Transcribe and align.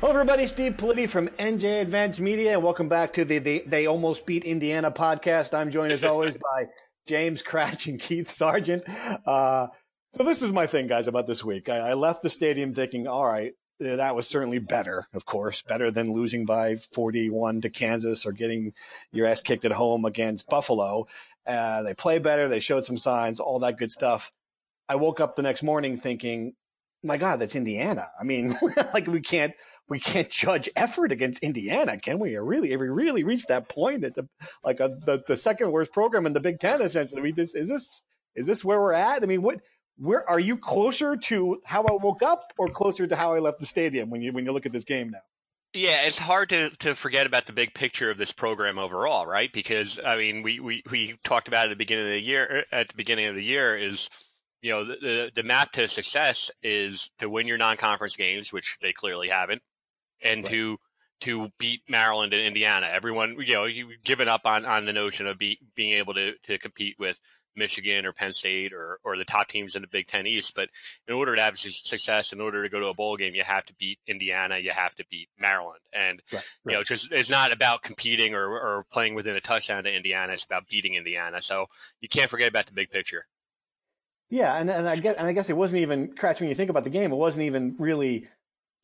Hello, 0.00 0.12
everybody. 0.12 0.46
Steve 0.46 0.78
Politi 0.78 1.06
from 1.06 1.28
NJ 1.28 1.82
Advanced 1.82 2.22
Media, 2.22 2.54
and 2.54 2.62
welcome 2.62 2.88
back 2.88 3.12
to 3.12 3.24
the, 3.26 3.36
the 3.36 3.62
They 3.66 3.84
Almost 3.84 4.24
Beat 4.24 4.44
Indiana 4.44 4.90
podcast. 4.90 5.52
I'm 5.52 5.70
joined, 5.70 5.92
as 5.92 6.02
always, 6.02 6.32
by 6.54 6.68
James 7.06 7.42
Kratch 7.42 7.86
and 7.86 8.00
Keith 8.00 8.30
Sargent. 8.30 8.82
Uh, 9.26 9.66
so 10.14 10.24
this 10.24 10.40
is 10.40 10.54
my 10.54 10.66
thing, 10.66 10.86
guys, 10.86 11.06
about 11.06 11.26
this 11.26 11.44
week. 11.44 11.68
I, 11.68 11.90
I 11.90 11.92
left 11.92 12.22
the 12.22 12.30
stadium 12.30 12.72
thinking, 12.72 13.06
all 13.06 13.26
right, 13.26 13.52
that 13.78 14.16
was 14.16 14.26
certainly 14.26 14.58
better, 14.58 15.04
of 15.12 15.26
course, 15.26 15.60
better 15.60 15.90
than 15.90 16.14
losing 16.14 16.46
by 16.46 16.76
41 16.76 17.60
to 17.60 17.68
Kansas 17.68 18.24
or 18.24 18.32
getting 18.32 18.72
your 19.12 19.26
ass 19.26 19.42
kicked 19.42 19.66
at 19.66 19.72
home 19.72 20.06
against 20.06 20.48
Buffalo. 20.48 21.08
Uh, 21.46 21.82
they 21.82 21.92
play 21.92 22.18
better. 22.18 22.48
They 22.48 22.60
showed 22.60 22.86
some 22.86 22.96
signs, 22.96 23.38
all 23.38 23.58
that 23.58 23.76
good 23.76 23.90
stuff. 23.90 24.32
I 24.88 24.94
woke 24.94 25.20
up 25.20 25.36
the 25.36 25.42
next 25.42 25.62
morning 25.62 25.98
thinking, 25.98 26.54
my 27.02 27.16
God, 27.16 27.36
that's 27.40 27.56
Indiana. 27.56 28.06
I 28.18 28.24
mean, 28.24 28.56
like 28.94 29.06
we 29.06 29.20
can't 29.20 29.54
we 29.90 30.00
can't 30.00 30.30
judge 30.30 30.70
effort 30.76 31.12
against 31.12 31.42
Indiana, 31.42 31.98
can 31.98 32.18
we? 32.18 32.34
Or 32.36 32.44
really, 32.44 32.70
have 32.70 32.80
we 32.80 32.88
really 32.88 33.24
reached 33.24 33.48
that 33.48 33.68
point 33.68 34.00
that 34.02 34.14
the 34.14 34.26
like 34.64 34.80
a, 34.80 34.88
the 34.88 35.22
the 35.26 35.36
second 35.36 35.72
worst 35.72 35.92
program 35.92 36.24
in 36.24 36.32
the 36.32 36.40
Big 36.40 36.60
Ten 36.60 36.80
essentially? 36.80 37.20
I 37.20 37.24
mean, 37.24 37.34
this 37.34 37.54
is 37.54 37.68
this 37.68 38.02
is 38.34 38.46
this 38.46 38.64
where 38.64 38.80
we're 38.80 38.94
at? 38.94 39.22
I 39.22 39.26
mean, 39.26 39.42
what 39.42 39.60
where 39.98 40.28
are 40.30 40.40
you 40.40 40.56
closer 40.56 41.16
to 41.16 41.60
how 41.66 41.82
I 41.82 41.92
woke 41.92 42.22
up 42.22 42.52
or 42.56 42.68
closer 42.68 43.06
to 43.06 43.16
how 43.16 43.34
I 43.34 43.40
left 43.40 43.58
the 43.58 43.66
stadium 43.66 44.08
when 44.08 44.22
you 44.22 44.32
when 44.32 44.46
you 44.46 44.52
look 44.52 44.64
at 44.64 44.72
this 44.72 44.84
game 44.84 45.10
now? 45.10 45.18
Yeah, 45.72 46.02
it's 46.02 46.18
hard 46.18 46.48
to, 46.48 46.70
to 46.78 46.96
forget 46.96 47.26
about 47.26 47.46
the 47.46 47.52
big 47.52 47.74
picture 47.74 48.10
of 48.10 48.18
this 48.18 48.32
program 48.32 48.76
overall, 48.76 49.24
right? 49.24 49.52
Because 49.52 50.00
I 50.04 50.16
mean, 50.16 50.42
we, 50.42 50.58
we, 50.58 50.82
we 50.90 51.16
talked 51.22 51.46
about 51.46 51.66
at 51.66 51.68
the 51.70 51.76
beginning 51.76 52.06
of 52.06 52.12
the 52.12 52.20
year. 52.20 52.44
Er, 52.50 52.64
at 52.72 52.88
the 52.88 52.96
beginning 52.96 53.26
of 53.26 53.36
the 53.36 53.44
year, 53.44 53.76
is 53.76 54.10
you 54.62 54.72
know 54.72 54.84
the, 54.84 54.96
the, 55.00 55.32
the 55.36 55.42
map 55.44 55.70
to 55.72 55.86
success 55.86 56.50
is 56.62 57.12
to 57.20 57.30
win 57.30 57.46
your 57.46 57.58
non-conference 57.58 58.16
games, 58.16 58.52
which 58.52 58.78
they 58.82 58.92
clearly 58.92 59.28
haven't, 59.28 59.62
and 60.22 60.42
right. 60.44 60.52
to 60.52 60.78
to 61.20 61.50
beat 61.58 61.82
Maryland 61.86 62.32
and 62.32 62.42
Indiana. 62.42 62.88
Everyone, 62.90 63.36
you 63.44 63.54
know, 63.54 63.66
you've 63.66 64.02
given 64.02 64.26
up 64.26 64.46
on, 64.46 64.64
on 64.64 64.86
the 64.86 64.92
notion 64.94 65.26
of 65.26 65.36
be, 65.36 65.58
being 65.74 65.92
able 65.92 66.14
to, 66.14 66.32
to 66.44 66.56
compete 66.56 66.96
with 66.98 67.20
Michigan 67.54 68.06
or 68.06 68.14
Penn 68.14 68.32
State 68.32 68.72
or, 68.72 68.98
or 69.04 69.18
the 69.18 69.26
top 69.26 69.48
teams 69.48 69.76
in 69.76 69.82
the 69.82 69.88
Big 69.88 70.06
Ten 70.06 70.26
East. 70.26 70.54
But 70.54 70.70
in 71.06 71.12
order 71.12 71.36
to 71.36 71.42
have 71.42 71.58
success, 71.58 72.32
in 72.32 72.40
order 72.40 72.62
to 72.62 72.70
go 72.70 72.80
to 72.80 72.86
a 72.86 72.94
bowl 72.94 73.18
game, 73.18 73.34
you 73.34 73.42
have 73.42 73.66
to 73.66 73.74
beat 73.74 73.98
Indiana, 74.06 74.56
you 74.56 74.70
have 74.70 74.94
to 74.94 75.04
beat 75.10 75.28
Maryland. 75.38 75.80
And, 75.92 76.22
right, 76.32 76.42
right. 76.64 76.72
you 76.72 76.78
know, 76.78 76.84
just, 76.84 77.12
it's 77.12 77.28
not 77.28 77.52
about 77.52 77.82
competing 77.82 78.34
or, 78.34 78.46
or 78.46 78.86
playing 78.90 79.14
within 79.14 79.36
a 79.36 79.42
touchdown 79.42 79.84
to 79.84 79.94
Indiana. 79.94 80.32
It's 80.32 80.44
about 80.44 80.68
beating 80.68 80.94
Indiana. 80.94 81.42
So 81.42 81.66
you 82.00 82.08
can't 82.08 82.30
forget 82.30 82.48
about 82.48 82.64
the 82.64 82.72
big 82.72 82.88
picture. 82.88 83.26
Yeah. 84.30 84.56
And, 84.56 84.70
and 84.70 84.88
I 84.88 84.96
get, 84.96 85.18
and 85.18 85.26
I 85.26 85.34
guess 85.34 85.50
it 85.50 85.56
wasn't 85.56 85.82
even, 85.82 86.14
Kratch, 86.14 86.40
when 86.40 86.48
you 86.48 86.54
think 86.54 86.70
about 86.70 86.84
the 86.84 86.90
game, 86.90 87.12
it 87.12 87.16
wasn't 87.16 87.44
even 87.44 87.76
really 87.78 88.26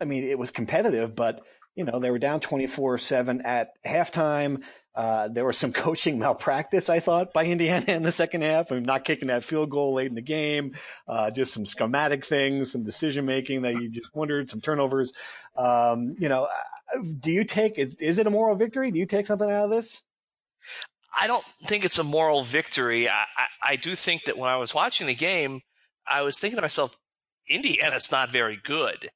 I 0.01 0.05
mean, 0.05 0.25
it 0.25 0.39
was 0.39 0.51
competitive, 0.51 1.15
but 1.15 1.41
you 1.75 1.85
know 1.85 1.99
they 1.99 2.11
were 2.11 2.19
down 2.19 2.41
twenty 2.41 2.67
four 2.67 2.99
seven 2.99 3.43
at 3.43 3.71
halftime. 3.85 4.63
Uh, 4.95 5.29
there 5.29 5.45
was 5.45 5.59
some 5.59 5.73
coaching 5.75 6.19
malpractice, 6.19 6.89
I 6.89 7.01
thought, 7.01 7.33
by 7.33 7.45
Indiana 7.45 7.85
in 7.89 8.03
the 8.03 8.13
second 8.13 8.43
half. 8.43 8.73
I 8.73 8.77
mean, 8.77 8.85
not 8.85 9.05
kicking 9.05 9.29
that 9.29 9.45
field 9.45 9.71
goal 9.71 9.95
late 9.95 10.09
in 10.09 10.15
the 10.15 10.23
game, 10.23 10.75
uh, 11.07 11.31
just 11.31 11.53
some 11.53 11.67
schematic 11.67 12.25
things, 12.25 12.73
some 12.73 12.83
decision 12.83 13.27
making 13.27 13.63
that 13.63 13.75
you 13.75 13.91
just 13.91 14.15
wondered, 14.15 14.49
some 14.49 14.61
turnovers. 14.61 15.13
Um, 15.55 16.17
you 16.19 16.29
know, 16.29 16.45
uh, 16.45 17.03
do 17.21 17.31
you 17.31 17.45
take 17.45 17.79
is, 17.79 17.95
is 17.97 18.19
it 18.19 18.27
a 18.27 18.31
moral 18.31 18.57
victory? 18.57 18.91
Do 18.91 18.99
you 18.99 19.07
take 19.07 19.27
something 19.27 19.51
out 19.51 19.65
of 19.65 19.71
this? 19.71 20.03
I 21.19 21.27
don't 21.27 21.45
think 21.63 21.85
it's 21.85 21.99
a 21.99 22.05
moral 22.05 22.43
victory. 22.43 23.09
I, 23.09 23.25
I, 23.37 23.47
I 23.63 23.77
do 23.77 23.97
think 23.97 24.25
that 24.25 24.37
when 24.37 24.51
I 24.51 24.57
was 24.57 24.75
watching 24.75 25.07
the 25.07 25.15
game, 25.15 25.63
I 26.07 26.23
was 26.23 26.39
thinking 26.39 26.57
to 26.57 26.63
myself, 26.63 26.99
Indiana's 27.49 28.13
not 28.13 28.31
very 28.31 28.59
good. 28.63 29.11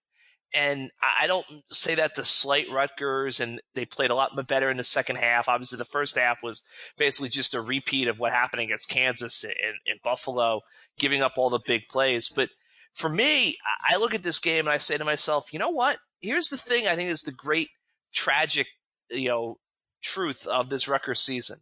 And 0.52 0.90
I 1.20 1.28
don't 1.28 1.46
say 1.70 1.94
that 1.94 2.16
to 2.16 2.24
slight 2.24 2.70
Rutgers, 2.70 3.38
and 3.38 3.60
they 3.74 3.84
played 3.84 4.10
a 4.10 4.16
lot 4.16 4.32
better 4.48 4.68
in 4.68 4.78
the 4.78 4.84
second 4.84 5.16
half. 5.16 5.48
Obviously, 5.48 5.78
the 5.78 5.84
first 5.84 6.18
half 6.18 6.38
was 6.42 6.62
basically 6.98 7.28
just 7.28 7.54
a 7.54 7.60
repeat 7.60 8.08
of 8.08 8.18
what 8.18 8.32
happened 8.32 8.62
against 8.62 8.88
Kansas 8.88 9.44
and, 9.44 9.74
and 9.86 10.02
Buffalo, 10.02 10.62
giving 10.98 11.22
up 11.22 11.34
all 11.36 11.50
the 11.50 11.60
big 11.64 11.82
plays. 11.88 12.28
But 12.28 12.50
for 12.94 13.08
me, 13.08 13.56
I 13.88 13.96
look 13.96 14.12
at 14.12 14.24
this 14.24 14.40
game 14.40 14.66
and 14.66 14.70
I 14.70 14.78
say 14.78 14.98
to 14.98 15.04
myself, 15.04 15.52
you 15.52 15.60
know 15.60 15.70
what? 15.70 15.98
Here's 16.20 16.48
the 16.48 16.56
thing 16.56 16.88
I 16.88 16.96
think 16.96 17.10
is 17.10 17.22
the 17.22 17.32
great 17.32 17.68
tragic, 18.12 18.66
you 19.08 19.28
know, 19.28 19.58
truth 20.02 20.46
of 20.46 20.68
this 20.68 20.88
Rutgers 20.88 21.20
season 21.20 21.58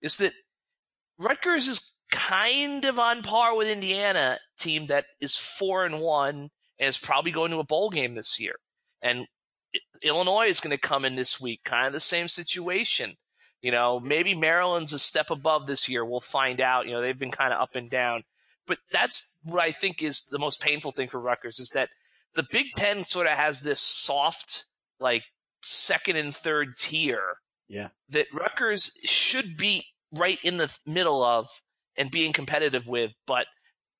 is 0.00 0.16
that 0.16 0.32
Rutgers 1.18 1.68
is 1.68 1.98
kind 2.10 2.84
of 2.84 2.98
on 2.98 3.22
par 3.22 3.56
with 3.56 3.68
Indiana 3.68 4.38
team 4.58 4.86
that 4.86 5.06
is 5.20 5.36
four 5.36 5.84
and 5.84 6.00
one 6.00 6.50
and 6.82 6.88
is 6.88 6.98
probably 6.98 7.30
going 7.30 7.52
to 7.52 7.60
a 7.60 7.64
bowl 7.64 7.90
game 7.90 8.14
this 8.14 8.40
year. 8.40 8.56
And 9.00 9.28
Illinois 10.02 10.48
is 10.48 10.58
going 10.58 10.76
to 10.76 10.88
come 10.88 11.04
in 11.04 11.14
this 11.14 11.40
week, 11.40 11.60
kind 11.64 11.86
of 11.86 11.92
the 11.92 12.00
same 12.00 12.26
situation. 12.26 13.14
You 13.60 13.70
know, 13.70 14.00
maybe 14.00 14.34
Maryland's 14.34 14.92
a 14.92 14.98
step 14.98 15.30
above 15.30 15.68
this 15.68 15.88
year. 15.88 16.04
We'll 16.04 16.18
find 16.18 16.60
out. 16.60 16.86
You 16.86 16.92
know, 16.92 17.00
they've 17.00 17.16
been 17.16 17.30
kind 17.30 17.52
of 17.52 17.60
up 17.60 17.76
and 17.76 17.88
down. 17.88 18.24
But 18.66 18.78
that's 18.90 19.38
what 19.44 19.62
I 19.62 19.70
think 19.70 20.02
is 20.02 20.26
the 20.26 20.40
most 20.40 20.60
painful 20.60 20.90
thing 20.90 21.06
for 21.06 21.20
Rutgers 21.20 21.60
is 21.60 21.70
that 21.70 21.90
the 22.34 22.46
Big 22.50 22.72
Ten 22.74 23.04
sort 23.04 23.28
of 23.28 23.34
has 23.34 23.62
this 23.62 23.80
soft, 23.80 24.66
like 24.98 25.22
second 25.62 26.16
and 26.16 26.34
third 26.34 26.76
tier. 26.76 27.36
Yeah. 27.68 27.90
That 28.08 28.26
Rutgers 28.34 28.98
should 29.04 29.56
be 29.56 29.84
right 30.12 30.40
in 30.42 30.56
the 30.56 30.76
middle 30.84 31.22
of 31.22 31.48
and 31.96 32.10
being 32.10 32.32
competitive 32.32 32.88
with, 32.88 33.12
but– 33.24 33.46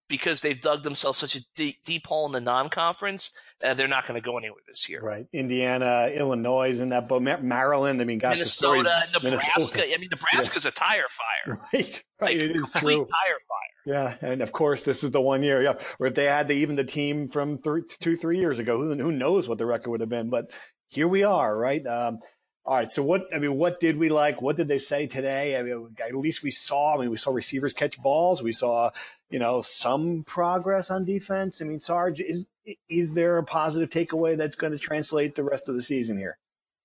because 0.09 0.41
they've 0.41 0.61
dug 0.61 0.83
themselves 0.83 1.19
such 1.19 1.37
a 1.37 1.41
deep, 1.57 1.77
deep 1.85 2.07
hole 2.07 2.27
in 2.27 2.33
the 2.33 2.41
non-conference, 2.41 3.39
uh, 3.65 3.75
they're 3.75 3.89
not 3.89 4.07
going 4.07 4.21
to 4.21 4.25
go 4.25 4.37
anywhere 4.37 4.61
this 4.69 4.89
year. 4.89 5.01
Right. 5.01 5.27
Indiana, 5.33 6.11
Illinois, 6.13 6.81
in 6.81 6.91
that 6.91 7.09
boat. 7.09 7.23
Maryland. 7.23 8.01
I 8.01 8.05
mean, 8.05 8.19
gosh, 8.19 8.37
Minnesota, 8.37 9.05
Nebraska. 9.12 9.23
Minnesota. 9.25 9.94
I 9.94 9.99
mean, 9.99 10.09
Nebraska's 10.11 10.65
yeah. 10.65 10.69
a 10.69 10.73
tire 10.73 11.05
fire. 11.09 11.59
Right. 11.73 12.05
Right. 12.21 12.37
Like, 12.37 12.37
it 12.37 12.56
is 12.56 12.71
true. 12.71 12.99
Tire 12.99 13.41
fire. 13.49 13.62
Yeah, 13.85 14.15
and 14.21 14.43
of 14.43 14.53
course, 14.53 14.85
this 14.85 15.03
is 15.03 15.11
the 15.11 15.21
one 15.21 15.43
year. 15.43 15.61
Yeah, 15.61 15.75
or 15.99 16.06
if 16.06 16.15
they 16.15 16.25
had 16.25 16.47
the, 16.47 16.55
even 16.55 16.76
the 16.76 16.85
team 16.85 17.29
from 17.29 17.59
three, 17.59 17.82
two, 18.00 18.17
three 18.17 18.38
years 18.38 18.59
ago, 18.59 18.81
who, 18.81 18.94
who 18.94 19.11
knows 19.11 19.49
what 19.49 19.59
the 19.59 19.67
record 19.67 19.91
would 19.91 20.00
have 20.00 20.09
been? 20.09 20.31
But 20.31 20.53
here 20.88 21.09
we 21.09 21.25
are, 21.25 21.56
right? 21.56 21.85
Um, 21.85 22.19
all 22.64 22.76
right. 22.76 22.93
So 22.93 23.03
what, 23.03 23.26
I 23.35 23.38
mean, 23.38 23.56
what 23.56 23.81
did 23.81 23.97
we 23.97 24.09
like? 24.09 24.41
What 24.41 24.56
did 24.56 24.69
they 24.69 24.79
say 24.79 25.06
today? 25.06 25.59
I 25.59 25.62
mean, 25.62 25.97
at 26.05 26.14
least 26.14 26.43
we 26.43 26.53
saw, 26.53 26.94
I 26.94 27.00
mean, 27.00 27.11
we 27.11 27.17
saw 27.17 27.32
receivers 27.32 27.73
catch 27.73 28.00
balls. 28.00 28.43
We 28.43 28.53
saw, 28.53 28.91
you 29.31 29.41
know, 29.41 29.62
some 29.62 30.23
progress 30.23 30.91
on 30.91 31.05
defense. 31.05 31.61
I 31.61 31.64
mean, 31.64 31.81
Sarge, 31.81 32.20
is, 32.20 32.47
is 32.88 33.14
there 33.14 33.38
a 33.38 33.44
positive 33.44 33.91
takeaway 33.91 34.37
that's 34.37 34.55
going 34.55 34.73
to 34.73 34.79
translate 34.79 35.35
the 35.35 35.43
rest 35.43 35.69
of 35.69 35.75
the 35.75 35.82
season 35.82 36.17
here? 36.17 36.38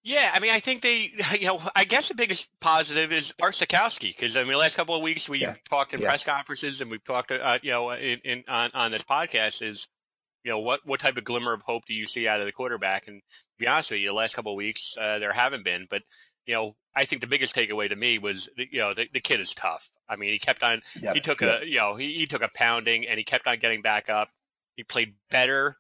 Yeah, 0.04 0.32
I 0.34 0.40
mean, 0.40 0.52
I 0.52 0.62
think 0.62 0.84
they, 0.84 1.12
you 1.38 1.48
know, 1.48 1.62
I 1.76 1.84
guess 1.84 2.08
the 2.08 2.16
biggest 2.16 2.50
positive 2.62 3.12
is 3.12 3.34
Art 3.42 3.54
Sitkowski 3.54 4.16
because 4.16 4.38
I 4.38 4.44
mean, 4.44 4.54
the 4.54 4.58
last 4.58 4.78
couple 4.78 4.96
of 4.96 5.02
weeks 5.02 5.28
we've 5.28 5.42
yeah. 5.42 5.56
talked 5.70 5.94
in 5.94 6.00
yeah. 6.00 6.08
press 6.08 6.26
conferences 6.26 6.80
and 6.80 6.90
we've 6.90 7.04
talked, 7.04 7.30
uh, 7.32 7.60
you 7.62 7.72
know, 7.72 7.92
in, 7.92 8.20
in 8.24 8.44
on 8.48 8.72
on 8.74 8.92
this 8.92 9.04
podcast 9.04 9.62
is 9.62 9.90
you 10.44 10.52
know, 10.52 10.60
what, 10.60 10.82
what 10.86 11.00
type 11.00 11.18
of 11.18 11.24
glimmer 11.24 11.54
of 11.54 11.62
hope 11.64 11.86
do 11.86 11.94
you 11.94 12.08
see 12.08 12.28
out 12.28 12.40
of 12.40 12.46
the 12.46 12.52
quarterback? 12.52 13.08
And 13.08 13.22
to 13.22 13.60
be 13.60 13.68
honest 13.68 13.92
with 13.92 14.00
you, 14.00 14.08
the 14.08 14.14
last 14.14 14.36
couple 14.36 14.54
of 14.54 14.58
weeks, 14.58 14.96
uh, 15.00 15.20
there 15.20 15.34
haven't 15.34 15.64
been, 15.64 15.88
but, 15.90 16.04
you 16.46 16.54
know, 16.54 16.76
I 16.96 17.06
think 17.06 17.22
the 17.22 17.28
biggest 17.28 17.56
takeaway 17.56 17.90
to 17.90 17.96
me 17.96 18.18
was, 18.18 18.50
you 18.58 18.80
know, 18.80 18.94
the, 18.94 19.08
the 19.14 19.20
kid 19.20 19.40
is 19.40 19.54
tough. 19.54 19.90
I 20.10 20.16
mean, 20.16 20.32
he 20.32 20.40
kept 20.40 20.64
on, 20.64 20.82
yep, 21.00 21.16
he 21.16 21.22
took 21.22 21.42
yep. 21.42 21.64
a, 21.64 21.68
you 21.68 21.78
know, 21.78 21.96
he, 21.96 22.14
he 22.14 22.26
took 22.26 22.42
a 22.42 22.50
pounding 22.54 23.08
and 23.08 23.18
he 23.18 23.24
kept 23.24 23.48
on 23.48 23.60
getting 23.60 23.82
back 23.82 24.10
up. 24.10 24.30
He 24.76 24.84
played 24.84 25.16
better 25.30 25.78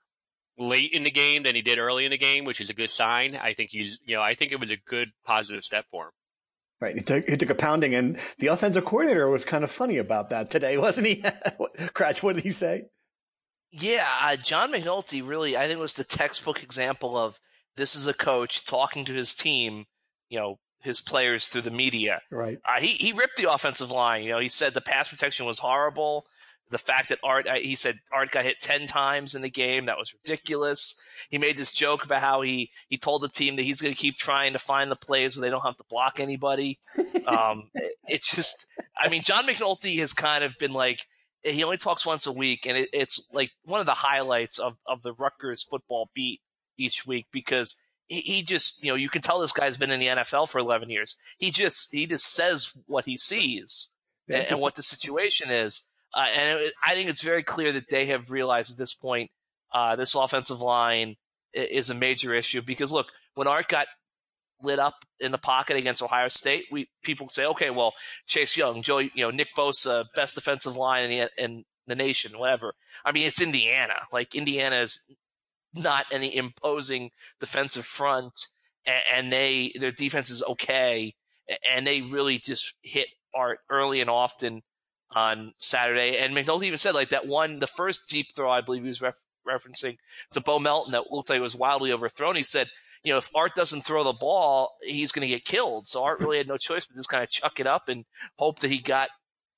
late 0.57 0.91
in 0.91 1.03
the 1.03 1.11
game 1.11 1.43
than 1.43 1.55
he 1.55 1.61
did 1.61 1.79
early 1.79 2.05
in 2.05 2.11
the 2.11 2.17
game, 2.17 2.45
which 2.45 2.61
is 2.61 2.69
a 2.69 2.73
good 2.73 2.89
sign. 2.89 3.35
I 3.35 3.53
think 3.53 3.69
he's, 3.71 3.99
you 4.05 4.15
know, 4.15 4.21
I 4.21 4.33
think 4.33 4.51
it 4.51 4.59
was 4.59 4.71
a 4.71 4.77
good 4.77 5.09
positive 5.25 5.63
step 5.63 5.85
for 5.91 6.05
him. 6.05 6.11
Right. 6.79 6.95
He 6.95 7.01
took, 7.01 7.27
he 7.27 7.37
took 7.37 7.49
a 7.49 7.55
pounding, 7.55 7.95
and 7.95 8.19
the 8.37 8.47
offensive 8.47 8.85
coordinator 8.85 9.27
was 9.29 9.43
kind 9.43 9.63
of 9.63 9.71
funny 9.71 9.97
about 9.97 10.29
that 10.29 10.49
today, 10.49 10.77
wasn't 10.77 11.07
he? 11.07 11.15
Kratch, 11.21 12.21
what 12.21 12.35
did 12.35 12.43
he 12.43 12.51
say? 12.51 12.85
Yeah, 13.71 14.07
uh, 14.21 14.35
John 14.37 14.71
McNulty 14.71 15.27
really, 15.27 15.57
I 15.57 15.67
think, 15.67 15.79
was 15.79 15.93
the 15.93 16.03
textbook 16.03 16.63
example 16.63 17.17
of 17.17 17.39
this 17.75 17.95
is 17.95 18.07
a 18.07 18.13
coach 18.13 18.65
talking 18.65 19.05
to 19.05 19.13
his 19.13 19.33
team, 19.33 19.85
you 20.29 20.39
know, 20.39 20.59
his 20.81 21.01
players 21.01 21.47
through 21.47 21.61
the 21.61 21.71
media. 21.71 22.21
Right. 22.31 22.59
Uh, 22.67 22.79
he 22.79 22.87
he 22.87 23.11
ripped 23.11 23.37
the 23.37 23.51
offensive 23.51 23.91
line. 23.91 24.23
You 24.23 24.31
know, 24.31 24.39
he 24.39 24.49
said 24.49 24.73
the 24.73 24.81
pass 24.81 25.09
protection 25.09 25.45
was 25.45 25.59
horrible. 25.59 26.25
The 26.69 26.77
fact 26.77 27.09
that 27.09 27.19
Art, 27.23 27.47
uh, 27.47 27.55
he 27.55 27.75
said 27.75 27.95
Art 28.11 28.31
got 28.31 28.43
hit 28.43 28.59
ten 28.61 28.87
times 28.87 29.35
in 29.35 29.41
the 29.41 29.49
game, 29.49 29.85
that 29.85 29.97
was 29.97 30.13
ridiculous. 30.13 30.99
He 31.29 31.37
made 31.37 31.57
this 31.57 31.71
joke 31.71 32.03
about 32.03 32.21
how 32.21 32.41
he 32.41 32.71
he 32.89 32.97
told 32.97 33.21
the 33.21 33.29
team 33.29 33.55
that 33.55 33.63
he's 33.63 33.81
going 33.81 33.93
to 33.93 33.99
keep 33.99 34.17
trying 34.17 34.53
to 34.53 34.59
find 34.59 34.91
the 34.91 34.95
plays 34.95 35.35
where 35.35 35.41
they 35.41 35.49
don't 35.51 35.65
have 35.65 35.77
to 35.77 35.85
block 35.89 36.19
anybody. 36.19 36.79
um, 37.27 37.69
it's 38.07 38.33
just, 38.33 38.67
I 38.97 39.09
mean, 39.09 39.21
John 39.21 39.47
McNulty 39.47 39.99
has 39.99 40.13
kind 40.13 40.43
of 40.43 40.57
been 40.57 40.73
like 40.73 41.05
he 41.43 41.63
only 41.63 41.77
talks 41.77 42.05
once 42.05 42.25
a 42.25 42.31
week, 42.31 42.65
and 42.65 42.77
it, 42.77 42.89
it's 42.93 43.25
like 43.31 43.51
one 43.63 43.79
of 43.79 43.85
the 43.85 43.93
highlights 43.93 44.59
of 44.59 44.77
of 44.85 45.03
the 45.03 45.13
Rutgers 45.13 45.63
football 45.63 46.09
beat 46.13 46.41
each 46.77 47.05
week 47.05 47.27
because 47.31 47.75
he, 48.07 48.21
he 48.21 48.41
just 48.43 48.83
you 48.83 48.91
know 48.91 48.95
you 48.95 49.09
can 49.09 49.21
tell 49.21 49.39
this 49.39 49.51
guy's 49.51 49.77
been 49.77 49.91
in 49.91 49.99
the 49.99 50.07
NFL 50.07 50.49
for 50.49 50.59
11 50.59 50.89
years. 50.89 51.15
He 51.37 51.51
just 51.51 51.93
he 51.93 52.05
just 52.05 52.33
says 52.33 52.73
what 52.85 53.05
he 53.05 53.17
sees 53.17 53.91
and, 54.29 54.43
and 54.43 54.59
what 54.59 54.75
the 54.75 54.83
situation 54.83 55.51
is, 55.51 55.85
uh, 56.13 56.27
and 56.33 56.59
it, 56.59 56.73
I 56.83 56.93
think 56.93 57.09
it's 57.09 57.21
very 57.21 57.43
clear 57.43 57.71
that 57.73 57.89
they 57.89 58.07
have 58.07 58.31
realized 58.31 58.71
at 58.71 58.77
this 58.77 58.93
point 58.93 59.31
uh, 59.73 59.95
this 59.95 60.15
offensive 60.15 60.61
line 60.61 61.15
is 61.53 61.89
a 61.89 61.95
major 61.95 62.33
issue 62.33 62.61
because 62.61 62.91
look 62.91 63.07
when 63.35 63.47
Art 63.47 63.67
got 63.67 63.87
lit 64.61 64.79
up 64.79 65.05
in 65.19 65.31
the 65.31 65.37
pocket 65.37 65.77
against 65.77 66.01
Ohio 66.01 66.27
State, 66.29 66.65
we 66.71 66.89
people 67.03 67.29
say, 67.29 67.45
okay, 67.45 67.69
well, 67.69 67.93
Chase 68.25 68.57
Young, 68.57 68.81
Joey, 68.81 69.11
you 69.13 69.23
know, 69.23 69.31
Nick 69.31 69.49
Bosa, 69.57 70.05
best 70.15 70.35
defensive 70.35 70.75
line 70.75 71.09
in 71.09 71.27
the, 71.37 71.43
in 71.43 71.65
the 71.87 71.95
nation, 71.95 72.37
whatever. 72.37 72.73
I 73.05 73.11
mean, 73.11 73.27
it's 73.27 73.41
Indiana. 73.41 73.95
Like 74.11 74.35
Indiana 74.35 74.77
is 74.77 75.03
not 75.73 76.05
any 76.11 76.35
imposing 76.35 77.11
defensive 77.39 77.85
front, 77.85 78.33
and, 78.85 79.01
and 79.13 79.33
they 79.33 79.73
their 79.79 79.91
defense 79.91 80.29
is 80.29 80.43
okay, 80.43 81.15
and 81.69 81.85
they 81.85 82.01
really 82.01 82.39
just 82.39 82.73
hit 82.81 83.07
Art 83.35 83.59
early 83.69 84.01
and 84.01 84.09
often 84.09 84.63
on 85.11 85.53
Saturday. 85.57 86.17
And 86.17 86.35
McNulty 86.35 86.63
even 86.63 86.79
said 86.79 86.95
like 86.95 87.09
that 87.09 87.27
one, 87.27 87.59
the 87.59 87.67
first 87.67 88.09
deep 88.09 88.35
throw, 88.35 88.51
I 88.51 88.61
believe 88.61 88.83
he 88.83 88.89
was 88.89 89.01
ref- 89.01 89.23
referencing 89.47 89.97
to 90.31 90.41
Bo 90.41 90.59
Melton 90.59 90.91
that 90.91 91.11
looked 91.11 91.29
like 91.29 91.37
it 91.37 91.41
was 91.41 91.55
wildly 91.55 91.91
overthrown. 91.91 92.35
He 92.35 92.43
said 92.43 92.69
you 93.07 93.13
know, 93.13 93.19
if 93.19 93.29
Art 93.33 93.55
doesn't 93.55 93.85
throw 93.85 94.03
the 94.03 94.11
ball, 94.11 94.75
he's 94.83 95.13
going 95.13 95.25
to 95.25 95.33
get 95.33 95.45
killed. 95.45 95.87
So 95.87 96.03
Art 96.03 96.19
really 96.19 96.39
had 96.39 96.47
no 96.47 96.57
choice 96.57 96.85
but 96.85 96.97
just 96.97 97.07
kind 97.07 97.23
of 97.23 97.29
chuck 97.29 97.57
it 97.61 97.65
up 97.65 97.87
and 97.87 98.03
hope 98.37 98.59
that 98.59 98.69
he 98.69 98.79
got 98.79 99.07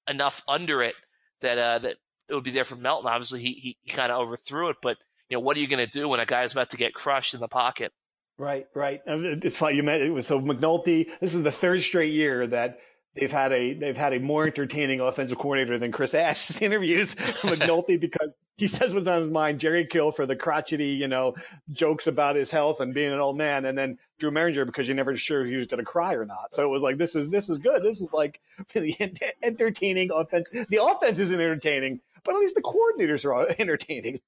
enough 0.08 0.44
under 0.48 0.84
it 0.84 0.94
that 1.42 1.58
uh, 1.58 1.80
that 1.80 1.96
it 2.30 2.36
would 2.36 2.44
be 2.44 2.52
there 2.52 2.64
for 2.64 2.76
Melton. 2.76 3.10
Obviously, 3.10 3.40
he 3.40 3.76
he, 3.84 3.92
kind 3.92 4.12
of 4.12 4.20
overthrew 4.22 4.70
it, 4.70 4.76
but 4.84 4.98
you 5.30 5.36
know, 5.36 5.42
what 5.42 5.58
are 5.58 5.62
you 5.62 5.68
going 5.68 5.84
to 5.84 5.92
do 5.92 6.08
when 6.08 6.20
a 6.20 6.28
guy 6.28 6.44
is 6.44 6.52
about 6.52 6.70
to 6.70 6.78
get 6.78 6.94
crushed 6.94 7.34
in 7.34 7.40
the 7.40 7.48
pocket? 7.48 7.92
Right, 8.38 8.68
right. 8.76 9.02
It's 9.08 9.58
funny 9.58 9.78
you 9.78 9.84
met. 9.84 10.24
So 10.24 10.40
McNulty, 10.40 11.10
this 11.20 11.34
is 11.34 11.42
the 11.42 11.52
third 11.52 11.82
straight 11.82 12.14
year 12.14 12.46
that 12.46 12.78
they've 13.16 13.32
had 13.32 13.52
a 13.52 13.74
they've 13.74 13.98
had 13.98 14.14
a 14.14 14.20
more 14.20 14.46
entertaining 14.46 15.00
offensive 15.00 15.38
coordinator 15.38 15.78
than 15.78 15.92
Chris 15.92 16.14
Ash 16.14 16.62
interviews 16.62 17.16
McNulty 17.16 18.00
because 18.00 18.38
he 18.58 18.68
says 18.68 18.94
what's 18.94 19.08
on 19.08 19.22
his 19.22 19.32
mind. 19.32 19.60
Jerry 19.60 19.86
Kill 19.86 20.12
for 20.12 20.26
the 20.26 20.36
crotchety, 20.36 20.88
you 20.88 21.08
know, 21.08 21.36
jokes 21.72 22.08
about 22.08 22.36
his 22.36 22.52
health 22.52 22.80
and 22.82 22.94
being 22.94 23.14
an 23.14 23.20
old 23.20 23.38
man, 23.38 23.66
and 23.66 23.78
then 23.78 23.98
Drew 24.20 24.32
Mehringer 24.32 24.66
because 24.66 24.88
you're 24.88 24.96
never 24.96 25.16
sure 25.16 25.44
if 25.44 25.50
he 25.50 25.58
was 25.58 25.68
going 25.68 25.80
to 25.80 25.86
cry 25.86 26.14
or 26.14 26.26
not. 26.26 26.54
So 26.54 26.64
it 26.64 26.70
was 26.70 26.84
like 26.84 26.98
this 26.98 27.16
is 27.16 27.30
this 27.30 27.50
is 27.50 27.60
good. 27.60 27.84
This 27.84 28.02
is 28.02 28.12
like 28.14 28.42
really 28.76 28.98
entertaining 29.44 30.12
offense. 30.12 30.50
The 30.50 30.84
offense 30.84 31.20
isn't 31.20 31.40
entertaining, 31.40 32.02
but 32.24 32.36
at 32.36 32.40
least 32.40 32.56
the 32.56 32.62
coordinators 32.62 33.26
are 33.26 33.48
entertaining. 33.60 34.20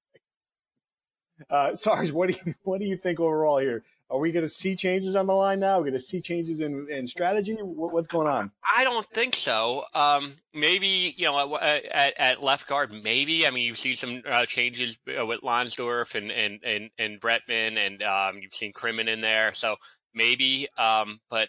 Uh, 1.50 1.76
Sarge, 1.76 2.12
what 2.12 2.30
do 2.30 2.36
you 2.46 2.54
what 2.64 2.80
do 2.80 2.86
you 2.86 2.98
think 2.98 3.20
overall 3.20 3.58
here? 3.58 3.84
Are 4.10 4.20
we 4.20 4.34
going 4.34 4.46
to 4.46 4.54
see 4.54 4.76
changes 4.76 5.16
on 5.16 5.26
the 5.26 5.34
line 5.34 5.62
now? 5.62 5.80
Are 5.80 5.84
we 5.84 5.90
going 5.90 6.00
to 6.00 6.06
see 6.06 6.20
changes 6.20 6.60
in, 6.60 6.86
in 6.90 7.08
strategy? 7.08 7.54
What, 7.54 7.94
what's 7.94 8.10
going 8.10 8.28
on? 8.28 8.52
I 8.76 8.84
don't 8.84 9.06
think 9.08 9.38
so. 9.38 9.86
Um, 9.94 10.34
maybe, 10.54 11.16
you 11.18 11.24
know, 11.24 11.58
at, 11.58 12.20
at, 12.20 12.44
left 12.44 12.68
guard, 12.68 12.92
maybe. 12.92 13.48
I 13.48 13.52
mean, 13.52 13.66
you've 13.66 13.78
seen 13.78 13.96
some 13.96 14.22
uh, 14.30 14.46
changes 14.46 15.00
uh, 15.18 15.26
with 15.26 15.40
Lonsdorf 15.44 16.16
and, 16.16 16.30
and, 16.30 16.60
and, 16.62 16.90
and 17.00 17.22
Bretman, 17.22 17.78
and 17.78 18.04
um, 18.04 18.40
you've 18.42 18.54
seen 18.54 18.74
Crimmon 18.74 19.08
in 19.08 19.22
there. 19.22 19.54
So 19.54 19.78
maybe. 20.14 20.68
Um, 20.78 21.22
but, 21.30 21.48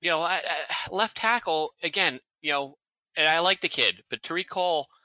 you 0.00 0.08
know, 0.08 0.30
left 0.92 1.16
tackle, 1.16 1.72
again, 1.82 2.20
you 2.40 2.52
know, 2.52 2.76
and 3.16 3.26
I 3.26 3.40
like 3.40 3.62
the 3.62 3.68
kid, 3.68 4.04
but 4.08 4.22
Tariq 4.22 4.46
Cole– 4.48 4.86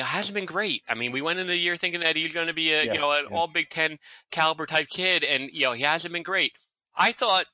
know, 0.00 0.06
hasn't 0.06 0.34
been 0.34 0.46
great. 0.46 0.82
I 0.88 0.94
mean, 0.94 1.12
we 1.12 1.22
went 1.22 1.38
into 1.38 1.52
the 1.52 1.58
year 1.58 1.76
thinking 1.76 2.00
that 2.00 2.16
he's 2.16 2.34
going 2.34 2.46
to 2.46 2.54
be 2.54 2.72
a, 2.72 2.84
yeah, 2.84 2.92
you 2.94 2.98
know, 2.98 3.12
an 3.12 3.26
yeah. 3.30 3.36
all 3.36 3.46
Big 3.46 3.68
Ten 3.68 3.98
caliber 4.30 4.66
type 4.66 4.88
kid, 4.88 5.24
and 5.24 5.50
you 5.52 5.64
know, 5.64 5.72
he 5.72 5.82
hasn't 5.82 6.12
been 6.12 6.22
great. 6.22 6.52
I 6.96 7.12
thought, 7.12 7.46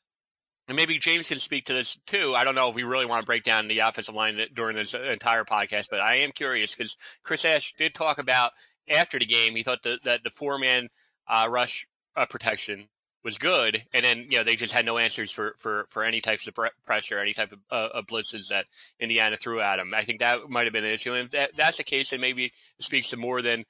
and 0.68 0.76
maybe 0.76 0.98
James 0.98 1.28
can 1.28 1.38
speak 1.38 1.66
to 1.66 1.72
this 1.72 1.98
too. 2.06 2.34
I 2.36 2.44
don't 2.44 2.54
know 2.54 2.68
if 2.68 2.74
we 2.74 2.82
really 2.82 3.06
want 3.06 3.22
to 3.22 3.26
break 3.26 3.42
down 3.42 3.68
the 3.68 3.80
offensive 3.80 4.14
line 4.14 4.38
during 4.54 4.76
this 4.76 4.94
entire 4.94 5.44
podcast, 5.44 5.86
but 5.90 6.00
I 6.00 6.16
am 6.16 6.32
curious 6.32 6.74
because 6.74 6.96
Chris 7.24 7.44
Ash 7.44 7.72
did 7.78 7.94
talk 7.94 8.18
about 8.18 8.52
after 8.88 9.18
the 9.18 9.26
game. 9.26 9.56
He 9.56 9.62
thought 9.62 9.82
that, 9.84 10.04
that 10.04 10.20
the 10.24 10.30
four 10.30 10.58
man 10.58 10.88
uh, 11.28 11.46
rush 11.50 11.86
uh, 12.16 12.26
protection 12.26 12.88
was 13.24 13.38
good, 13.38 13.84
and 13.92 14.04
then 14.04 14.26
you 14.30 14.38
know 14.38 14.44
they 14.44 14.56
just 14.56 14.72
had 14.72 14.84
no 14.84 14.98
answers 14.98 15.30
for 15.30 15.54
for 15.58 15.86
for 15.90 16.04
any 16.04 16.20
types 16.20 16.46
of 16.46 16.54
pressure, 16.86 17.18
any 17.18 17.34
type 17.34 17.52
of, 17.52 17.58
uh, 17.70 17.88
of 17.94 18.06
blitzes 18.06 18.48
that 18.48 18.66
Indiana 19.00 19.36
threw 19.36 19.60
at 19.60 19.76
them. 19.76 19.92
I 19.94 20.04
think 20.04 20.20
that 20.20 20.48
might 20.48 20.64
have 20.64 20.72
been 20.72 20.84
an 20.84 20.92
issue, 20.92 21.14
and 21.14 21.26
if 21.26 21.30
that, 21.32 21.50
that's 21.56 21.78
the 21.78 21.84
case, 21.84 22.10
then 22.10 22.20
maybe 22.20 22.52
speaks 22.78 23.10
to 23.10 23.16
more 23.16 23.42
than 23.42 23.64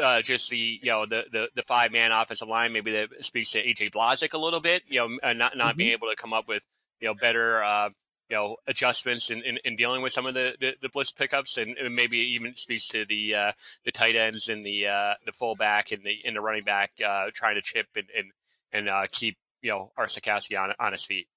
uh, 0.00 0.22
just 0.22 0.50
the 0.50 0.78
you 0.82 0.90
know 0.90 1.06
the 1.06 1.24
the, 1.32 1.48
the 1.54 1.62
five 1.62 1.92
man 1.92 2.12
offensive 2.12 2.48
line. 2.48 2.72
Maybe 2.72 2.92
that 2.92 3.08
speaks 3.24 3.52
to 3.52 3.62
AJ 3.62 3.92
Blazek 3.92 4.34
a 4.34 4.38
little 4.38 4.60
bit, 4.60 4.82
you 4.88 5.00
know, 5.00 5.32
not 5.32 5.56
not 5.56 5.56
mm-hmm. 5.56 5.78
being 5.78 5.92
able 5.92 6.08
to 6.08 6.16
come 6.16 6.32
up 6.32 6.48
with 6.48 6.62
you 7.00 7.08
know 7.08 7.14
better. 7.14 7.62
Uh, 7.62 7.90
you 8.30 8.36
know 8.36 8.56
adjustments 8.66 9.30
in, 9.30 9.42
in, 9.42 9.58
in, 9.64 9.76
dealing 9.76 10.00
with 10.00 10.10
some 10.10 10.24
of 10.24 10.32
the, 10.32 10.56
the, 10.58 10.74
the 10.80 10.88
blitz 10.88 11.12
pickups, 11.12 11.58
and, 11.58 11.76
and, 11.76 11.94
maybe 11.94 12.16
even 12.16 12.54
speaks 12.54 12.88
to 12.88 13.04
the 13.04 13.34
uh, 13.34 13.52
the 13.84 13.92
tight 13.92 14.16
ends 14.16 14.48
and 14.48 14.64
the 14.64 14.86
uh, 14.86 15.14
the 15.26 15.32
fullback 15.32 15.92
and 15.92 16.02
the 16.04 16.16
and 16.24 16.34
the 16.34 16.40
running 16.40 16.64
back 16.64 16.92
uh, 17.06 17.26
trying 17.34 17.54
to 17.54 17.60
chip 17.60 17.86
and, 17.94 18.06
and 18.16 18.30
and 18.74 18.88
uh, 18.88 19.06
keep 19.10 19.38
you 19.62 19.70
know 19.70 19.92
Art 19.96 20.10
Sitkowski 20.10 20.60
on 20.60 20.74
on 20.78 20.92
his 20.92 21.04
feet. 21.04 21.28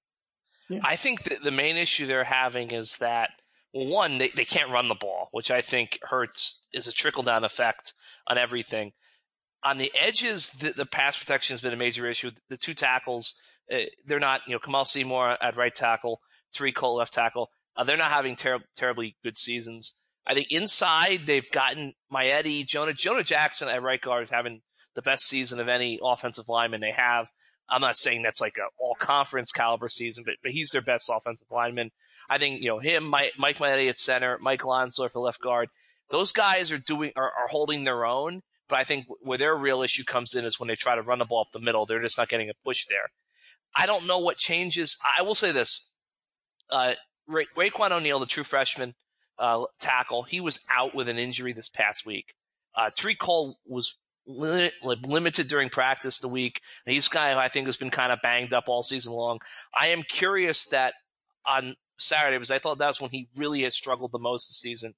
Yeah. 0.70 0.80
I 0.84 0.98
think 0.98 1.24
that 1.24 1.44
the 1.44 1.52
main 1.52 1.78
issue 1.78 2.06
they're 2.06 2.26
having 2.26 2.72
is 2.72 2.98
that 2.98 3.30
well, 3.74 3.88
one 3.88 4.18
they, 4.18 4.30
they 4.30 4.44
can't 4.44 4.72
run 4.72 4.90
the 4.90 4.96
ball, 4.96 5.30
which 5.32 5.52
I 5.52 5.62
think 5.62 6.00
hurts 6.04 6.68
is 6.74 6.88
a 6.88 6.92
trickle 6.92 7.24
down 7.24 7.46
effect 7.46 7.94
on 8.28 8.38
everything. 8.38 8.92
On 9.64 9.78
the 9.78 9.92
edges, 9.98 10.50
the, 10.50 10.72
the, 10.72 10.86
pass 10.86 11.18
protection 11.18 11.54
has 11.54 11.62
been 11.62 11.74
a 11.74 11.78
major 11.78 12.06
issue. 12.06 12.32
The 12.50 12.58
two 12.58 12.74
tackles, 12.74 13.34
uh, 13.74 13.80
they're 14.06 14.20
not 14.20 14.42
you 14.48 14.54
know 14.54 14.60
Kamal 14.60 14.86
Seymour 14.86 15.38
at 15.42 15.56
right 15.56 15.74
tackle, 15.74 16.20
Tariq 16.56 16.76
Cole 16.76 16.96
left 16.96 17.14
tackle. 17.14 17.50
Uh, 17.76 17.84
they're 17.84 17.98
not 17.98 18.12
having 18.12 18.36
ter- 18.36 18.64
terribly 18.76 19.16
good 19.24 19.38
seasons. 19.38 19.96
I 20.26 20.34
think 20.34 20.52
inside 20.52 21.22
they've 21.26 21.50
gotten 21.52 21.94
Eddie 22.14 22.66
Jonah 22.66 22.94
Jonah 22.94 23.24
Jackson 23.24 23.70
at 23.70 23.82
right 23.82 24.02
guard 24.02 24.24
is 24.24 24.30
having 24.30 24.62
the 24.98 25.02
best 25.04 25.28
season 25.28 25.60
of 25.60 25.70
any 25.70 26.00
offensive 26.04 26.50
lineman 26.50 26.82
they 26.82 26.92
have. 26.92 27.30
I'm 27.70 27.82
not 27.82 27.98
saying 27.98 28.24
that's 28.24 28.42
like 28.42 28.58
a 28.58 28.66
all 28.80 28.96
conference 28.96 29.52
caliber 29.52 29.90
season, 29.90 30.24
but 30.26 30.36
but 30.42 30.52
he's 30.52 30.72
their 30.72 30.82
best 30.82 31.10
offensive 31.14 31.48
lineman. 31.52 31.92
I 32.30 32.40
think 32.40 32.62
you 32.62 32.70
know 32.70 32.80
him, 32.80 33.06
Mike, 33.06 33.34
Mike 33.38 33.62
at 33.62 34.00
center, 34.00 34.40
Mike 34.42 34.62
Lonsdorf 34.62 35.12
for 35.12 35.20
left 35.20 35.40
guard. 35.40 35.70
Those 36.10 36.32
guys 36.32 36.72
are 36.72 36.80
doing 36.80 37.12
are, 37.16 37.32
are 37.32 37.48
holding 37.48 37.84
their 37.84 38.06
own. 38.06 38.42
But 38.68 38.80
I 38.80 38.84
think 38.84 39.06
where 39.22 39.38
their 39.38 39.56
real 39.56 39.82
issue 39.82 40.04
comes 40.04 40.34
in 40.34 40.44
is 40.44 40.60
when 40.60 40.68
they 40.68 40.76
try 40.76 40.96
to 40.96 41.02
run 41.02 41.20
the 41.20 41.26
ball 41.26 41.42
up 41.42 41.52
the 41.54 41.60
middle. 41.60 41.86
They're 41.86 42.02
just 42.02 42.18
not 42.18 42.28
getting 42.28 42.50
a 42.50 42.54
push 42.66 42.86
there. 42.90 43.12
I 43.76 43.86
don't 43.86 44.08
know 44.08 44.20
what 44.20 44.38
changes. 44.38 44.98
I 45.18 45.22
will 45.22 45.36
say 45.36 45.52
this: 45.52 45.92
uh, 46.72 46.94
Ra- 47.28 47.44
Raiqwon 47.56 47.92
O'Neal, 47.92 48.20
the 48.20 48.26
true 48.26 48.44
freshman 48.44 48.96
uh, 49.38 49.66
tackle, 49.80 50.24
he 50.24 50.42
was 50.42 50.66
out 50.76 50.96
with 50.96 51.08
an 51.08 51.20
injury 51.20 51.54
this 51.54 51.70
past 51.70 52.06
week. 52.06 52.34
Uh, 52.76 52.90
Tariq 52.90 53.20
Cole 53.20 53.58
was 53.66 53.96
limited 54.28 55.48
during 55.48 55.70
practice 55.70 56.20
the 56.20 56.28
week. 56.28 56.62
He's 56.86 57.08
guy 57.08 57.34
who 57.34 57.40
I 57.40 57.48
think 57.48 57.66
has 57.68 57.78
been 57.78 57.90
kind 57.90 58.12
of 58.12 58.20
banged 58.22 58.54
up 58.54 58.66
all 58.68 58.84
season 58.84 59.14
long. 59.14 59.40
I 59.74 59.88
am 59.88 60.04
curious 60.04 60.66
that 60.66 60.94
on 61.46 61.76
Saturday, 61.98 62.38
because 62.38 62.52
I 62.52 62.60
thought 62.60 62.78
that 62.80 62.88
was 62.88 63.02
when 63.02 63.12
he 63.12 63.30
really 63.36 63.64
has 63.64 63.74
struggled 63.74 64.12
the 64.12 64.20
most 64.20 64.50
this 64.50 64.60
season. 64.60 64.94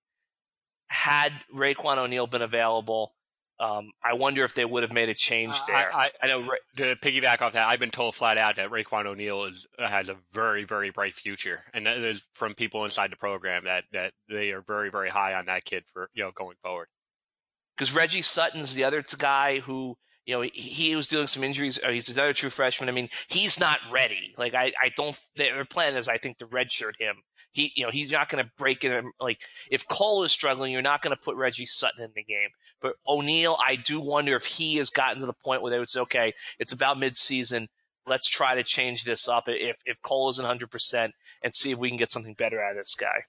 Had 0.88 1.32
Raiqwon 1.56 1.98
O'Neal 1.98 2.26
been 2.28 2.42
available, 2.42 3.14
Um, 3.60 3.92
I 4.02 4.14
wonder 4.14 4.44
if 4.46 4.54
they 4.54 4.64
would 4.66 4.84
have 4.84 4.94
made 4.94 5.10
a 5.10 5.14
change 5.14 5.54
there. 5.68 5.76
I, 5.76 6.06
I, 6.06 6.12
I 6.24 6.28
know. 6.28 6.50
To 6.78 6.96
piggyback 6.96 7.42
off 7.42 7.54
that, 7.54 7.68
I've 7.68 7.80
been 7.80 7.92
told 7.92 8.16
flat 8.16 8.38
out 8.38 8.56
that 8.56 8.70
Raiqwon 8.70 9.06
O'Neal 9.06 9.44
is 9.46 9.68
has 9.78 10.08
a 10.08 10.16
very, 10.32 10.64
very 10.64 10.92
bright 10.92 11.14
future, 11.14 11.66
and 11.74 11.86
that 11.86 11.98
is 11.98 12.26
from 12.34 12.56
people 12.56 12.86
inside 12.86 13.12
the 13.12 13.18
program 13.18 13.66
that 13.66 13.84
that 13.92 14.14
they 14.30 14.52
are 14.52 14.62
very, 14.62 14.90
very 14.90 15.10
high 15.10 15.34
on 15.34 15.46
that 15.48 15.66
kid 15.66 15.84
for 15.94 16.10
you 16.14 16.24
know 16.24 16.32
going 16.32 16.56
forward. 16.64 16.88
Because 17.80 17.96
Reggie 17.96 18.22
Sutton's 18.22 18.76
the 18.76 18.84
other 18.84 19.02
guy 19.18 19.60
who 19.60 19.96
you 20.26 20.36
know, 20.36 20.42
he, 20.42 20.50
he 20.50 20.96
was 20.96 21.08
dealing 21.08 21.26
some 21.26 21.44
injuries. 21.44 21.80
Uh, 21.84 21.90
he's 21.90 22.08
another 22.08 22.34
true 22.34 22.52
freshman. 22.52 22.88
I 22.88 22.92
mean, 22.92 23.10
he's 23.30 23.60
not 23.60 23.80
ready. 23.92 24.36
Like, 24.38 24.54
I, 24.54 24.74
I 24.80 24.90
don't, 24.96 25.18
their 25.38 25.66
plan 25.66 25.96
is, 25.96 26.08
I 26.08 26.20
think, 26.20 26.38
to 26.38 26.46
redshirt 26.46 27.00
him. 27.00 27.16
He, 27.52 27.72
you 27.76 27.84
know, 27.84 27.90
he's 27.90 28.12
not 28.12 28.30
going 28.30 28.44
to 28.44 28.52
break 28.56 28.84
it. 28.84 29.04
Like, 29.20 29.42
if 29.72 29.88
Cole 29.88 30.24
is 30.24 30.32
struggling, 30.32 30.72
you're 30.72 30.84
not 30.84 31.02
going 31.02 31.16
to 31.16 31.22
put 31.22 31.36
Reggie 31.36 31.66
Sutton 31.66 32.04
in 32.04 32.12
the 32.16 32.24
game. 32.24 32.50
But 32.80 32.94
O'Neal, 33.08 33.58
I 33.66 33.76
do 33.76 34.00
wonder 34.00 34.36
if 34.36 34.46
he 34.46 34.76
has 34.76 34.92
gotten 34.92 35.20
to 35.22 35.26
the 35.26 35.34
point 35.34 35.64
where 35.64 35.72
they 35.72 35.80
would 35.80 35.90
say, 35.90 36.02
okay, 36.02 36.34
it's 36.60 36.74
about 36.74 36.98
midseason. 36.98 37.66
Let's 38.06 38.30
try 38.30 38.54
to 38.54 38.64
change 38.64 39.06
this 39.06 39.28
up 39.28 39.46
if, 39.48 39.78
if 39.88 40.00
Cole 40.04 40.30
isn't 40.30 40.46
100% 40.46 41.10
and 41.42 41.56
see 41.56 41.72
if 41.72 41.80
we 41.80 41.90
can 41.90 41.98
get 41.98 42.12
something 42.12 42.36
better 42.36 42.62
out 42.62 42.74
of 42.74 42.78
this 42.78 42.94
guy. 42.94 43.24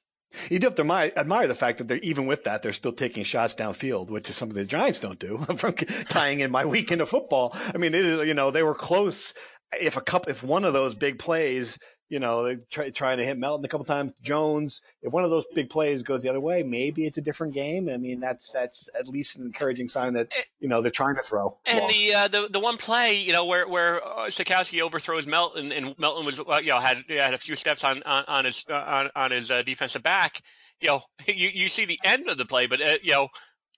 You 0.48 0.58
do 0.58 0.66
have 0.66 0.74
to 0.76 0.82
admire, 0.82 1.12
admire, 1.16 1.48
the 1.48 1.54
fact 1.54 1.78
that 1.78 1.88
they're 1.88 1.98
even 1.98 2.26
with 2.26 2.44
that 2.44 2.62
they're 2.62 2.72
still 2.72 2.92
taking 2.92 3.24
shots 3.24 3.54
downfield, 3.54 4.10
which 4.10 4.30
is 4.30 4.36
something 4.36 4.56
the 4.56 4.64
Giants 4.64 5.00
don't 5.00 5.18
do. 5.18 5.38
From 5.56 5.74
tying 5.74 6.40
in 6.40 6.50
my 6.50 6.64
weekend 6.64 7.00
of 7.00 7.08
football, 7.08 7.56
I 7.74 7.78
mean, 7.78 7.94
it 7.94 8.26
you 8.26 8.34
know, 8.34 8.50
they 8.50 8.62
were 8.62 8.74
close. 8.74 9.34
If 9.80 9.96
a 9.96 10.00
cup, 10.00 10.28
if 10.28 10.42
one 10.42 10.64
of 10.64 10.72
those 10.72 10.94
big 10.94 11.18
plays 11.18 11.78
you 12.10 12.18
know, 12.18 12.42
they 12.42 12.56
try, 12.70 12.90
trying 12.90 13.18
to 13.18 13.24
hit 13.24 13.38
Melton 13.38 13.64
a 13.64 13.68
couple 13.68 13.86
times. 13.86 14.12
Jones, 14.20 14.82
if 15.00 15.12
one 15.12 15.22
of 15.22 15.30
those 15.30 15.44
big 15.54 15.70
plays 15.70 16.02
goes 16.02 16.22
the 16.22 16.28
other 16.28 16.40
way, 16.40 16.64
maybe 16.64 17.06
it's 17.06 17.16
a 17.16 17.22
different 17.22 17.54
game. 17.54 17.88
I 17.88 17.96
mean, 17.96 18.18
that's 18.18 18.50
that's 18.50 18.90
at 18.98 19.08
least 19.08 19.38
an 19.38 19.46
encouraging 19.46 19.88
sign 19.88 20.14
that 20.14 20.26
eh, 20.36 20.42
you 20.58 20.68
know 20.68 20.82
they're 20.82 20.90
trying 20.90 21.14
to 21.14 21.22
throw. 21.22 21.56
And 21.64 21.88
the 21.88 22.14
uh, 22.14 22.28
the 22.28 22.48
the 22.50 22.58
one 22.58 22.76
play, 22.76 23.16
you 23.16 23.32
know, 23.32 23.46
where 23.46 23.66
where 23.66 24.04
uh, 24.04 24.26
Sitkowski 24.26 24.82
overthrows 24.82 25.26
Melton, 25.26 25.70
and 25.70 25.96
Melton 25.98 26.26
was 26.26 26.40
uh, 26.40 26.56
you 26.56 26.70
know 26.70 26.80
had 26.80 27.04
had 27.08 27.32
a 27.32 27.38
few 27.38 27.54
steps 27.54 27.84
on 27.84 28.02
on, 28.02 28.24
on 28.26 28.44
his 28.44 28.64
uh, 28.68 28.74
on 28.74 29.10
on 29.14 29.30
his 29.30 29.50
uh, 29.50 29.62
defensive 29.62 30.02
back. 30.02 30.42
You 30.80 30.88
know, 30.88 31.02
you 31.26 31.48
you 31.54 31.68
see 31.68 31.84
the 31.84 32.00
end 32.02 32.28
of 32.28 32.38
the 32.38 32.44
play, 32.44 32.66
but 32.66 32.82
uh, 32.82 32.98
you 33.02 33.12
know, 33.12 33.28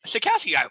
Sitkowski 0.07 0.53
got 0.53 0.71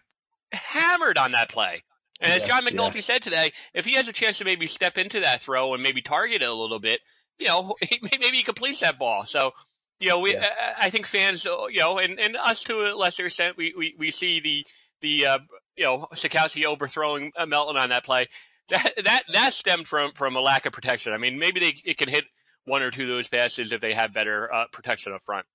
hammered 0.51 1.19
on 1.19 1.31
that 1.33 1.49
play. 1.49 1.83
And 2.19 2.33
as 2.33 2.45
John 2.45 2.63
McNulty 2.63 2.95
yeah. 2.95 3.01
said 3.01 3.21
today, 3.23 3.51
if 3.73 3.85
he 3.85 3.93
has 3.93 4.07
a 4.07 4.13
chance 4.13 4.37
to 4.37 4.45
maybe 4.45 4.67
step 4.67 4.97
into 4.97 5.19
that 5.21 5.41
throw 5.41 5.73
and 5.73 5.81
maybe 5.81 6.03
target 6.03 6.43
it 6.43 6.49
a 6.49 6.53
little 6.53 6.79
bit, 6.79 7.01
you 7.41 7.47
know, 7.47 7.75
maybe 8.11 8.37
he 8.37 8.43
completes 8.43 8.79
that 8.81 8.99
ball. 8.99 9.25
So, 9.25 9.51
you 9.99 10.09
know, 10.09 10.19
we, 10.19 10.33
yeah. 10.33 10.47
I 10.79 10.89
think 10.89 11.07
fans, 11.07 11.45
uh, 11.45 11.65
you 11.69 11.79
know, 11.79 11.97
and, 11.97 12.19
and 12.19 12.37
us 12.37 12.63
to 12.65 12.91
a 12.91 12.95
lesser 12.95 13.25
extent, 13.25 13.57
we, 13.57 13.73
we, 13.77 13.95
we 13.97 14.11
see 14.11 14.39
the, 14.39 14.65
the, 15.01 15.25
uh, 15.25 15.39
you 15.75 15.83
know, 15.83 16.07
Sitkowski 16.13 16.65
overthrowing 16.65 17.31
uh, 17.35 17.45
Melton 17.45 17.77
on 17.77 17.89
that 17.89 18.05
play. 18.05 18.27
That, 18.69 18.93
that, 19.03 19.23
that 19.33 19.53
stemmed 19.53 19.87
from, 19.87 20.13
from 20.13 20.35
a 20.35 20.39
lack 20.39 20.65
of 20.65 20.71
protection. 20.71 21.11
I 21.11 21.17
mean, 21.17 21.39
maybe 21.39 21.59
they, 21.59 21.73
it 21.83 21.97
can 21.97 22.07
hit 22.07 22.25
one 22.65 22.83
or 22.83 22.91
two 22.91 23.03
of 23.03 23.09
those 23.09 23.27
passes 23.27 23.73
if 23.73 23.81
they 23.81 23.93
have 23.93 24.13
better 24.13 24.53
uh, 24.53 24.65
protection 24.71 25.13
up 25.13 25.23
front. 25.23 25.45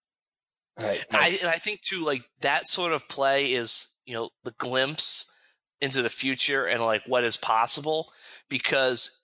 Right. 0.79 1.03
I, 1.11 1.39
and 1.41 1.49
I 1.49 1.59
think 1.59 1.81
too, 1.81 2.05
like 2.05 2.25
that 2.43 2.69
sort 2.69 2.93
of 2.93 3.09
play 3.09 3.53
is, 3.53 3.95
you 4.05 4.15
know, 4.15 4.31
the 4.45 4.55
glimpse 4.59 5.33
into 5.81 6.03
the 6.03 6.11
future 6.11 6.67
and 6.67 6.83
like 6.83 7.03
what 7.07 7.25
is 7.25 7.37
possible 7.37 8.13
because 8.49 9.23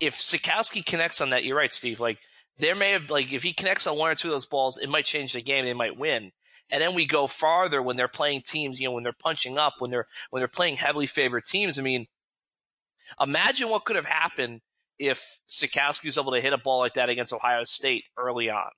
if 0.00 0.16
Sitkowski 0.16 0.84
connects 0.84 1.20
on 1.20 1.30
that, 1.30 1.44
you're 1.44 1.56
right, 1.56 1.72
Steve. 1.72 2.00
Like 2.00 2.18
there 2.58 2.74
may 2.74 2.92
have 2.92 3.10
like 3.10 3.32
if 3.32 3.42
he 3.42 3.52
connects 3.52 3.86
on 3.86 3.98
one 3.98 4.10
or 4.10 4.14
two 4.14 4.28
of 4.28 4.32
those 4.32 4.46
balls, 4.46 4.78
it 4.78 4.88
might 4.88 5.04
change 5.04 5.32
the 5.32 5.42
game. 5.42 5.64
They 5.64 5.74
might 5.74 5.98
win. 5.98 6.32
And 6.70 6.82
then 6.82 6.94
we 6.94 7.06
go 7.06 7.26
farther 7.26 7.82
when 7.82 7.96
they're 7.96 8.08
playing 8.08 8.42
teams, 8.42 8.80
you 8.80 8.88
know, 8.88 8.92
when 8.92 9.04
they're 9.04 9.12
punching 9.12 9.58
up, 9.58 9.74
when 9.78 9.90
they're 9.90 10.06
when 10.30 10.40
they're 10.40 10.48
playing 10.48 10.76
heavily 10.76 11.06
favored 11.06 11.44
teams. 11.44 11.78
I 11.78 11.82
mean, 11.82 12.06
imagine 13.20 13.68
what 13.68 13.84
could 13.84 13.96
have 13.96 14.06
happened 14.06 14.60
if 14.98 15.38
Sitkowski 15.48 16.06
was 16.06 16.18
able 16.18 16.32
to 16.32 16.40
hit 16.40 16.52
a 16.52 16.58
ball 16.58 16.78
like 16.78 16.94
that 16.94 17.08
against 17.08 17.32
Ohio 17.32 17.64
State 17.64 18.04
early 18.16 18.50
on. 18.50 18.70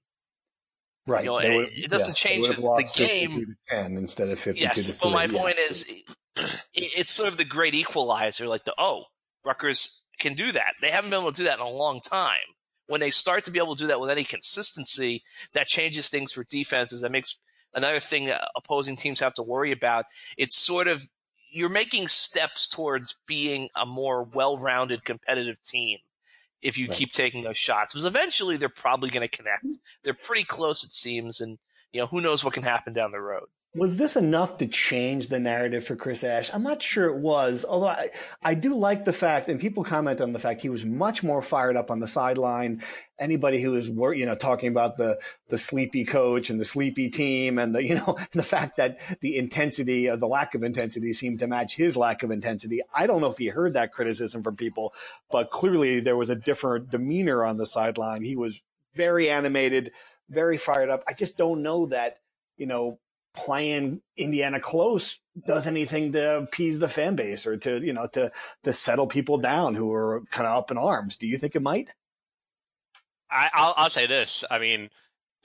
Right. 1.07 1.25
You 1.25 1.31
know, 1.31 1.39
it, 1.39 1.71
it, 1.77 1.91
doesn't 1.91 2.09
yes, 2.09 2.17
change 2.17 2.49
the, 2.49 2.91
game. 2.97 3.57
ten 3.69 3.97
instead 3.97 4.29
of 4.29 4.41
fifty. 4.41 4.63
Yes, 4.63 4.99
but 5.01 5.13
my 5.13 5.29
point 5.29 5.57
is, 5.71 5.89
it's 6.75 7.13
sort 7.13 7.29
of 7.29 7.37
the 7.37 7.45
great 7.45 7.75
equalizer. 7.75 8.49
Like 8.49 8.65
the 8.65 8.75
oh, 8.77 9.05
Rutgers 9.45 10.03
can 10.19 10.35
do 10.35 10.53
that. 10.53 10.75
They 10.81 10.91
haven't 10.91 11.11
been 11.11 11.21
able 11.21 11.33
to 11.33 11.37
do 11.37 11.45
that 11.45 11.59
in 11.59 11.65
a 11.65 11.69
long 11.69 12.01
time. 12.01 12.39
When 12.87 13.01
they 13.01 13.11
start 13.11 13.45
to 13.47 13.51
be 13.51 13.59
able 13.59 13.75
to 13.75 13.83
do 13.83 13.89
that 13.89 14.01
with 14.01 14.11
any 14.11 14.25
consistency, 14.25 15.23
that 15.53 15.67
changes 15.67 16.09
things 16.09 16.33
for 16.33 16.45
defenses. 16.45 17.01
That 17.01 17.11
makes 17.11 17.39
another 17.75 18.01
thing 18.01 18.31
opposing 18.57 18.97
teams 18.97 19.21
have 19.21 19.35
to 19.35 19.43
worry 19.43 19.73
about. 19.73 20.05
It's 20.37 20.57
sort 20.57 20.87
of 20.87 21.09
you're 21.51 21.69
making 21.69 22.09
steps 22.09 22.67
towards 22.69 23.19
being 23.27 23.69
a 23.75 23.87
more 23.87 24.23
well-rounded 24.23 25.05
competitive 25.05 25.57
team 25.65 25.99
if 26.63 26.77
you 26.77 26.89
right. 26.89 26.97
keep 26.97 27.13
taking 27.13 27.43
those 27.45 27.57
shots. 27.57 27.93
Because 27.93 28.05
eventually 28.05 28.57
they're 28.57 28.69
probably 28.69 29.11
going 29.11 29.27
to 29.27 29.37
connect. 29.37 29.67
They're 30.03 30.15
pretty 30.15 30.45
close, 30.45 30.85
it 30.85 30.93
seems, 30.93 31.41
and 31.41 31.59
you 31.93 32.01
know 32.01 32.07
who 32.07 32.21
knows 32.21 32.45
what 32.45 32.55
can 32.55 32.63
happen 32.63 32.93
down 32.93 33.11
the 33.11 33.21
road 33.21 33.47
was 33.77 33.99
this 33.99 34.17
enough 34.17 34.57
to 34.59 34.67
change 34.67 35.29
the 35.29 35.39
narrative 35.39 35.85
for 35.85 35.97
Chris 35.97 36.25
Ash? 36.25 36.51
I'm 36.53 36.63
not 36.63 36.83
sure 36.83 37.07
it 37.07 37.19
was, 37.19 37.65
although 37.69 37.89
I, 37.89 38.09
I 38.43 38.55
do 38.55 38.75
like 38.75 39.05
the 39.05 39.13
fact, 39.13 39.49
and 39.49 39.61
people 39.61 39.85
comment 39.85 40.21
on 40.21 40.33
the 40.33 40.39
fact 40.39 40.63
he 40.63 40.71
was 40.71 40.85
much 40.85 41.23
more 41.23 41.43
fired 41.43 41.77
up 41.77 41.91
on 41.91 42.01
the 42.01 42.07
sideline. 42.07 42.83
Anybody 43.19 43.61
who 43.61 43.73
was, 43.73 43.89
you 43.89 44.25
know, 44.25 44.35
talking 44.35 44.71
about 44.71 44.97
the, 44.97 45.19
the 45.49 45.59
sleepy 45.59 46.05
coach 46.05 46.49
and 46.49 46.59
the 46.59 46.65
sleepy 46.65 47.11
team 47.11 47.59
and 47.59 47.75
the, 47.75 47.85
you 47.87 47.97
know, 47.97 48.17
the 48.33 48.43
fact 48.43 48.79
that 48.79 48.99
the 49.21 49.37
intensity 49.37 50.09
or 50.09 50.17
the 50.17 50.27
lack 50.27 50.55
of 50.55 50.63
intensity 50.63 51.13
seemed 51.13 51.41
to 51.41 51.47
match 51.47 51.77
his 51.77 51.97
lack 51.97 52.23
of 52.23 52.31
intensity. 52.31 52.81
I 52.95 53.07
don't 53.07 53.21
know 53.21 53.31
if 53.31 53.39
he 53.39 53.49
heard 53.49 53.75
that 53.75 53.93
criticism 53.93 54.43
from 54.43 54.57
people, 54.57 54.95
but 55.31 55.51
clearly 55.51 56.01
there 56.01 56.17
was 56.17 56.31
a 56.31 56.37
different 56.37 56.91
demeanor 56.91 57.45
on 57.45 57.59
the 57.59 57.67
sideline. 57.67 58.23
He 58.23 58.37
was 58.37 58.63
very 58.95 59.29
animated, 59.29 59.93
very 60.31 60.57
fired 60.57 60.89
up. 60.89 61.05
I 61.07 61.13
just 61.13 61.37
don't 61.37 61.63
know 61.63 61.87
that, 61.87 62.19
you 62.57 62.67
know, 62.67 62.99
playing 63.37 64.01
Indiana 64.17 64.61
close 64.61 65.19
does 65.47 65.67
anything 65.67 66.13
to 66.13 66.39
appease 66.39 66.79
the 66.79 66.89
fan 66.89 67.15
base 67.15 67.47
or 67.47 67.57
to, 67.59 67.79
you 67.85 67.93
know, 67.93 68.07
to, 68.15 68.33
to 68.65 68.73
settle 68.73 69.07
people 69.07 69.39
down 69.39 69.75
who 69.75 69.93
are 69.93 70.23
kind 70.31 70.47
of 70.47 70.57
up 70.57 70.71
in 70.71 70.79
arms. 70.79 71.17
Do 71.17 71.27
you 71.27 71.39
think 71.39 71.55
it 71.55 71.63
might? 71.63 71.93
I, 73.31 73.51
will 73.55 73.75
I'll 73.77 73.91
say 73.91 74.07
this. 74.07 74.45
I 74.51 74.59
mean, 74.59 74.91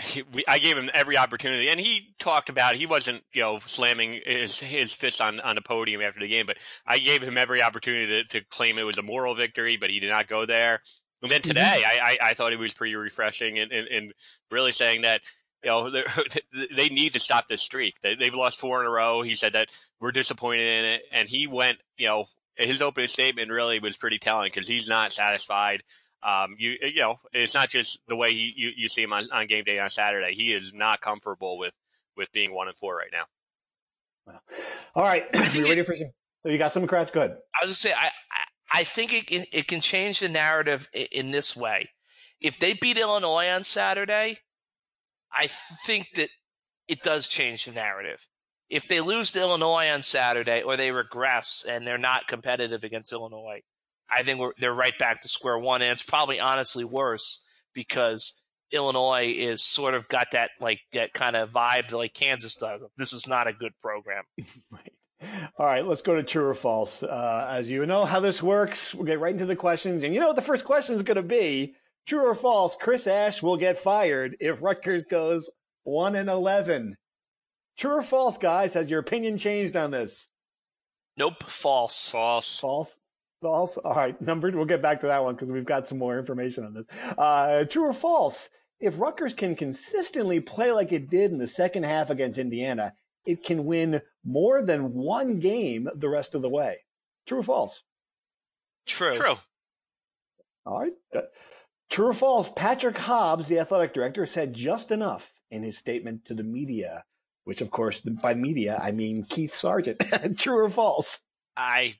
he, 0.01 0.23
we, 0.23 0.43
I 0.47 0.59
gave 0.59 0.77
him 0.77 0.89
every 0.93 1.17
opportunity, 1.17 1.69
and 1.69 1.79
he 1.79 2.13
talked 2.19 2.49
about 2.49 2.75
he 2.75 2.85
wasn't 2.85 3.23
you 3.33 3.41
know 3.41 3.59
slamming 3.59 4.19
his 4.25 4.59
his 4.59 4.93
fist 4.93 5.21
on 5.21 5.39
on 5.39 5.55
the 5.55 5.61
podium 5.61 6.01
after 6.01 6.19
the 6.19 6.27
game, 6.27 6.45
but 6.45 6.57
I 6.85 6.99
gave 6.99 7.21
him 7.21 7.37
every 7.37 7.61
opportunity 7.61 8.23
to, 8.23 8.39
to 8.39 8.45
claim 8.47 8.77
it 8.77 8.83
was 8.83 8.97
a 8.97 9.03
moral 9.03 9.35
victory, 9.35 9.77
but 9.77 9.89
he 9.89 9.99
did 9.99 10.09
not 10.09 10.27
go 10.27 10.45
there. 10.45 10.81
And 11.21 11.31
then 11.31 11.41
mm-hmm. 11.41 11.49
today, 11.49 11.83
mm-hmm. 11.83 12.05
I, 12.05 12.17
I, 12.25 12.29
I 12.31 12.33
thought 12.33 12.53
it 12.53 12.59
was 12.59 12.73
pretty 12.73 12.95
refreshing 12.95 13.59
and, 13.59 13.71
and, 13.71 13.87
and 13.87 14.13
really 14.49 14.71
saying 14.71 15.01
that 15.01 15.21
you 15.63 15.69
know, 15.69 15.89
they 16.75 16.89
need 16.89 17.13
to 17.13 17.19
stop 17.19 17.47
this 17.47 17.61
streak. 17.61 18.01
They, 18.01 18.15
have 18.15 18.35
lost 18.35 18.59
four 18.59 18.81
in 18.81 18.87
a 18.87 18.89
row. 18.89 19.21
He 19.21 19.35
said 19.35 19.53
that 19.53 19.69
we're 19.99 20.11
disappointed 20.11 20.61
in 20.61 20.85
it, 20.85 21.03
and 21.11 21.29
he 21.29 21.47
went, 21.47 21.79
you 21.97 22.07
know, 22.07 22.25
his 22.55 22.81
opening 22.81 23.07
statement 23.07 23.49
really 23.49 23.79
was 23.79 23.97
pretty 23.97 24.19
telling 24.19 24.51
because 24.53 24.67
he's 24.67 24.89
not 24.89 25.11
satisfied. 25.11 25.83
Um, 26.23 26.55
you, 26.59 26.77
you 26.81 27.01
know, 27.01 27.17
it's 27.33 27.53
not 27.53 27.69
just 27.69 27.99
the 28.07 28.15
way 28.15 28.31
he, 28.31 28.53
you, 28.55 28.71
you 28.75 28.89
see 28.89 29.01
him 29.01 29.13
on, 29.13 29.27
on 29.31 29.47
game 29.47 29.63
day 29.63 29.79
on 29.79 29.89
Saturday. 29.89 30.33
He 30.33 30.51
is 30.53 30.73
not 30.73 31.01
comfortable 31.01 31.57
with, 31.57 31.73
with 32.15 32.31
being 32.31 32.53
one 32.53 32.67
and 32.67 32.77
four 32.77 32.95
right 32.95 33.09
now. 33.11 33.23
Wow. 34.27 34.39
All 34.95 35.03
right, 35.03 35.25
you 35.53 35.67
ready 35.67 35.81
for 35.83 35.95
some? 35.95 36.11
So 36.43 36.51
you 36.51 36.57
got 36.59 36.73
some 36.73 36.85
cracks? 36.85 37.09
Good. 37.11 37.31
I 37.31 37.65
was 37.65 37.69
gonna 37.69 37.73
say 37.73 37.93
I, 37.93 38.09
I 38.71 38.83
think 38.83 39.13
it 39.13 39.27
can, 39.27 39.45
it 39.51 39.67
can 39.67 39.81
change 39.81 40.19
the 40.19 40.29
narrative 40.29 40.87
in, 40.93 41.07
in 41.11 41.31
this 41.31 41.55
way. 41.55 41.89
If 42.39 42.59
they 42.59 42.73
beat 42.73 42.97
Illinois 42.97 43.49
on 43.49 43.63
Saturday, 43.63 44.39
I 45.33 45.47
think 45.85 46.07
that 46.15 46.29
it 46.87 47.03
does 47.03 47.27
change 47.27 47.65
the 47.65 47.71
narrative. 47.71 48.27
If 48.69 48.87
they 48.87 49.01
lose 49.01 49.31
to 49.31 49.39
Illinois 49.39 49.89
on 49.89 50.01
Saturday 50.01 50.61
or 50.61 50.77
they 50.77 50.91
regress 50.91 51.65
and 51.67 51.85
they're 51.85 51.97
not 51.97 52.27
competitive 52.27 52.83
against 52.83 53.11
Illinois, 53.11 53.61
I 54.09 54.23
think 54.23 54.41
they're 54.59 54.73
right 54.73 54.97
back 54.97 55.21
to 55.21 55.29
square 55.29 55.57
one. 55.57 55.81
And 55.81 55.91
it's 55.91 56.01
probably 56.01 56.39
honestly 56.39 56.83
worse 56.83 57.45
because 57.73 58.43
Illinois 58.71 59.33
is 59.35 59.63
sort 59.63 59.93
of 59.93 60.07
got 60.07 60.31
that 60.31 60.51
like 60.59 60.79
that 60.93 61.13
kind 61.13 61.35
of 61.35 61.51
vibe 61.51 61.91
like 61.91 62.13
Kansas 62.13 62.55
does. 62.55 62.83
This 62.97 63.13
is 63.13 63.27
not 63.27 63.47
a 63.47 63.53
good 63.53 63.73
program. 63.81 64.23
All 65.57 65.65
right, 65.65 65.85
let's 65.85 66.01
go 66.01 66.15
to 66.15 66.23
true 66.23 66.45
or 66.45 66.55
false. 66.55 67.03
Uh, 67.03 67.47
as 67.51 67.69
you 67.69 67.85
know 67.85 68.05
how 68.05 68.19
this 68.19 68.41
works, 68.41 68.95
we'll 68.95 69.05
get 69.05 69.19
right 69.19 69.33
into 69.33 69.45
the 69.45 69.55
questions. 69.55 70.03
And 70.03 70.13
you 70.13 70.19
know 70.19 70.27
what 70.27 70.35
the 70.35 70.41
first 70.41 70.65
question 70.65 70.95
is 70.95 71.03
going 71.03 71.17
to 71.17 71.21
be? 71.21 71.75
True 72.07 72.27
or 72.27 72.35
false? 72.35 72.75
Chris 72.79 73.07
Ash 73.07 73.41
will 73.41 73.57
get 73.57 73.77
fired 73.77 74.35
if 74.39 74.61
Rutgers 74.61 75.03
goes 75.03 75.49
one 75.83 76.15
and 76.15 76.29
eleven. 76.29 76.97
True 77.77 77.97
or 77.97 78.01
false, 78.01 78.37
guys? 78.37 78.73
Has 78.73 78.89
your 78.89 78.99
opinion 78.99 79.37
changed 79.37 79.75
on 79.75 79.91
this? 79.91 80.27
Nope, 81.17 81.43
false. 81.43 82.09
False. 82.09 82.59
False. 82.59 82.99
False. 83.41 83.77
All 83.77 83.95
right, 83.95 84.19
numbered. 84.21 84.55
We'll 84.55 84.65
get 84.65 84.81
back 84.81 85.01
to 85.01 85.07
that 85.07 85.23
one 85.23 85.35
because 85.35 85.49
we've 85.49 85.65
got 85.65 85.87
some 85.87 85.97
more 85.97 86.17
information 86.19 86.65
on 86.65 86.73
this. 86.73 86.85
Uh, 87.17 87.65
true 87.65 87.85
or 87.85 87.93
false? 87.93 88.49
If 88.79 88.99
Rutgers 88.99 89.33
can 89.33 89.55
consistently 89.55 90.39
play 90.39 90.71
like 90.71 90.91
it 90.91 91.09
did 91.09 91.31
in 91.31 91.37
the 91.37 91.47
second 91.47 91.83
half 91.83 92.09
against 92.09 92.39
Indiana, 92.39 92.93
it 93.25 93.43
can 93.43 93.65
win 93.65 94.01
more 94.23 94.61
than 94.61 94.93
one 94.93 95.39
game 95.39 95.87
the 95.95 96.09
rest 96.09 96.33
of 96.33 96.41
the 96.41 96.49
way. 96.49 96.77
True 97.27 97.39
or 97.39 97.43
false? 97.43 97.83
True. 98.85 99.13
True. 99.13 99.35
All 100.65 100.79
right. 100.79 100.93
True 101.91 102.07
or 102.07 102.13
false? 102.13 102.49
Patrick 102.49 102.97
Hobbs, 102.97 103.47
the 103.47 103.59
athletic 103.59 103.93
director, 103.93 104.25
said 104.25 104.53
just 104.53 104.91
enough 104.91 105.33
in 105.51 105.61
his 105.61 105.77
statement 105.77 106.25
to 106.25 106.33
the 106.33 106.43
media, 106.43 107.03
which, 107.43 107.61
of 107.61 107.69
course, 107.69 107.99
by 107.99 108.33
media, 108.33 108.79
I 108.81 108.91
mean 108.91 109.25
Keith 109.29 109.53
Sargent. 109.53 110.01
True 110.39 110.65
or 110.65 110.69
false? 110.69 111.19
I 111.57 111.95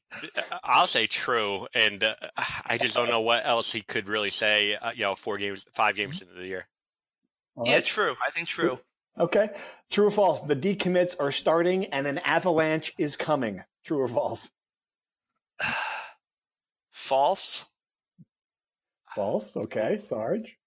I'll 0.64 0.88
say 0.88 1.08
true, 1.08 1.68
and 1.74 2.02
uh, 2.06 2.16
I 2.66 2.78
just 2.78 2.96
don't 2.96 3.10
know 3.10 3.20
what 3.20 3.46
else 3.46 3.70
he 3.70 3.82
could 3.82 4.08
really 4.08 4.30
say. 4.30 4.76
Uh, 4.76 4.92
you 4.96 5.04
know, 5.04 5.14
four 5.14 5.38
games, 5.38 5.66
five 5.74 5.98
games 5.98 6.22
into 6.22 6.34
the 6.34 6.48
year. 6.48 6.68
All 7.58 7.68
yeah, 7.68 7.82
true. 7.82 8.16
I 8.26 8.32
think 8.32 8.48
true. 8.48 8.80
Okay. 9.20 9.50
True 9.90 10.08
or 10.08 10.12
false? 10.12 10.42
The 10.42 10.56
decommits 10.56 11.16
are 11.20 11.32
starting 11.32 11.86
and 11.88 12.08
an 12.08 12.20
avalanche 12.20 12.94
is 12.98 13.18
coming. 13.18 13.62
True 13.84 14.00
or 14.00 14.08
false? 14.08 14.52
False. 16.92 17.71
False. 19.16 19.52
Okay. 19.56 19.98
Sarge. 20.00 20.58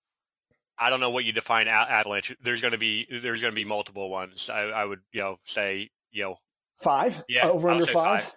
I 0.78 0.90
don't 0.90 1.00
know 1.00 1.10
what 1.10 1.24
you 1.24 1.32
define 1.32 1.66
a- 1.68 1.70
avalanche. 1.70 2.34
There's 2.42 2.60
going 2.60 2.72
to 2.72 2.78
be 2.78 3.06
there's 3.10 3.40
going 3.40 3.52
to 3.52 3.56
be 3.56 3.64
multiple 3.64 4.10
ones. 4.10 4.50
I, 4.50 4.62
I 4.62 4.84
would 4.84 5.00
you 5.12 5.20
know 5.20 5.38
say 5.44 5.90
you 6.10 6.24
know 6.24 6.36
Five? 6.80 7.24
Yeah, 7.28 7.48
Over 7.48 7.68
I'll 7.70 7.76
under 7.76 7.86
five? 7.86 8.24
five. 8.24 8.34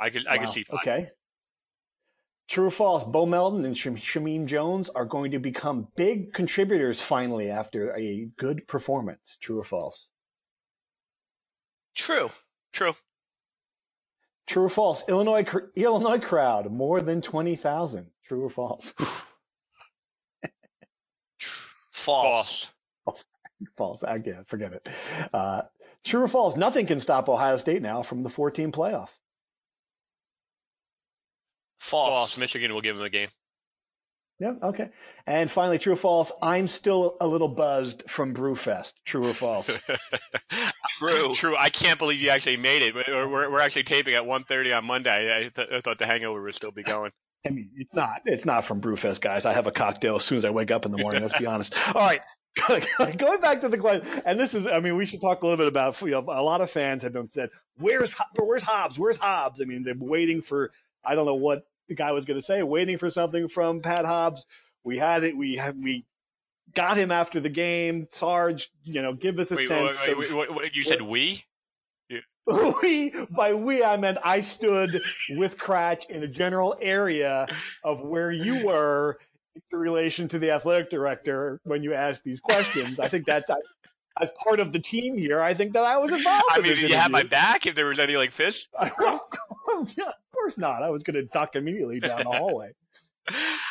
I 0.00 0.10
could 0.10 0.26
I 0.26 0.36
Wow. 0.36 0.40
could 0.40 0.48
see 0.50 0.62
five. 0.64 0.78
Okay. 0.80 1.10
True 2.48 2.68
or 2.68 2.70
false? 2.70 3.04
Bo 3.04 3.26
Melton 3.26 3.66
and 3.66 3.76
Sham- 3.76 3.96
Shameen 3.96 4.46
Jones 4.46 4.88
are 4.88 5.04
going 5.04 5.32
to 5.32 5.38
become 5.38 5.88
big 5.96 6.32
contributors 6.32 6.98
finally 7.02 7.50
after 7.50 7.94
a 7.94 8.30
good 8.38 8.66
performance. 8.66 9.36
True 9.42 9.58
or 9.60 9.64
false? 9.64 10.08
True. 11.94 12.30
True. 12.72 12.94
True 14.46 14.64
or 14.64 14.68
false? 14.70 15.04
Illinois 15.08 15.44
Illinois 15.76 16.18
crowd 16.20 16.72
more 16.72 17.02
than 17.02 17.20
twenty 17.20 17.54
thousand. 17.56 18.10
True 18.26 18.44
or 18.44 18.50
false? 18.50 18.94
False. 21.98 22.70
False. 23.04 23.24
false. 23.76 24.04
I 24.04 24.16
yeah, 24.24 24.42
forget 24.46 24.72
it. 24.72 24.88
Uh, 25.32 25.62
true 26.04 26.22
or 26.22 26.28
false? 26.28 26.56
Nothing 26.56 26.86
can 26.86 27.00
stop 27.00 27.28
Ohio 27.28 27.58
State 27.58 27.82
now 27.82 28.02
from 28.02 28.22
the 28.22 28.30
four-team 28.30 28.72
playoff. 28.72 29.08
False. 31.80 32.18
False. 32.18 32.38
Michigan 32.38 32.72
will 32.72 32.80
give 32.80 32.96
them 32.96 33.04
a 33.04 33.10
game. 33.10 33.28
Yeah. 34.40 34.54
Okay. 34.62 34.90
And 35.26 35.50
finally, 35.50 35.78
true 35.78 35.94
or 35.94 35.96
false? 35.96 36.30
I'm 36.40 36.68
still 36.68 37.16
a 37.20 37.26
little 37.26 37.48
buzzed 37.48 38.08
from 38.08 38.32
Brewfest. 38.34 38.94
True 39.04 39.28
or 39.28 39.34
false? 39.34 39.80
True. 40.98 41.32
True. 41.34 41.56
I 41.58 41.70
can't 41.70 41.98
believe 41.98 42.20
you 42.20 42.30
actually 42.30 42.56
made 42.56 42.82
it. 42.82 42.94
We're, 42.94 43.26
we're, 43.26 43.50
we're 43.50 43.60
actually 43.60 43.82
taping 43.82 44.14
at 44.14 44.22
1.30 44.22 44.78
on 44.78 44.84
Monday. 44.84 45.36
I, 45.36 45.48
th- 45.48 45.68
I 45.72 45.80
thought 45.80 45.98
the 45.98 46.06
hangover 46.06 46.40
would 46.40 46.54
still 46.54 46.70
be 46.70 46.84
going. 46.84 47.10
I 47.48 47.50
mean, 47.50 47.70
it's 47.76 47.94
not. 47.94 48.20
It's 48.24 48.44
not 48.44 48.64
from 48.64 48.80
Brewfest, 48.80 49.20
guys. 49.20 49.46
I 49.46 49.52
have 49.52 49.66
a 49.66 49.70
cocktail 49.72 50.16
as 50.16 50.24
soon 50.24 50.38
as 50.38 50.44
I 50.44 50.50
wake 50.50 50.70
up 50.70 50.84
in 50.86 50.92
the 50.92 50.98
morning. 50.98 51.22
Let's 51.22 51.38
be 51.38 51.46
honest. 51.46 51.74
All 51.94 52.00
right. 52.02 52.20
Going 53.18 53.40
back 53.40 53.60
to 53.60 53.68
the 53.68 53.78
question, 53.78 54.06
and 54.26 54.38
this 54.38 54.52
is, 54.54 54.66
I 54.66 54.80
mean, 54.80 54.96
we 54.96 55.06
should 55.06 55.20
talk 55.20 55.42
a 55.42 55.46
little 55.46 55.56
bit 55.58 55.68
about, 55.68 56.00
you 56.02 56.10
know, 56.10 56.24
a 56.28 56.42
lot 56.42 56.60
of 56.60 56.70
fans 56.70 57.02
have 57.04 57.12
been 57.12 57.30
said, 57.30 57.50
where's, 57.78 58.14
where's 58.36 58.64
Hobbs? 58.64 58.98
Where's 58.98 59.16
Hobbs? 59.16 59.60
I 59.60 59.64
mean, 59.64 59.84
they're 59.84 59.94
waiting 59.96 60.42
for, 60.42 60.72
I 61.04 61.14
don't 61.14 61.26
know 61.26 61.36
what 61.36 61.64
the 61.88 61.94
guy 61.94 62.12
was 62.12 62.24
going 62.24 62.38
to 62.38 62.42
say, 62.44 62.62
waiting 62.62 62.98
for 62.98 63.10
something 63.10 63.48
from 63.48 63.80
Pat 63.80 64.04
Hobbs. 64.04 64.46
We 64.82 64.98
had 64.98 65.22
it. 65.22 65.36
We 65.36 65.54
had, 65.56 65.80
we 65.82 66.04
got 66.74 66.96
him 66.96 67.10
after 67.12 67.38
the 67.40 67.48
game. 67.48 68.08
Sarge, 68.10 68.70
you 68.82 69.02
know, 69.02 69.12
give 69.12 69.38
us 69.38 69.52
a 69.52 69.56
Wait, 69.56 69.68
sense. 69.68 70.06
wait, 70.06 70.30
of- 70.30 70.34
wait, 70.34 70.54
wait, 70.54 70.74
you 70.74 70.84
said 70.84 71.02
we? 71.02 71.44
we 72.82 73.12
by 73.30 73.52
we 73.52 73.84
I 73.84 73.96
meant 73.96 74.18
I 74.24 74.40
stood 74.40 75.00
with 75.30 75.58
Kratch 75.58 76.08
in 76.08 76.22
a 76.22 76.28
general 76.28 76.76
area 76.80 77.46
of 77.84 78.00
where 78.00 78.30
you 78.32 78.64
were 78.66 79.18
in 79.54 79.78
relation 79.78 80.28
to 80.28 80.38
the 80.38 80.50
athletic 80.50 80.90
director 80.90 81.60
when 81.64 81.82
you 81.82 81.94
asked 81.94 82.24
these 82.24 82.40
questions. 82.40 82.98
I 82.98 83.08
think 83.08 83.26
that's 83.26 83.50
as 84.20 84.30
part 84.42 84.60
of 84.60 84.72
the 84.72 84.78
team 84.78 85.16
here. 85.16 85.40
I 85.40 85.54
think 85.54 85.72
that 85.74 85.84
I 85.84 85.98
was 85.98 86.12
involved. 86.12 86.44
I 86.50 86.58
in 86.58 86.62
mean, 86.62 86.74
did 86.74 86.90
you 86.90 86.96
have 86.96 87.10
my 87.10 87.22
back 87.22 87.66
if 87.66 87.74
there 87.74 87.86
was 87.86 87.98
any 87.98 88.16
like 88.16 88.32
fish? 88.32 88.68
yeah, 88.80 88.88
of 89.00 90.32
course 90.32 90.56
not. 90.56 90.82
I 90.82 90.90
was 90.90 91.02
going 91.02 91.16
to 91.16 91.24
duck 91.24 91.54
immediately 91.56 92.00
down 92.00 92.24
the 92.24 92.30
hallway. 92.30 92.72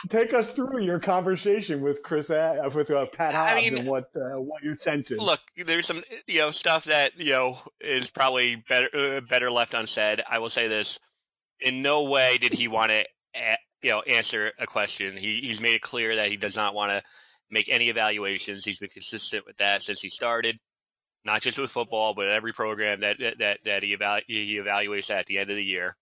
Take 0.10 0.34
us 0.34 0.50
through 0.50 0.82
your 0.84 1.00
conversation 1.00 1.82
with 1.82 2.04
Chris, 2.04 2.30
uh, 2.30 2.70
with 2.74 2.92
uh, 2.92 3.06
Pat 3.14 3.36
I 3.36 3.56
mean, 3.56 3.78
and 3.78 3.88
what 3.88 4.10
uh, 4.16 4.40
what 4.40 4.64
your 4.64 4.76
sense 4.76 5.12
is. 5.12 5.20
Look, 5.20 5.40
there's 5.56 5.86
some 5.86 6.04
you 6.28 6.40
know 6.40 6.52
stuff 6.52 6.86
that 6.86 7.20
you 7.20 7.32
know 7.32 7.60
is 7.82 8.10
probably 8.10 8.56
better 8.56 8.90
uh, 8.94 9.22
better 9.22 9.52
left 9.52 9.74
unsaid. 9.74 10.24
I 10.30 10.40
will 10.40 10.50
say 10.50 10.68
this: 10.68 11.00
in 11.60 11.82
no 11.82 12.04
way 12.04 12.38
did 12.38 12.54
he 12.54 12.68
want 12.68 12.92
to 12.92 13.06
you 13.82 13.90
know 13.92 14.02
answer 14.02 14.52
a 14.60 14.66
question. 14.68 15.18
He 15.18 15.42
he's 15.42 15.62
made 15.62 15.76
it 15.76 15.82
clear 15.82 16.16
that 16.16 16.30
he 16.30 16.38
does 16.38 16.56
not 16.56 16.74
want 16.74 16.92
to 16.92 17.04
make 17.50 17.70
any 17.70 17.90
evaluations. 17.90 18.66
He's 18.66 18.80
been 18.80 18.90
consistent 18.90 19.46
with 19.46 19.58
that 19.58 19.82
since 19.82 20.02
he 20.02 20.10
started, 20.10 20.58
not 21.26 21.42
just 21.42 21.58
with 21.58 21.72
football, 21.72 22.14
but 22.14 22.28
every 22.28 22.54
program 22.54 23.02
that 23.02 23.18
that 23.40 23.60
that, 23.66 23.84
he 23.84 23.96
evalu- 23.96 24.24
he 24.28 24.58
evaluates 24.58 25.10
at 25.10 25.26
the 25.26 25.38
end 25.40 25.50
of 25.50 25.56
the 25.56 25.64
year. 25.64 25.96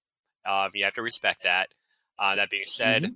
Um, 0.45 0.71
you 0.73 0.83
have 0.85 0.93
to 0.95 1.01
respect 1.01 1.43
that. 1.43 1.69
Uh, 2.17 2.35
that 2.35 2.49
being 2.49 2.63
said, 2.65 3.03
Mhm. 3.03 3.15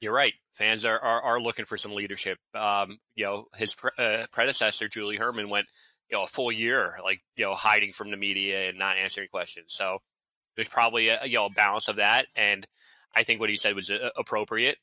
You're 0.00 0.14
right. 0.14 0.34
Fans 0.54 0.84
are, 0.84 0.98
are, 0.98 1.22
are 1.22 1.40
looking 1.40 1.64
for 1.64 1.76
some 1.76 1.92
leadership. 1.92 2.38
Um, 2.54 2.98
you 3.14 3.24
know, 3.24 3.46
his 3.56 3.74
pre- 3.74 3.90
uh, 3.98 4.26
predecessor, 4.32 4.88
Julie 4.88 5.16
Hermann, 5.16 5.48
went, 5.48 5.66
you 6.10 6.16
know, 6.16 6.24
a 6.24 6.26
full 6.26 6.52
year, 6.52 6.98
like, 7.02 7.20
you 7.36 7.44
know, 7.44 7.54
hiding 7.54 7.92
from 7.92 8.10
the 8.10 8.16
media 8.16 8.68
and 8.68 8.78
not 8.78 8.96
answering 8.96 9.28
questions. 9.28 9.74
So 9.74 9.98
there's 10.56 10.68
probably 10.68 11.08
a, 11.08 11.24
you 11.24 11.38
know, 11.38 11.46
a 11.46 11.50
balance 11.50 11.88
of 11.88 11.96
that. 11.96 12.26
And 12.36 12.66
I 13.14 13.24
think 13.24 13.40
what 13.40 13.50
he 13.50 13.56
said 13.56 13.74
was 13.74 13.90
uh, 13.90 14.10
appropriate. 14.16 14.78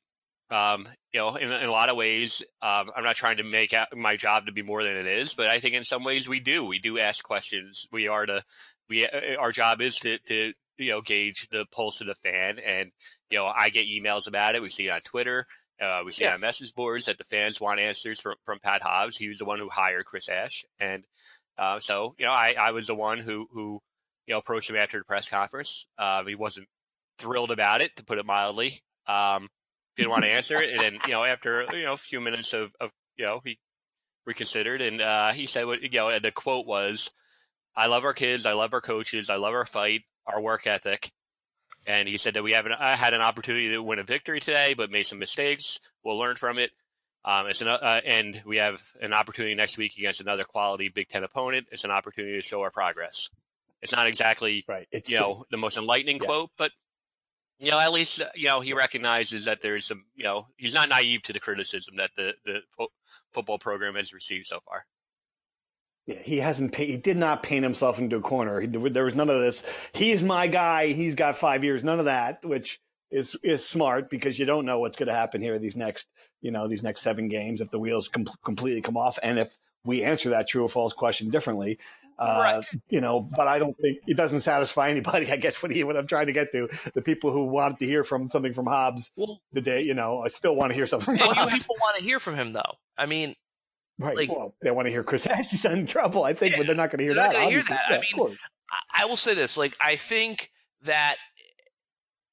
Um, 0.52 0.88
you 1.12 1.20
know, 1.20 1.36
in, 1.36 1.52
in 1.52 1.68
a 1.68 1.72
lot 1.72 1.90
of 1.90 1.96
ways, 1.96 2.44
um, 2.62 2.92
I'm 2.96 3.04
not 3.04 3.16
trying 3.16 3.38
to 3.38 3.44
make 3.44 3.74
my 3.96 4.16
job 4.16 4.46
to 4.46 4.52
be 4.52 4.62
more 4.62 4.84
than 4.84 4.96
it 4.96 5.08
is, 5.08 5.34
but 5.34 5.48
I 5.48 5.60
think 5.60 5.74
in 5.74 5.84
some 5.84 6.04
ways 6.04 6.30
we 6.30 6.40
do. 6.40 6.64
We 6.66 6.78
do 6.78 7.00
ask 7.00 7.24
questions. 7.24 7.88
We 7.92 8.08
are 8.08 8.26
to, 8.26 8.44
we, 8.88 9.08
uh, 9.08 9.38
our 9.40 9.52
job 9.52 9.82
is 9.82 9.98
to, 10.00 10.20
to, 10.28 10.54
you 10.78 10.92
know, 10.92 11.02
gauge 11.02 11.48
the 11.50 11.66
pulse 11.72 12.02
of 12.02 12.08
the 12.08 12.16
fan. 12.16 12.60
And, 12.60 12.92
you 13.30 13.38
know, 13.38 13.46
I 13.46 13.70
get 13.70 13.88
emails 13.88 14.28
about 14.28 14.56
it. 14.56 14.62
We 14.62 14.70
see 14.70 14.88
it 14.88 14.92
on 14.92 15.02
Twitter. 15.02 15.46
Uh, 15.82 16.02
we 16.06 16.12
see 16.12 16.24
Yeah. 16.24 16.36
on 16.36 16.42
message 16.42 16.74
boards 16.74 17.06
that 17.08 17.18
the 17.18 17.24
fans 17.24 17.60
want 17.60 17.80
answers 17.80 18.22
from, 18.22 18.36
from 18.46 18.60
Pat 18.60 18.82
Hobbs. 18.82 19.18
He 19.18 19.28
was 19.28 19.40
the 19.40 19.46
one 19.46 19.60
who 19.60 19.70
hired 19.70 20.06
Chris 20.06 20.30
Ash. 20.30 20.64
And, 20.80 21.04
uh, 21.58 21.80
so, 21.80 22.16
you 22.18 22.26
know, 22.26 22.32
I, 22.32 22.56
I 22.58 22.72
was 22.72 22.88
the 22.88 22.96
one 22.96 23.20
who, 23.20 23.48
who, 23.52 23.82
you 24.28 24.34
know, 24.34 24.40
approached 24.40 24.70
him 24.70 24.76
after 24.76 24.98
the 24.98 25.06
press 25.06 25.30
conference. 25.30 25.88
Um, 25.98 26.28
he 26.28 26.36
wasn't 26.36 26.68
thrilled 27.20 27.52
about 27.52 27.82
it, 27.82 27.96
to 27.98 28.04
put 28.06 28.18
it 28.18 28.26
mildly. 28.26 28.82
Um, 29.08 29.50
didn't 29.98 30.10
want 30.12 30.24
to 30.24 30.30
answer 30.30 30.62
it. 30.62 30.72
And 30.72 30.80
then, 30.82 31.00
you 31.06 31.14
know, 31.14 31.24
after, 31.24 31.66
you 31.74 31.84
know, 31.84 31.94
a 31.94 31.98
few 31.98 32.20
minutes 32.20 32.54
of, 32.54 32.72
of 32.82 32.90
you 33.18 33.26
know, 33.26 33.40
he 33.46 33.58
reconsidered 34.26 34.82
and, 34.82 35.00
uh, 35.02 35.32
he 35.32 35.46
said 35.46 35.66
what, 35.66 35.82
you 35.82 35.90
know, 35.90 36.10
and 36.10 36.24
the 36.24 36.32
quote 36.32 36.66
was, 36.66 37.12
I 37.76 37.88
love 37.88 38.04
our 38.06 38.14
kids. 38.14 38.46
I 38.46 38.54
love 38.54 38.74
our 38.74 38.82
coaches. 38.82 39.30
I 39.30 39.36
love 39.36 39.54
our 39.54 39.66
fight, 39.66 40.02
our 40.28 40.40
work 40.42 40.68
ethic. 40.68 41.12
And 41.88 42.08
he 42.08 42.18
said 42.18 42.34
that 42.34 42.44
we 42.44 42.54
haven't 42.54 42.72
I 42.74 42.96
had 42.96 43.14
an 43.14 43.22
opportunity 43.22 43.70
to 43.70 43.84
win 43.84 44.00
a 44.00 44.04
victory 44.04 44.40
today, 44.40 44.74
but 44.74 44.90
made 44.90 45.06
some 45.06 45.20
mistakes. 45.20 45.80
We'll 46.04 46.18
learn 46.18 46.36
from 46.36 46.58
it. 46.58 46.72
Um, 47.24 47.48
it's 47.48 47.62
an, 47.62 47.68
uh, 47.68 48.02
and 48.06 48.42
we 48.46 48.58
have 48.58 48.82
an 49.02 49.14
opportunity 49.14 49.56
next 49.56 49.78
week 49.78 49.98
against 49.98 50.22
another 50.22 50.44
quality 50.44 50.90
Big 50.90 51.10
Ten 51.10 51.24
opponent. 51.24 51.68
It's 51.72 51.84
an 51.84 51.92
opportunity 51.92 52.36
to 52.36 52.42
show 52.48 52.62
our 52.62 52.72
progress. 52.72 53.30
It's 53.82 53.92
not 53.92 54.08
exactly 54.08 54.64
right. 54.68 54.88
It's 54.92 55.12
you 55.12 55.20
know 55.20 55.46
the 55.52 55.58
most 55.58 55.78
enlightening 55.78 56.18
Yeah. 56.18 56.26
quote, 56.28 56.50
but 56.58 56.72
you 57.60 57.72
know 57.72 57.80
at 57.80 57.92
least 57.92 58.22
uh, 58.22 58.26
you 58.36 58.48
know 58.48 58.62
he 58.62 58.74
recognizes 58.74 59.46
that 59.46 59.62
there's 59.62 59.86
some 59.86 60.06
you 60.16 60.24
know 60.24 60.48
he's 60.58 60.74
not 60.74 60.90
naive 60.90 61.22
to 61.24 61.34
the 61.34 61.40
criticism 61.40 61.98
that 61.98 62.12
the 62.16 62.34
the 62.46 62.62
fo- 62.78 62.92
football 63.32 63.60
program 63.60 63.96
has 63.96 64.14
received 64.14 64.48
so 64.48 64.60
far. 64.68 64.86
Yeah, 66.06 66.20
he 66.22 66.38
hasn't. 66.38 66.76
He 66.76 66.98
did 66.98 67.18
not 67.18 67.42
paint 67.42 67.64
himself 67.64 67.98
into 67.98 68.18
a 68.18 68.22
corner. 68.22 68.60
He, 68.60 68.68
there 68.68 69.06
was 69.06 69.16
none 69.16 69.30
of 69.30 69.40
this. 69.42 69.64
He's 69.94 70.24
my 70.24 70.48
guy. 70.48 70.88
He's 70.88 71.16
got 71.16 71.36
five 71.36 71.64
years. 71.64 71.84
None 71.84 72.00
of 72.00 72.06
that, 72.06 72.46
which 72.46 72.80
is 73.12 73.36
is 73.44 73.66
smart 73.66 74.10
because 74.10 74.38
you 74.38 74.46
don't 74.46 74.66
know 74.66 74.80
what's 74.80 74.98
going 74.98 75.08
to 75.08 75.14
happen 75.14 75.42
here 75.42 75.58
these 75.58 75.76
next, 75.76 76.08
you 76.42 76.52
know, 76.52 76.68
these 76.68 76.84
next 76.84 77.02
seven 77.02 77.28
games 77.28 77.62
if 77.62 77.72
the 77.72 77.80
wheels 77.80 78.08
com- 78.08 78.28
completely 78.44 78.82
come 78.82 78.98
off 78.98 79.18
and 79.24 79.40
if 79.40 79.56
we 79.84 80.04
answer 80.04 80.32
that 80.32 80.48
true 80.48 80.64
or 80.64 80.70
false 80.70 80.94
question 80.94 81.30
differently. 81.30 81.78
Uh, 82.18 82.62
You 82.88 83.02
know, 83.02 83.20
but 83.20 83.48
I 83.48 83.60
don't 83.60 83.76
think 83.78 84.00
it 84.08 84.16
doesn't 84.16 84.40
satisfy 84.40 84.90
anybody. 84.90 85.30
I 85.32 85.36
guess 85.36 85.62
what 85.62 85.72
he 85.72 85.84
what 85.84 85.98
I'm 85.98 86.08
trying 86.08 86.28
to 86.28 86.34
get 86.34 86.52
to 86.54 86.70
the 86.94 87.02
people 87.02 87.32
who 87.32 87.46
want 87.46 87.80
to 87.80 87.86
hear 87.86 88.04
from 88.04 88.30
something 88.30 88.54
from 88.54 88.68
Hobbs 88.68 89.12
Well, 89.16 89.42
the 89.52 89.62
day, 89.62 89.82
you 89.82 89.94
know, 89.94 90.22
I 90.22 90.30
still 90.30 90.56
want 90.56 90.72
to 90.72 90.76
hear 90.76 90.88
something. 90.88 91.18
From 91.18 91.28
people 91.50 91.76
want 91.82 91.98
to 91.98 92.04
hear 92.04 92.20
from 92.20 92.36
him, 92.36 92.54
though. 92.54 92.76
I 92.98 93.06
mean, 93.06 93.36
Right. 93.98 94.16
like- 94.16 94.30
well, 94.30 94.56
they 94.62 94.72
want 94.72 94.88
to 94.88 94.92
hear 94.92 95.04
Chris 95.04 95.26
Ash's 95.28 95.66
in 95.66 95.86
trouble, 95.86 96.24
I 96.24 96.34
think, 96.34 96.52
Yeah, 96.54 96.58
but 96.60 96.68
they're 96.68 96.76
not 96.76 96.90
going 96.92 97.00
to 97.00 97.06
hear 97.06 97.14
that. 97.16 97.32
hear 97.50 97.62
that. 97.62 97.72
I 97.90 97.94
Yeah, 97.94 97.96
of 97.96 98.02
mean. 98.30 98.38
I, 98.94 99.04
I 99.04 99.06
will 99.06 99.18
say 99.18 99.34
this: 99.34 99.58
like, 99.58 99.76
I 99.80 99.96
think 99.96 100.52
that 100.82 101.16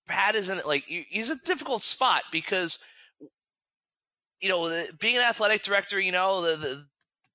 Pat 0.09 0.35
isn't 0.35 0.67
like 0.67 0.85
he's 0.87 1.31
a 1.31 1.37
difficult 1.37 1.83
spot 1.83 2.23
because 2.33 2.85
you 4.41 4.49
know 4.49 4.85
being 4.99 5.17
an 5.17 5.23
athletic 5.23 5.63
director, 5.63 6.01
you 6.01 6.13
know 6.13 6.43
the, 6.43 6.57
the 6.57 6.85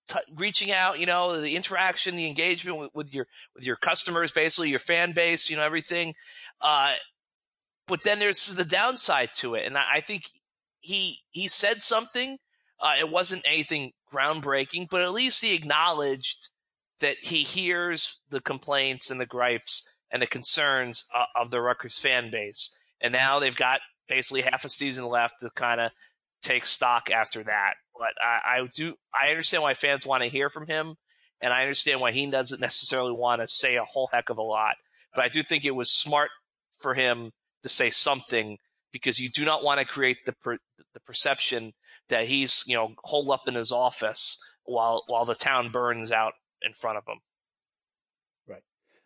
t- 0.07 0.19
reaching 0.35 0.71
out, 0.71 0.99
you 0.99 1.05
know, 1.05 1.39
the 1.39 1.55
interaction, 1.55 2.15
the 2.15 2.27
engagement 2.27 2.77
with, 2.79 2.89
with, 2.93 3.13
your 3.13 3.27
with 3.55 3.65
your 3.65 3.75
customers, 3.75 4.31
basically 4.31 4.69
your 4.69 4.79
fan 4.79 5.11
base, 5.11 5.49
you 5.49 5.55
know, 5.55 5.63
everything. 5.63 6.13
Uh, 6.61 6.93
but 7.87 8.03
then 8.03 8.19
there's 8.19 8.47
the 8.55 8.65
downside 8.65 9.29
to 9.35 9.55
it, 9.55 9.65
and 9.65 9.77
I, 9.77 9.83
I 9.95 9.99
think 10.01 10.23
he 10.81 11.17
he 11.31 11.47
said 11.47 11.81
something. 11.81 12.37
Uh, 12.79 12.93
it 12.99 13.09
wasn't 13.09 13.41
anything 13.47 13.91
groundbreaking, 14.11 14.89
but 14.89 15.01
at 15.01 15.13
least 15.13 15.41
he 15.41 15.55
acknowledged 15.55 16.49
that 16.99 17.17
he 17.21 17.43
hears 17.43 18.19
the 18.29 18.41
complaints 18.41 19.09
and 19.09 19.19
the 19.19 19.25
gripes 19.25 19.89
and 20.11 20.21
the 20.21 20.27
concerns 20.27 21.05
uh, 21.15 21.25
of 21.35 21.51
the 21.51 21.61
Rutgers 21.61 21.99
fan 21.99 22.31
base. 22.31 22.75
And 23.01 23.13
now 23.13 23.39
they've 23.39 23.55
got 23.55 23.81
basically 24.07 24.41
half 24.41 24.65
a 24.65 24.69
season 24.69 25.05
left 25.05 25.41
to 25.41 25.49
kind 25.51 25.79
of 25.79 25.91
take 26.41 26.65
stock 26.65 27.11
after 27.11 27.43
that. 27.43 27.75
But 27.97 28.13
I, 28.21 28.59
I 28.59 28.67
do 28.75 28.95
I 29.13 29.29
understand 29.29 29.63
why 29.63 29.73
fans 29.73 30.05
want 30.05 30.23
to 30.23 30.29
hear 30.29 30.49
from 30.49 30.67
him, 30.67 30.95
and 31.41 31.53
I 31.53 31.61
understand 31.61 31.99
why 32.01 32.11
he 32.11 32.25
doesn't 32.27 32.61
necessarily 32.61 33.11
want 33.11 33.41
to 33.41 33.47
say 33.47 33.75
a 33.75 33.83
whole 33.83 34.09
heck 34.11 34.29
of 34.29 34.37
a 34.37 34.43
lot. 34.43 34.75
But 35.15 35.25
I 35.25 35.29
do 35.29 35.43
think 35.43 35.65
it 35.65 35.75
was 35.75 35.91
smart 35.91 36.29
for 36.79 36.93
him 36.93 37.31
to 37.63 37.69
say 37.69 37.89
something 37.89 38.57
because 38.91 39.19
you 39.19 39.29
do 39.29 39.45
not 39.45 39.63
want 39.63 39.79
to 39.79 39.85
create 39.85 40.17
the 40.25 40.33
per, 40.33 40.57
the 40.93 40.99
perception 41.01 41.73
that 42.09 42.27
he's 42.27 42.63
you 42.67 42.75
know 42.75 42.93
holed 43.03 43.29
up 43.29 43.47
in 43.47 43.55
his 43.55 43.71
office 43.71 44.41
while 44.65 45.03
while 45.07 45.25
the 45.25 45.35
town 45.35 45.71
burns 45.71 46.11
out 46.11 46.33
in 46.61 46.73
front 46.73 46.97
of 46.97 47.03
him. 47.07 47.19
Right. 48.47 48.63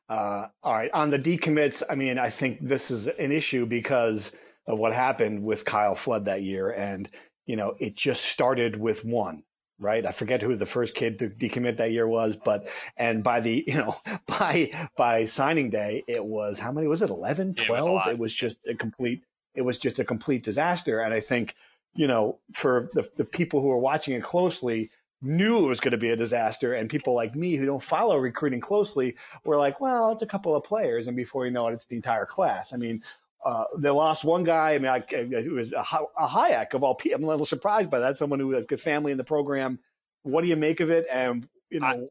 Uh, 0.09 0.47
all 0.63 0.73
right. 0.73 0.91
On 0.93 1.09
the 1.09 1.19
decommits, 1.19 1.83
I 1.89 1.95
mean, 1.95 2.17
I 2.17 2.29
think 2.29 2.59
this 2.61 2.91
is 2.91 3.07
an 3.07 3.31
issue 3.31 3.65
because 3.65 4.31
of 4.67 4.79
what 4.79 4.93
happened 4.93 5.43
with 5.43 5.65
Kyle 5.65 5.95
Flood 5.95 6.25
that 6.25 6.41
year, 6.41 6.71
and 6.71 7.09
you 7.45 7.55
know, 7.55 7.75
it 7.79 7.95
just 7.95 8.25
started 8.25 8.79
with 8.79 9.03
one 9.03 9.43
right? 9.81 10.05
I 10.05 10.11
forget 10.11 10.41
who 10.41 10.55
the 10.55 10.65
first 10.65 10.93
kid 10.93 11.19
to 11.19 11.29
decommit 11.29 11.77
that 11.77 11.91
year 11.91 12.07
was, 12.07 12.37
but, 12.37 12.69
and 12.95 13.23
by 13.23 13.39
the, 13.41 13.63
you 13.67 13.73
know, 13.73 13.95
by, 14.27 14.69
by 14.95 15.25
signing 15.25 15.69
day, 15.69 16.03
it 16.07 16.23
was, 16.23 16.59
how 16.59 16.71
many 16.71 16.87
was 16.87 17.01
it? 17.01 17.09
11, 17.09 17.55
12? 17.55 18.07
it 18.07 18.17
was 18.17 18.33
just 18.33 18.59
a 18.67 18.75
complete, 18.75 19.23
it 19.55 19.63
was 19.63 19.77
just 19.77 19.99
a 19.99 20.05
complete 20.05 20.43
disaster. 20.43 21.01
And 21.01 21.13
I 21.13 21.19
think, 21.19 21.55
you 21.93 22.07
know, 22.07 22.39
for 22.53 22.89
the, 22.93 23.09
the 23.17 23.25
people 23.25 23.61
who 23.61 23.71
are 23.71 23.79
watching 23.79 24.13
it 24.13 24.23
closely, 24.23 24.89
knew 25.21 25.65
it 25.65 25.69
was 25.69 25.79
going 25.79 25.91
to 25.91 25.97
be 25.97 26.09
a 26.09 26.15
disaster. 26.15 26.73
And 26.73 26.89
people 26.89 27.13
like 27.13 27.35
me 27.35 27.55
who 27.55 27.65
don't 27.65 27.83
follow 27.83 28.17
recruiting 28.17 28.59
closely 28.59 29.15
were 29.45 29.57
like, 29.57 29.79
well, 29.79 30.11
it's 30.11 30.21
a 30.21 30.27
couple 30.27 30.55
of 30.55 30.63
players. 30.63 31.07
And 31.07 31.15
before 31.15 31.45
you 31.45 31.51
know 31.51 31.67
it, 31.67 31.73
it's 31.73 31.85
the 31.85 31.95
entire 31.95 32.25
class. 32.25 32.73
I 32.73 32.77
mean, 32.77 33.03
uh, 33.45 33.65
they 33.77 33.89
lost 33.89 34.23
one 34.23 34.43
guy. 34.43 34.73
I 34.73 34.79
mean, 34.79 34.91
I, 34.91 35.03
it 35.09 35.51
was 35.51 35.73
a, 35.73 35.83
a 36.17 36.27
Hayek 36.27 36.73
of 36.73 36.83
all 36.83 36.95
people. 36.95 37.17
I'm 37.17 37.23
a 37.23 37.27
little 37.27 37.45
surprised 37.45 37.89
by 37.89 37.99
that. 37.99 38.17
Someone 38.17 38.39
who 38.39 38.51
has 38.51 38.65
good 38.65 38.81
family 38.81 39.11
in 39.11 39.17
the 39.17 39.23
program. 39.23 39.79
What 40.23 40.41
do 40.41 40.47
you 40.47 40.55
make 40.55 40.79
of 40.79 40.91
it? 40.91 41.05
And 41.11 41.47
you 41.69 41.79
know, 41.79 41.87
I, 41.87 42.07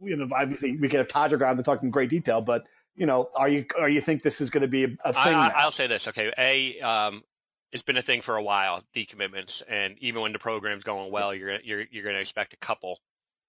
you 0.00 0.16
know, 0.16 0.28
obviously 0.32 0.76
we 0.76 0.88
can 0.88 0.98
have 0.98 1.08
Todrick 1.08 1.46
on 1.48 1.56
to 1.56 1.62
talk 1.62 1.82
in 1.82 1.90
great 1.90 2.10
detail, 2.10 2.40
but 2.40 2.66
you 2.94 3.06
know, 3.06 3.30
are 3.34 3.48
you 3.48 3.64
are 3.78 3.88
you 3.88 4.00
think 4.00 4.22
this 4.22 4.40
is 4.40 4.50
going 4.50 4.62
to 4.62 4.68
be 4.68 4.84
a, 4.84 4.88
a 5.04 5.12
thing? 5.12 5.34
I, 5.34 5.64
will 5.64 5.72
say 5.72 5.86
this, 5.86 6.06
okay. 6.06 6.32
A, 6.36 6.80
um, 6.80 7.24
it's 7.72 7.82
been 7.82 7.96
a 7.96 8.02
thing 8.02 8.20
for 8.20 8.36
a 8.36 8.42
while, 8.42 8.82
decommitments, 8.94 9.62
and 9.68 9.96
even 9.98 10.22
when 10.22 10.32
the 10.32 10.38
program's 10.38 10.82
going 10.82 11.12
well, 11.12 11.34
you're 11.34 11.60
you're 11.60 11.84
you're 11.90 12.04
going 12.04 12.16
to 12.16 12.20
expect 12.20 12.52
a 12.52 12.58
couple. 12.58 12.98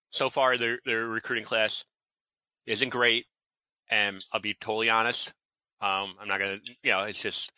So 0.10 0.30
far, 0.30 0.58
their 0.58 0.80
their 0.86 1.08
recruiting 1.08 1.46
class 1.46 1.86
isn't 2.66 2.90
great, 2.90 3.26
and 3.90 4.18
I'll 4.32 4.42
be 4.42 4.54
totally 4.54 4.90
honest. 4.90 5.34
Um, 5.82 6.14
I'm 6.22 6.28
not 6.28 6.40
gonna, 6.40 6.60
you 6.84 6.92
know, 6.92 7.04
it's 7.04 7.22
just 7.22 7.52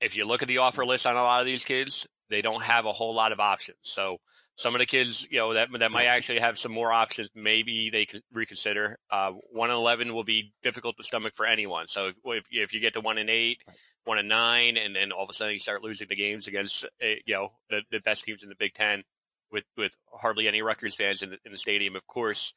if 0.00 0.16
you 0.16 0.24
look 0.24 0.42
at 0.42 0.48
the 0.48 0.58
offer 0.58 0.86
list 0.86 1.06
on 1.06 1.16
a 1.16 1.22
lot 1.22 1.40
of 1.40 1.46
these 1.46 1.64
kids, 1.64 2.06
they 2.30 2.40
don't 2.40 2.62
have 2.62 2.86
a 2.86 2.92
whole 2.92 3.14
lot 3.14 3.32
of 3.32 3.40
options. 3.40 3.78
So 3.82 4.18
some 4.56 4.74
of 4.74 4.78
the 4.78 4.86
kids, 4.86 5.26
you 5.30 5.38
know, 5.38 5.54
that 5.54 5.68
that 5.78 5.90
might 5.90 6.06
actually 6.06 6.40
have 6.40 6.58
some 6.58 6.72
more 6.72 6.92
options, 6.92 7.28
maybe 7.34 7.90
they 7.90 8.06
could 8.06 8.22
reconsider. 8.32 8.98
Uh, 9.10 9.32
one 9.52 9.70
eleven 9.70 10.14
will 10.14 10.24
be 10.24 10.52
difficult 10.62 10.96
to 10.96 11.04
stomach 11.04 11.34
for 11.34 11.46
anyone. 11.46 11.88
So 11.88 12.12
if 12.24 12.44
if 12.50 12.72
you 12.72 12.80
get 12.80 12.94
to 12.94 13.00
one 13.00 13.18
and 13.18 13.28
eight, 13.28 13.62
one 14.10 14.18
and 14.18 14.28
nine, 14.28 14.76
and 14.76 14.96
then 14.96 15.12
all 15.12 15.22
of 15.22 15.30
a 15.30 15.32
sudden 15.32 15.54
you 15.54 15.60
start 15.60 15.84
losing 15.84 16.08
the 16.08 16.16
games 16.16 16.48
against, 16.48 16.84
eh, 17.00 17.14
you 17.26 17.34
know, 17.34 17.52
the, 17.70 17.82
the 17.92 18.00
best 18.00 18.24
teams 18.24 18.42
in 18.42 18.48
the 18.48 18.56
Big 18.56 18.74
Ten, 18.74 19.04
with 19.52 19.62
with 19.76 19.92
hardly 20.12 20.48
any 20.48 20.62
Rutgers 20.62 20.96
fans 20.96 21.22
in 21.22 21.30
the, 21.30 21.38
in 21.44 21.52
the 21.52 21.58
stadium, 21.58 21.94
of 21.94 22.04
course, 22.08 22.52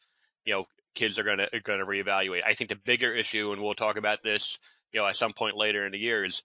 you 0.46 0.54
know, 0.54 0.66
kids 0.96 1.20
are 1.20 1.24
to 1.24 1.60
going 1.62 1.80
to 1.80 1.86
reevaluate. 1.86 2.42
I 2.44 2.56
think 2.56 2.72
the 2.72 2.76
bigger 2.76 3.14
issue, 3.14 3.52
and 3.52 3.62
we'll 3.62 3.76
talk 3.76 3.98
about 3.98 4.24
this, 4.24 4.58
you 4.92 5.00
know, 5.00 5.06
at 5.06 5.16
some 5.16 5.32
point 5.34 5.56
later 5.56 5.86
in 5.86 5.92
the 5.92 6.00
year, 6.00 6.26
is 6.26 6.42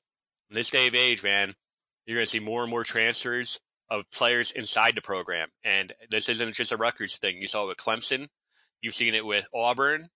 in 0.51 0.57
this 0.57 0.69
day 0.69 0.89
of 0.89 0.95
age, 0.95 1.23
man, 1.23 1.55
you're 2.05 2.21
to 2.21 2.27
see 2.27 2.39
more 2.39 2.63
and 2.63 2.71
more 2.71 2.85
transfers 2.85 3.61
of 3.89 4.11
players 4.11 4.51
inside 4.51 4.95
the 4.95 5.01
program, 5.01 5.49
and 5.65 5.95
this 6.11 6.29
isn't 6.29 6.55
just 6.55 6.73
a 6.73 6.77
Rutgers 6.77 7.17
thing. 7.17 7.41
You 7.41 7.49
saw 7.49 7.65
it 7.65 7.69
with 7.69 7.79
Clemson, 7.79 8.29
you've 8.83 8.95
seen 8.95 9.15
it 9.15 9.25
with 9.25 9.49
Auburn. 9.55 10.11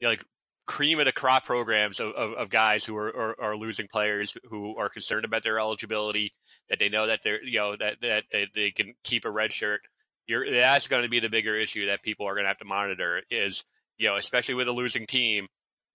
You 0.00 0.08
know, 0.08 0.10
like 0.10 0.24
cream 0.66 0.98
of 0.98 1.06
the 1.06 1.12
crop 1.12 1.44
programs 1.44 2.00
of, 2.00 2.12
of, 2.12 2.32
of 2.32 2.50
guys 2.50 2.84
who 2.84 2.96
are, 2.96 3.08
are, 3.08 3.40
are, 3.40 3.56
losing 3.56 3.86
players 3.86 4.36
who 4.48 4.76
are 4.76 4.88
concerned 4.88 5.24
about 5.24 5.42
their 5.42 5.58
eligibility, 5.58 6.32
that 6.70 6.78
they 6.78 6.88
know 6.88 7.06
that 7.06 7.20
they're 7.22 7.42
you 7.42 7.58
know 7.58 7.76
that 7.76 7.96
that 8.00 8.24
they, 8.32 8.48
they 8.54 8.70
can 8.70 8.94
keep 9.04 9.24
a 9.24 9.30
red 9.30 9.52
shirt. 9.52 9.82
You're, 10.26 10.50
that's 10.50 10.88
going 10.88 11.02
to 11.02 11.10
be 11.10 11.20
the 11.20 11.28
bigger 11.28 11.54
issue 11.54 11.86
that 11.86 12.02
people 12.02 12.26
are 12.26 12.34
going 12.34 12.44
to 12.44 12.48
have 12.48 12.58
to 12.58 12.64
monitor 12.64 13.20
is 13.30 13.64
you 13.98 14.08
know, 14.08 14.16
especially 14.16 14.54
with 14.54 14.68
a 14.68 14.72
losing 14.72 15.06
team, 15.06 15.46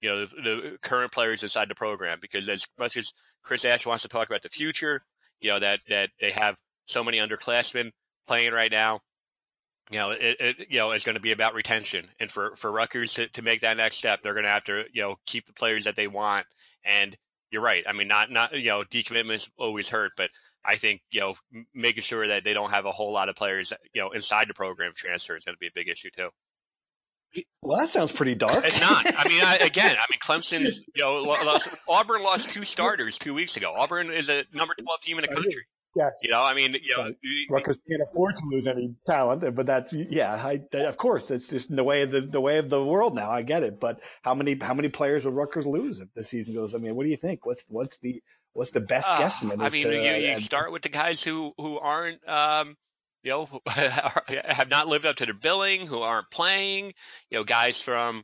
you 0.01 0.09
know, 0.09 0.25
the, 0.25 0.35
the, 0.41 0.77
current 0.81 1.11
players 1.11 1.43
inside 1.43 1.69
the 1.69 1.75
program. 1.75 2.19
Because 2.21 2.47
as 2.47 2.65
much 2.77 2.97
as 2.97 3.11
Chris 3.43 3.65
Ash 3.65 3.85
wants 3.85 4.03
to 4.03 4.09
talk 4.09 4.27
about 4.27 4.43
the 4.43 4.49
future, 4.49 5.01
you 5.41 5.51
know, 5.51 5.59
that, 5.59 5.81
that 5.89 6.09
they 6.19 6.31
have 6.31 6.57
so 6.85 7.03
many 7.03 7.17
underclassmen 7.17 7.91
playing 8.27 8.53
right 8.53 8.71
now, 8.71 9.01
you 9.89 9.97
know, 9.97 10.11
it, 10.11 10.37
it 10.39 10.67
you 10.69 10.79
know, 10.79 10.91
it's 10.91 11.05
going 11.05 11.15
to 11.15 11.21
be 11.21 11.31
about 11.31 11.53
retention. 11.53 12.07
And 12.19 12.29
for, 12.29 12.55
for 12.55 12.71
Rutgers 12.71 13.13
to, 13.15 13.27
to 13.29 13.41
make 13.41 13.61
that 13.61 13.77
next 13.77 13.97
step, 13.97 14.21
they're 14.21 14.33
going 14.33 14.45
to 14.45 14.51
have 14.51 14.63
to, 14.65 14.85
you 14.93 15.01
know, 15.01 15.15
keep 15.25 15.45
the 15.45 15.53
players 15.53 15.85
that 15.85 15.95
they 15.95 16.07
want. 16.07 16.45
And 16.83 17.17
you're 17.51 17.61
right. 17.61 17.83
I 17.87 17.93
mean, 17.93 18.07
not, 18.07 18.31
not, 18.31 18.53
you 18.53 18.69
know, 18.69 18.83
decommitments 18.83 19.49
always 19.57 19.89
hurt, 19.89 20.11
but 20.15 20.29
I 20.63 20.75
think, 20.75 21.01
you 21.11 21.21
know, 21.21 21.35
making 21.73 22.03
sure 22.03 22.27
that 22.27 22.43
they 22.43 22.53
don't 22.53 22.69
have 22.69 22.85
a 22.85 22.91
whole 22.91 23.11
lot 23.11 23.29
of 23.29 23.35
players, 23.35 23.73
you 23.93 24.01
know, 24.01 24.11
inside 24.11 24.47
the 24.47 24.53
program 24.53 24.91
transfer 24.95 25.35
is 25.35 25.45
going 25.45 25.55
to 25.55 25.59
be 25.59 25.67
a 25.67 25.71
big 25.73 25.87
issue 25.87 26.09
too. 26.15 26.29
Well, 27.61 27.79
that 27.79 27.89
sounds 27.89 28.11
pretty 28.11 28.35
dark. 28.35 28.65
It's 28.65 28.79
not. 28.79 29.05
I 29.05 29.27
mean, 29.27 29.43
I, 29.43 29.57
again, 29.57 29.95
I 29.95 30.05
mean, 30.11 30.19
Clemson, 30.19 30.61
you 30.95 31.03
know, 31.03 31.21
lost, 31.21 31.69
Auburn 31.87 32.23
lost 32.23 32.49
two 32.49 32.63
starters 32.63 33.17
two 33.17 33.33
weeks 33.33 33.57
ago. 33.57 33.73
Auburn 33.77 34.09
is 34.09 34.29
a 34.29 34.45
number 34.53 34.73
12 34.79 35.01
team 35.01 35.17
in 35.17 35.23
the 35.23 35.27
country. 35.27 35.65
Yes. 35.95 36.13
You 36.21 36.29
know, 36.29 36.43
I 36.43 36.53
mean, 36.53 36.75
you 36.81 36.95
know, 36.95 37.13
Rutgers 37.49 37.77
can't 37.89 38.01
afford 38.01 38.37
to 38.37 38.43
lose 38.45 38.67
any 38.67 38.93
talent, 39.07 39.55
but 39.55 39.65
that's 39.65 39.93
yeah. 39.93 40.33
I, 40.33 40.61
of 40.73 40.97
course, 40.97 41.27
that's 41.27 41.47
just 41.47 41.75
the 41.75 41.83
way 41.83 42.03
of 42.03 42.11
the 42.11 42.21
the 42.21 42.41
way 42.41 42.57
of 42.57 42.69
the 42.69 42.83
world 42.83 43.15
now. 43.15 43.31
I 43.31 43.41
get 43.41 43.63
it, 43.63 43.79
but 43.79 44.01
how 44.21 44.35
many 44.35 44.57
how 44.61 44.73
many 44.73 44.89
players 44.89 45.25
will 45.25 45.31
Rutgers 45.31 45.65
lose 45.65 45.99
if 45.99 46.13
the 46.13 46.23
season 46.23 46.53
goes? 46.53 46.75
I 46.75 46.77
mean, 46.77 46.95
what 46.95 47.05
do 47.05 47.09
you 47.09 47.17
think? 47.17 47.45
What's 47.45 47.65
what's 47.69 47.97
the 47.97 48.21
what's 48.53 48.71
the 48.71 48.81
best 48.81 49.09
uh, 49.09 49.15
guesstimate? 49.15 49.57
I 49.59 49.69
mean, 49.69 49.87
to, 49.87 49.95
you, 49.95 50.27
you 50.27 50.33
uh, 50.33 50.37
start 50.37 50.71
with 50.71 50.83
the 50.83 50.89
guys 50.89 51.23
who 51.23 51.53
who 51.57 51.79
aren't 51.79 52.27
um, 52.29 52.77
you 53.23 53.31
know, 53.31 53.61
have 53.67 54.69
not 54.69 54.87
lived 54.87 55.05
up 55.05 55.17
to 55.17 55.25
their 55.25 55.33
billing, 55.33 55.87
who 55.87 55.99
aren't 55.99 56.29
playing, 56.29 56.93
you 57.29 57.37
know, 57.37 57.43
guys 57.43 57.81
from, 57.81 58.23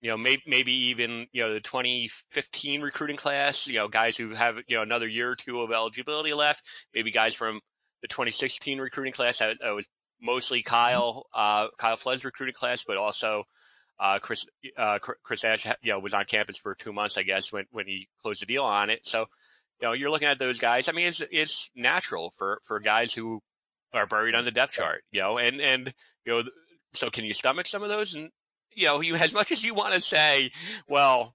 you 0.00 0.10
know, 0.10 0.16
maybe, 0.16 0.42
maybe 0.46 0.72
even, 0.72 1.26
you 1.32 1.42
know, 1.42 1.54
the 1.54 1.60
2015 1.60 2.82
recruiting 2.82 3.16
class, 3.16 3.66
you 3.66 3.74
know, 3.74 3.88
guys 3.88 4.16
who 4.16 4.34
have, 4.34 4.56
you 4.68 4.76
know, 4.76 4.82
another 4.82 5.08
year 5.08 5.30
or 5.30 5.36
two 5.36 5.60
of 5.60 5.72
eligibility 5.72 6.34
left, 6.34 6.62
maybe 6.94 7.10
guys 7.10 7.34
from 7.34 7.60
the 8.02 8.08
2016 8.08 8.78
recruiting 8.78 9.12
class. 9.12 9.38
That, 9.38 9.56
was 9.62 9.86
mostly 10.20 10.62
Kyle, 10.62 11.26
uh, 11.34 11.68
Kyle 11.78 11.96
Flood's 11.96 12.24
recruiting 12.24 12.54
class, 12.54 12.84
but 12.86 12.96
also, 12.96 13.44
uh, 13.98 14.18
Chris, 14.18 14.44
uh, 14.76 14.98
Chris 14.98 15.44
Ash, 15.44 15.66
you 15.82 15.92
know, 15.92 15.98
was 15.98 16.12
on 16.12 16.26
campus 16.26 16.58
for 16.58 16.74
two 16.74 16.92
months, 16.92 17.16
I 17.16 17.22
guess, 17.22 17.52
when, 17.52 17.64
when 17.70 17.86
he 17.86 18.08
closed 18.22 18.42
the 18.42 18.46
deal 18.46 18.64
on 18.64 18.90
it. 18.90 19.06
So, 19.06 19.20
you 19.80 19.88
know, 19.88 19.92
you're 19.92 20.10
looking 20.10 20.28
at 20.28 20.38
those 20.38 20.58
guys. 20.58 20.88
I 20.88 20.92
mean, 20.92 21.08
it's, 21.08 21.22
it's 21.30 21.70
natural 21.74 22.32
for, 22.36 22.60
for 22.64 22.80
guys 22.80 23.14
who, 23.14 23.40
are 23.94 24.06
buried 24.06 24.34
on 24.34 24.44
the 24.44 24.50
depth 24.50 24.74
chart, 24.74 25.02
you 25.10 25.20
know, 25.20 25.38
and, 25.38 25.60
and, 25.60 25.94
you 26.24 26.32
know, 26.32 26.42
so 26.92 27.08
can 27.08 27.24
you 27.24 27.32
stomach 27.32 27.66
some 27.66 27.82
of 27.82 27.88
those? 27.88 28.14
And, 28.14 28.30
you 28.76 28.86
know, 28.86 29.00
you, 29.00 29.14
as 29.16 29.34
much 29.34 29.50
as 29.50 29.64
you 29.64 29.74
want 29.74 29.94
to 29.94 30.00
say, 30.00 30.52
well, 30.88 31.34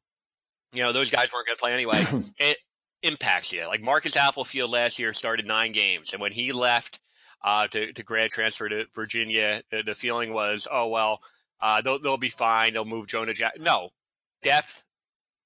you 0.71 0.81
know, 0.81 0.93
those 0.93 1.11
guys 1.11 1.29
weren't 1.33 1.47
going 1.47 1.57
to 1.57 1.61
play 1.61 1.73
anyway, 1.73 2.05
it 2.39 2.57
impacts 3.03 3.51
you. 3.51 3.67
Like 3.67 3.81
Marcus 3.81 4.15
Applefield 4.15 4.69
last 4.69 4.99
year 4.99 5.13
started 5.13 5.45
nine 5.45 5.73
games. 5.73 6.13
And 6.13 6.21
when 6.21 6.31
he 6.31 6.53
left, 6.53 6.99
uh, 7.43 7.67
to, 7.67 7.91
to 7.91 8.03
grad 8.03 8.29
transfer 8.29 8.69
to 8.69 8.85
Virginia, 8.95 9.63
the, 9.71 9.83
the 9.83 9.95
feeling 9.95 10.33
was, 10.33 10.67
oh, 10.71 10.87
well, 10.87 11.19
uh, 11.59 11.81
they'll, 11.81 11.99
they'll 11.99 12.17
be 12.17 12.29
fine. 12.29 12.73
They'll 12.73 12.85
move 12.85 13.07
Jonah 13.07 13.33
Jack. 13.33 13.53
No, 13.59 13.89
depth, 14.43 14.83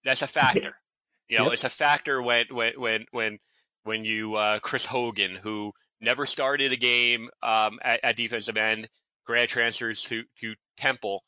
that's 0.04 0.22
a 0.22 0.28
factor. 0.28 0.76
You 1.28 1.40
know, 1.40 1.46
yep. 1.46 1.54
it's 1.54 1.64
a 1.64 1.70
factor 1.70 2.22
when, 2.22 2.46
when, 2.52 2.74
when, 2.80 3.06
when, 3.10 3.40
when 3.84 4.06
you, 4.06 4.36
uh, 4.36 4.60
Chris 4.60 4.86
Hogan, 4.86 5.34
who, 5.34 5.74
never 6.02 6.26
started 6.26 6.72
a 6.72 6.78
game 6.78 7.30
um, 7.44 7.80
at, 7.84 8.00
at, 8.04 8.16
defensive 8.16 8.58
end, 8.58 8.88
grad 9.26 9.50
transfers 9.50 10.04
to, 10.04 10.24
to 10.40 10.56
Temple. 10.78 11.24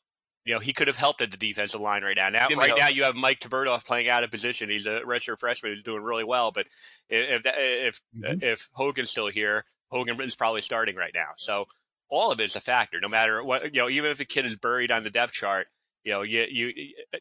You 0.48 0.54
know, 0.54 0.60
he 0.62 0.72
could 0.72 0.88
have 0.88 0.96
helped 0.96 1.22
at 1.22 1.30
the 1.30 1.36
defensive 1.36 1.82
line 1.82 2.04
right 2.04 2.16
now. 2.16 2.30
Now, 2.30 2.48
right 2.56 2.74
now, 2.78 2.88
you 2.88 3.04
have 3.04 3.16
Mike 3.16 3.42
Tverdov 3.42 3.86
playing 3.86 4.08
out 4.08 4.24
of 4.24 4.32
position. 4.32 4.70
He's 4.70 4.86
a 4.86 5.02
redshirt 5.02 5.40
freshman 5.40 5.74
who's 5.74 5.84
doing 5.84 6.02
really 6.02 6.24
well. 6.24 6.54
But 6.54 6.68
if 7.10 7.46
if 7.46 7.54
if, 7.58 8.02
mm-hmm. 8.18 8.42
if 8.42 8.70
Hogan's 8.72 9.10
still 9.10 9.28
here, 9.28 9.66
Hogan 9.92 10.20
is 10.22 10.36
probably 10.36 10.62
starting 10.62 10.96
right 10.96 11.12
now. 11.14 11.32
So 11.36 11.66
all 12.10 12.32
of 12.32 12.40
it 12.40 12.46
is 12.46 12.56
a 12.56 12.62
factor. 12.62 13.02
No 13.02 13.10
matter 13.10 13.44
what, 13.44 13.76
you 13.76 13.82
know, 13.82 13.90
even 13.90 14.10
if 14.10 14.22
a 14.22 14.26
kid 14.26 14.46
is 14.46 14.56
buried 14.56 14.90
on 14.90 15.04
the 15.04 15.10
depth 15.10 15.34
chart, 15.34 15.68
you 16.06 16.14
know, 16.14 16.22
you 16.22 16.46
you 16.50 16.68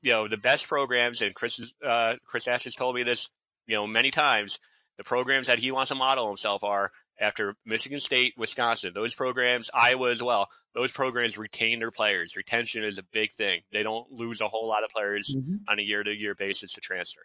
you 0.02 0.12
know 0.12 0.28
the 0.28 0.36
best 0.36 0.68
programs, 0.68 1.20
and 1.20 1.34
Chris 1.34 1.74
uh, 1.84 2.14
Chris 2.24 2.46
Ash 2.46 2.62
has 2.62 2.76
told 2.76 2.94
me 2.94 3.02
this, 3.02 3.28
you 3.66 3.74
know, 3.74 3.88
many 3.88 4.12
times. 4.12 4.60
The 4.98 5.04
programs 5.04 5.48
that 5.48 5.58
he 5.58 5.72
wants 5.72 5.88
to 5.88 5.96
model 5.96 6.28
himself 6.28 6.62
are 6.62 6.92
after 7.18 7.54
Michigan 7.64 8.00
State, 8.00 8.34
Wisconsin, 8.36 8.92
those 8.94 9.14
programs, 9.14 9.70
Iowa 9.72 10.10
as 10.10 10.22
well, 10.22 10.48
those 10.74 10.92
programs 10.92 11.38
retain 11.38 11.78
their 11.78 11.90
players. 11.90 12.36
Retention 12.36 12.84
is 12.84 12.98
a 12.98 13.02
big 13.02 13.32
thing. 13.32 13.62
They 13.72 13.82
don't 13.82 14.10
lose 14.10 14.40
a 14.40 14.48
whole 14.48 14.68
lot 14.68 14.84
of 14.84 14.90
players 14.90 15.34
mm-hmm. 15.36 15.56
on 15.68 15.78
a 15.78 15.82
year 15.82 16.02
to 16.02 16.12
year 16.12 16.34
basis 16.34 16.72
to 16.72 16.80
transfer. 16.80 17.22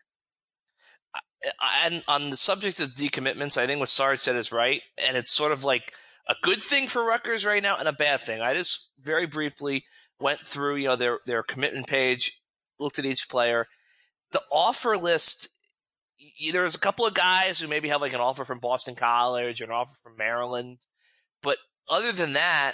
And 1.84 2.04
on 2.08 2.30
the 2.30 2.38
subject 2.38 2.80
of 2.80 2.92
decommitments, 2.92 3.58
I 3.58 3.68
think 3.68 3.80
what 3.80 3.90
Sarge 3.90 4.20
said 4.20 4.36
is 4.36 4.52
right. 4.52 4.82
And 4.98 5.18
it's 5.18 5.34
sort 5.34 5.52
of 5.52 5.64
like 5.64 5.94
a 6.30 6.36
good 6.42 6.62
thing 6.62 6.88
for 6.88 7.04
Rutgers 7.04 7.46
right 7.46 7.64
now 7.64 7.78
and 7.78 7.88
a 7.88 7.94
bad 7.94 8.22
thing. 8.22 8.42
I 8.42 8.54
just 8.54 8.92
very 9.04 9.26
briefly 9.26 9.84
went 10.20 10.46
through, 10.46 10.76
you 10.76 10.88
know, 10.88 10.96
their 10.96 11.20
their 11.26 11.44
commitment 11.44 11.88
page, 11.88 12.42
looked 12.80 13.00
at 13.00 13.06
each 13.06 13.28
player. 13.28 13.68
The 14.32 14.44
offer 14.52 14.98
list 14.98 15.50
there's 16.52 16.76
a 16.76 16.80
couple 16.80 17.06
of 17.06 17.14
guys 17.14 17.60
who 17.60 17.68
maybe 17.68 17.90
have 17.90 18.02
like 18.02 18.14
an 18.14 18.20
offer 18.20 18.46
from 18.46 18.60
Boston 18.60 18.96
College 18.96 19.62
or 19.62 19.66
an 19.66 19.72
offer 19.72 19.96
from 20.04 20.18
Maryland, 20.18 20.78
but 21.42 21.58
other 21.90 22.12
than 22.12 22.34
that, 22.34 22.74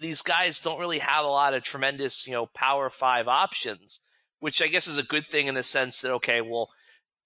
these 0.00 0.22
guys 0.22 0.60
don't 0.60 0.78
really 0.78 0.98
have 0.98 1.24
a 1.24 1.28
lot 1.28 1.54
of 1.54 1.62
tremendous, 1.62 2.26
you 2.26 2.32
know, 2.32 2.46
Power 2.46 2.88
Five 2.90 3.28
options, 3.28 4.00
which 4.40 4.62
I 4.62 4.68
guess 4.68 4.86
is 4.86 4.98
a 4.98 5.02
good 5.02 5.26
thing 5.26 5.46
in 5.46 5.54
the 5.54 5.62
sense 5.62 6.00
that 6.00 6.12
okay, 6.12 6.40
well, 6.40 6.70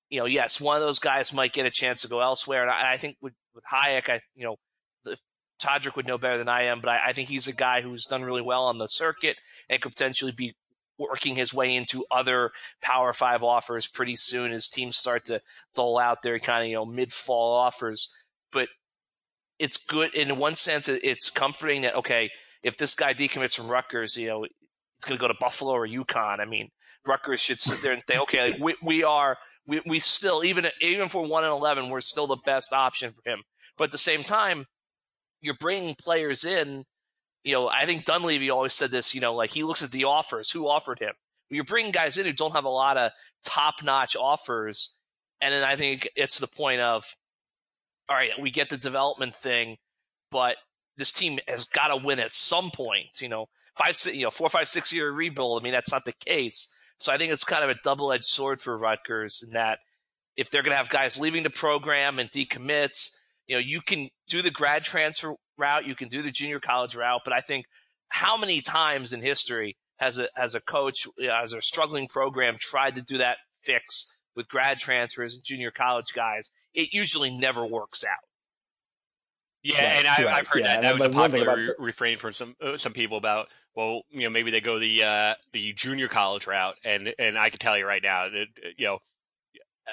you 0.08 0.18
know, 0.18 0.26
yes, 0.26 0.61
one 0.61 0.76
of 0.76 0.82
those 0.82 0.98
guys 0.98 1.32
might 1.32 1.52
get 1.52 1.66
a 1.66 1.70
chance 1.70 2.02
to 2.02 2.08
go 2.08 2.20
elsewhere, 2.20 2.62
and 2.62 2.70
I, 2.70 2.94
I 2.94 2.96
think 2.96 3.16
with 3.20 3.34
with 3.54 3.64
Hayek, 3.72 4.08
I 4.08 4.20
you 4.34 4.44
know, 4.44 4.56
the, 5.04 5.18
Todrick 5.62 5.96
would 5.96 6.06
know 6.06 6.18
better 6.18 6.38
than 6.38 6.48
I 6.48 6.64
am, 6.64 6.80
but 6.80 6.88
I, 6.88 7.08
I, 7.08 7.12
think 7.12 7.28
he's 7.28 7.48
a 7.48 7.52
guy 7.52 7.80
who's 7.80 8.04
done 8.04 8.22
really 8.22 8.42
well 8.42 8.64
on 8.64 8.78
the 8.78 8.87
circuit 8.87 9.37
and 9.68 9.80
could 9.80 9.92
potentially 9.92 10.32
be 10.32 10.54
working 10.98 11.37
his 11.37 11.54
way 11.54 11.74
into 11.74 12.04
other 12.11 12.50
Power 12.82 13.12
Five 13.12 13.42
offers 13.42 13.87
pretty 13.87 14.16
soon 14.16 14.52
as 14.52 14.68
teams 14.68 14.96
start 14.96 15.24
to 15.26 15.40
dole 15.74 15.98
out 15.98 16.22
their 16.22 16.38
kind 16.38 16.64
of 16.64 16.68
you 16.68 16.74
know 16.74 16.87
mid 16.87 17.12
fall 17.12 17.52
offers. 17.52 18.12
But 18.52 18.68
it's 19.58 19.76
good 19.76 20.14
in 20.14 20.37
one 20.38 20.56
sense. 20.56 20.88
It's 20.88 21.30
comforting 21.30 21.82
that 21.82 21.94
okay, 21.96 22.30
if 22.62 22.76
this 22.76 22.94
guy 22.94 23.14
decommits 23.14 23.54
from 23.54 23.68
Rutgers, 23.68 24.16
you 24.16 24.28
know, 24.28 24.44
it's 24.44 25.04
going 25.04 25.18
to 25.18 25.20
go 25.20 25.28
to 25.28 25.38
Buffalo 25.38 25.72
or 25.72 25.87
UConn. 25.87 26.40
I 26.40 26.44
mean, 26.44 26.70
Rutgers 27.06 27.40
should 27.40 27.61
sit 27.61 27.82
there 27.82 27.92
and 27.92 28.02
think, 28.04 28.20
okay, 28.22 28.52
like, 28.52 28.61
we, 28.61 28.74
we 28.82 29.04
are 29.04 29.38
we, 29.66 29.80
we 29.87 30.00
still 30.00 30.44
even 30.44 30.66
even 30.80 31.08
for 31.08 31.22
one 31.24 31.44
and 31.44 31.52
eleven, 31.52 31.90
we're 31.90 32.00
still 32.00 32.26
the 32.26 32.38
best 32.44 32.72
option 32.72 33.12
for 33.12 33.30
him. 33.30 33.42
But 33.76 33.84
at 33.84 33.90
the 33.92 33.98
same 33.98 34.24
time, 34.24 34.66
you're 35.40 35.54
bringing 35.54 35.94
players 35.94 36.44
in 36.44 36.84
you 37.44 37.53
know, 37.53 37.68
I 37.68 37.87
think 37.87 38.05
Dunleavy 38.05 38.51
always 38.51 38.74
said 38.74 38.90
this, 38.90 39.14
you 39.14 39.20
know, 39.20 39.35
like 39.35 39.51
he 39.51 39.62
looks 39.62 39.83
at 39.83 39.90
the 39.90 40.05
offers, 40.05 40.51
who 40.51 40.68
offered 40.68 40.98
him. 40.98 41.14
You're 41.51 41.64
bringing 41.64 41.92
guys 41.92 42.16
in 42.16 42.27
who 42.27 42.33
don't 42.33 42.53
have 42.53 42.64
a 42.64 42.70
lot 42.70 42.96
of 42.96 43.12
top 43.44 43.83
notch 43.83 44.16
offers. 44.16 44.94
And 45.40 45.53
then 45.53 45.62
I 45.62 45.77
think 45.77 46.09
it's 46.14 46.38
the 46.38 46.46
point 46.46 46.81
of, 46.81 47.05
all 48.09 48.16
right, 48.16 48.31
we 48.40 48.51
get 48.51 48.68
the 48.68 48.77
development 48.77 49.35
thing, 49.35 49.77
but 50.31 50.57
this 50.96 51.12
team 51.12 51.38
has 51.48 51.64
got 51.64 51.88
to 51.88 51.96
win 51.96 52.18
at 52.18 52.35
some 52.35 52.70
point. 52.70 53.20
You 53.20 53.29
know, 53.29 53.46
five, 53.79 53.96
you 54.12 54.24
know, 54.24 54.31
four, 54.31 54.51
five, 54.51 54.68
six 54.68 54.92
year 54.92 55.11
rebuild. 55.11 55.61
I 55.61 55.64
mean, 55.64 55.72
that's 55.72 55.92
not 55.92 56.05
the 56.05 56.12
case. 56.12 56.74
So 56.98 57.12
I 57.12 57.18
think 57.18 57.33
it's 57.33 57.44
kind 57.44 57.64
of 57.64 57.70
a 57.70 57.81
double 57.85 58.12
edged 58.12 58.24
sword 58.24 58.61
for 58.61 58.77
Rutgers 58.77 59.42
in 59.46 59.55
that 59.55 59.79
if 60.37 60.51
they're 60.51 60.62
going 60.62 60.72
to 60.72 60.79
have 60.79 60.90
guys 60.90 61.18
leaving 61.18 61.44
the 61.44 61.51
program 61.51 62.18
and 62.18 62.31
decommits, 62.31 63.11
you 63.46 63.57
know, 63.57 63.61
you 63.61 63.81
can 63.81 64.09
do 64.29 64.42
the 64.42 64.51
grad 64.51 64.85
transfer 64.85 65.35
route, 65.59 65.87
you 65.87 65.94
can 65.94 66.09
do 66.09 66.23
the 66.23 66.31
junior 66.31 66.61
college 66.61 66.94
route, 66.94 67.23
but 67.25 67.33
I 67.33 67.40
think 67.40 67.66
how 68.09 68.37
many 68.37 68.61
times 68.61 69.12
in 69.12 69.21
history 69.21 69.77
has 69.97 70.18
a 70.18 70.29
has 70.35 70.55
a 70.55 70.61
coach 70.61 71.07
as 71.31 71.53
a 71.53 71.61
struggling 71.61 72.09
program 72.09 72.57
tried 72.59 72.94
to 72.94 73.03
do 73.03 73.18
that 73.18 73.38
fix 73.62 74.12
with 74.37 74.49
grad 74.49 74.79
transfers 74.79 75.35
and 75.35 75.42
junior 75.42 75.71
college 75.71 76.12
guys? 76.14 76.51
It 76.75 76.92
usually 76.92 77.31
never 77.31 77.66
works 77.66 78.05
out. 78.05 78.29
Yeah, 79.62 79.99
and 79.99 80.07
I, 80.07 80.37
have 80.37 80.47
heard 80.47 80.61
yeah, 80.61 80.81
that. 80.81 80.83
That 80.83 80.94
was 80.94 81.03
a 81.03 81.11
popular 81.11 81.57
re- 81.57 81.75
refrain 81.79 82.18
from 82.18 82.33
some 82.33 82.55
uh, 82.62 82.77
some 82.77 82.92
people 82.92 83.18
about 83.18 83.49
well, 83.75 84.03
you 84.11 84.23
know, 84.23 84.31
maybe 84.31 84.51
they 84.51 84.61
go 84.61 84.79
the 84.79 85.03
uh, 85.03 85.35
the 85.53 85.73
junior 85.73 86.09
college 86.09 86.47
route, 86.47 86.77
and 86.85 87.12
and 87.18 87.37
I 87.37 87.51
can 87.51 87.59
tell 87.59 87.77
you 87.77 87.87
right 87.87 88.03
now 88.03 88.29
that 88.29 88.47
you 88.77 88.87
know, 88.87 88.99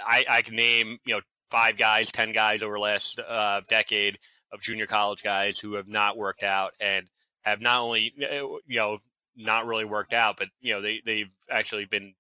I 0.06 0.26
I 0.30 0.42
can 0.44 0.56
name 0.56 1.00
you 1.06 1.16
know 1.16 1.22
five 1.50 1.78
guys, 1.78 2.12
ten 2.12 2.32
guys 2.32 2.62
over 2.62 2.76
the 2.76 2.80
last 2.80 3.20
uh, 3.20 3.62
decade 3.68 4.20
of 4.52 4.62
junior 4.62 4.86
college 4.86 5.24
guys 5.24 5.60
who 5.60 5.74
have 5.74 5.88
not 5.88 6.18
worked 6.18 6.44
out 6.44 6.74
and 6.80 7.08
have 7.42 7.62
not 7.62 7.82
only 7.82 8.14
uh, 8.22 8.46
you 8.68 8.80
know 8.80 8.98
not 9.36 9.66
really 9.66 9.86
worked 9.86 10.14
out, 10.14 10.38
but 10.38 10.48
you 10.62 10.74
know 10.74 10.82
they 10.82 11.02
they've 11.06 11.32
actually 11.50 11.86
been 11.86 12.14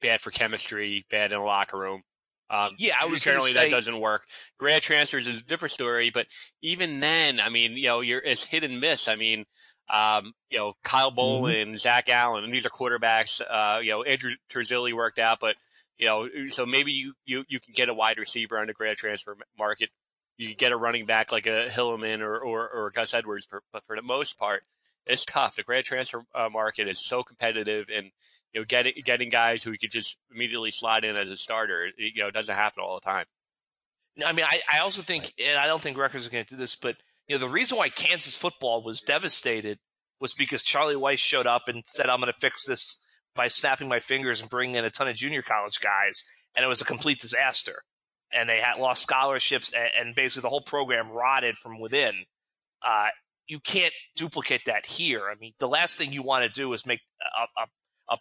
bad 0.00 0.20
for 0.20 0.30
chemistry, 0.30 1.04
bad 1.10 1.32
in 1.32 1.38
the 1.38 1.44
locker 1.44 1.78
room. 1.78 2.02
Um, 2.50 2.70
yeah, 2.78 2.94
I 2.98 3.06
was 3.06 3.22
apparently 3.22 3.52
say, 3.52 3.68
that 3.68 3.76
doesn't 3.76 4.00
work. 4.00 4.26
Grad 4.58 4.80
transfers 4.80 5.26
is 5.26 5.40
a 5.40 5.44
different 5.44 5.72
story, 5.72 6.10
but 6.10 6.26
even 6.62 7.00
then, 7.00 7.40
I 7.40 7.50
mean, 7.50 7.72
you 7.72 7.88
know, 7.88 8.00
you're 8.00 8.20
it's 8.20 8.44
hit 8.44 8.64
and 8.64 8.80
miss. 8.80 9.06
I 9.06 9.16
mean, 9.16 9.44
um, 9.90 10.32
you 10.50 10.58
know, 10.58 10.74
Kyle 10.82 11.12
Bolin, 11.12 11.66
mm-hmm. 11.66 11.76
Zach 11.76 12.08
Allen, 12.08 12.44
and 12.44 12.52
these 12.52 12.64
are 12.64 12.70
quarterbacks. 12.70 13.42
Uh, 13.48 13.80
you 13.80 13.90
know, 13.90 14.02
Andrew 14.02 14.32
Terzilli 14.50 14.94
worked 14.94 15.18
out, 15.18 15.40
but 15.40 15.56
you 15.98 16.06
know, 16.06 16.28
so 16.50 16.64
maybe 16.64 16.92
you, 16.92 17.14
you, 17.26 17.44
you 17.48 17.60
can 17.60 17.72
get 17.74 17.88
a 17.88 17.94
wide 17.94 18.18
receiver 18.18 18.58
on 18.58 18.68
the 18.68 18.72
grad 18.72 18.96
transfer 18.96 19.36
market. 19.58 19.90
You 20.38 20.54
get 20.54 20.72
a 20.72 20.76
running 20.76 21.04
back 21.04 21.32
like 21.32 21.46
a 21.46 21.66
Hilliman 21.68 22.20
or, 22.20 22.38
or, 22.38 22.68
or 22.68 22.90
Gus 22.90 23.12
Edwards, 23.12 23.44
for, 23.44 23.62
but 23.72 23.84
for 23.84 23.96
the 23.96 24.02
most 24.02 24.38
part, 24.38 24.62
it's 25.04 25.24
tough. 25.24 25.56
The 25.56 25.62
grad 25.62 25.84
transfer 25.84 26.22
uh, 26.34 26.48
market 26.48 26.88
is 26.88 27.04
so 27.04 27.22
competitive, 27.22 27.88
and 27.92 28.10
you 28.52 28.60
know, 28.60 28.64
getting 28.64 28.92
getting 29.04 29.28
guys 29.30 29.62
who 29.62 29.72
you 29.72 29.78
could 29.78 29.90
just 29.90 30.16
immediately 30.32 30.70
slide 30.70 31.04
in 31.04 31.16
as 31.16 31.30
a 31.30 31.36
starter, 31.36 31.86
it, 31.86 31.94
you 32.14 32.22
know, 32.22 32.30
doesn't 32.30 32.54
happen 32.54 32.82
all 32.82 32.94
the 32.94 33.04
time. 33.04 33.26
I 34.24 34.32
mean, 34.32 34.44
I, 34.48 34.60
I 34.72 34.78
also 34.80 35.02
think, 35.02 35.32
and 35.44 35.58
I 35.58 35.66
don't 35.66 35.82
think 35.82 35.96
Rutgers 35.96 36.26
are 36.26 36.30
going 36.30 36.44
to 36.44 36.54
do 36.54 36.56
this, 36.56 36.74
but 36.74 36.96
you 37.26 37.36
know, 37.36 37.40
the 37.40 37.48
reason 37.48 37.78
why 37.78 37.88
Kansas 37.88 38.34
football 38.34 38.82
was 38.82 39.00
devastated 39.00 39.78
was 40.20 40.34
because 40.34 40.64
Charlie 40.64 40.96
Weis 40.96 41.18
showed 41.18 41.46
up 41.46 41.68
and 41.68 41.84
said, 41.86 42.08
"I'm 42.08 42.20
going 42.20 42.32
to 42.32 42.38
fix 42.38 42.64
this 42.64 43.04
by 43.34 43.48
snapping 43.48 43.88
my 43.88 44.00
fingers 44.00 44.40
and 44.40 44.50
bringing 44.50 44.76
in 44.76 44.84
a 44.84 44.90
ton 44.90 45.08
of 45.08 45.16
junior 45.16 45.42
college 45.42 45.80
guys, 45.80 46.24
and 46.56 46.64
it 46.64 46.68
was 46.68 46.80
a 46.80 46.84
complete 46.84 47.20
disaster. 47.20 47.82
And 48.32 48.48
they 48.48 48.60
had 48.60 48.78
lost 48.78 49.02
scholarships, 49.02 49.72
and, 49.72 49.90
and 49.98 50.14
basically 50.14 50.42
the 50.42 50.50
whole 50.50 50.60
program 50.60 51.10
rotted 51.10 51.56
from 51.56 51.80
within. 51.80 52.12
Uh, 52.86 53.08
you 53.46 53.58
can't 53.58 53.94
duplicate 54.16 54.66
that 54.66 54.84
here. 54.86 55.22
I 55.30 55.34
mean, 55.40 55.54
the 55.58 55.68
last 55.68 55.96
thing 55.96 56.12
you 56.12 56.22
want 56.22 56.44
to 56.44 56.50
do 56.50 56.72
is 56.74 56.84
make 56.84 57.00
a, 57.22 57.62
a, 57.62 58.14
a 58.14 58.18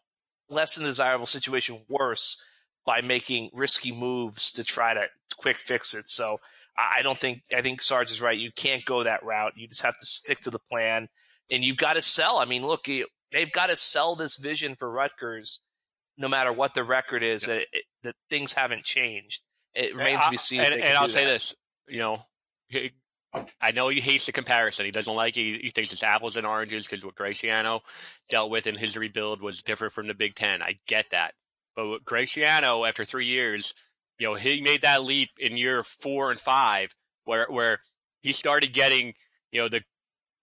less 0.49 0.75
than 0.75 0.85
desirable 0.85 1.25
situation 1.25 1.81
worse 1.89 2.41
by 2.85 3.01
making 3.01 3.49
risky 3.53 3.91
moves 3.91 4.53
to 4.53 4.63
try 4.63 4.93
to 4.93 5.07
quick 5.37 5.59
fix 5.59 5.93
it. 5.93 6.07
So 6.07 6.37
I 6.77 7.01
don't 7.01 7.17
think 7.17 7.41
I 7.55 7.61
think 7.61 7.81
Sarge 7.81 8.11
is 8.11 8.21
right. 8.21 8.37
You 8.37 8.51
can't 8.55 8.85
go 8.85 9.03
that 9.03 9.23
route. 9.23 9.53
You 9.57 9.67
just 9.67 9.81
have 9.81 9.97
to 9.97 10.05
stick 10.05 10.39
to 10.41 10.51
the 10.51 10.59
plan, 10.71 11.09
and 11.51 11.63
you've 11.63 11.77
got 11.77 11.93
to 11.93 12.01
sell. 12.01 12.37
I 12.37 12.45
mean, 12.45 12.65
look, 12.65 12.85
they've 12.85 13.51
got 13.51 13.67
to 13.67 13.75
sell 13.75 14.15
this 14.15 14.37
vision 14.37 14.75
for 14.75 14.89
Rutgers, 14.89 15.59
no 16.17 16.27
matter 16.27 16.53
what 16.53 16.73
the 16.73 16.83
record 16.83 17.23
is. 17.23 17.43
That, 17.43 17.63
it, 17.73 17.85
that 18.03 18.15
things 18.29 18.53
haven't 18.53 18.83
changed. 18.83 19.41
It 19.73 19.95
remains 19.95 20.25
to 20.25 20.31
be 20.31 20.37
seen. 20.37 20.61
And, 20.61 20.73
and 20.73 20.97
I'll 20.97 21.09
say 21.09 21.25
this, 21.25 21.55
you 21.87 21.99
know, 21.99 22.21
he, 22.67 22.91
I 23.61 23.71
know 23.71 23.89
he 23.89 23.99
hates 23.99 24.25
the 24.25 24.31
comparison. 24.31 24.85
He 24.85 24.91
doesn't 24.91 25.13
like 25.13 25.37
it. 25.37 25.41
He, 25.41 25.57
he 25.63 25.69
thinks 25.69 25.91
it's 25.91 26.03
apples 26.03 26.37
and 26.37 26.47
oranges 26.47 26.87
because 26.87 27.05
what 27.05 27.15
Schiano 27.15 27.81
dealt 28.29 28.49
with 28.49 28.67
in 28.67 28.75
his 28.75 28.97
rebuild 28.97 29.41
was 29.41 29.61
different 29.61 29.93
from 29.93 30.07
the 30.07 30.13
Big 30.13 30.35
Ten. 30.35 30.61
I 30.61 30.79
get 30.87 31.11
that. 31.11 31.33
But 31.75 32.03
Greg 32.03 32.27
after 32.39 33.05
three 33.05 33.25
years, 33.25 33.75
you 34.17 34.27
know, 34.27 34.33
he 34.33 34.61
made 34.61 34.81
that 34.81 35.03
leap 35.03 35.29
in 35.37 35.57
year 35.57 35.83
four 35.83 36.31
and 36.31 36.39
five 36.39 36.95
where, 37.25 37.45
where 37.49 37.81
he 38.21 38.33
started 38.33 38.73
getting, 38.73 39.13
you 39.51 39.61
know, 39.61 39.69
the 39.69 39.83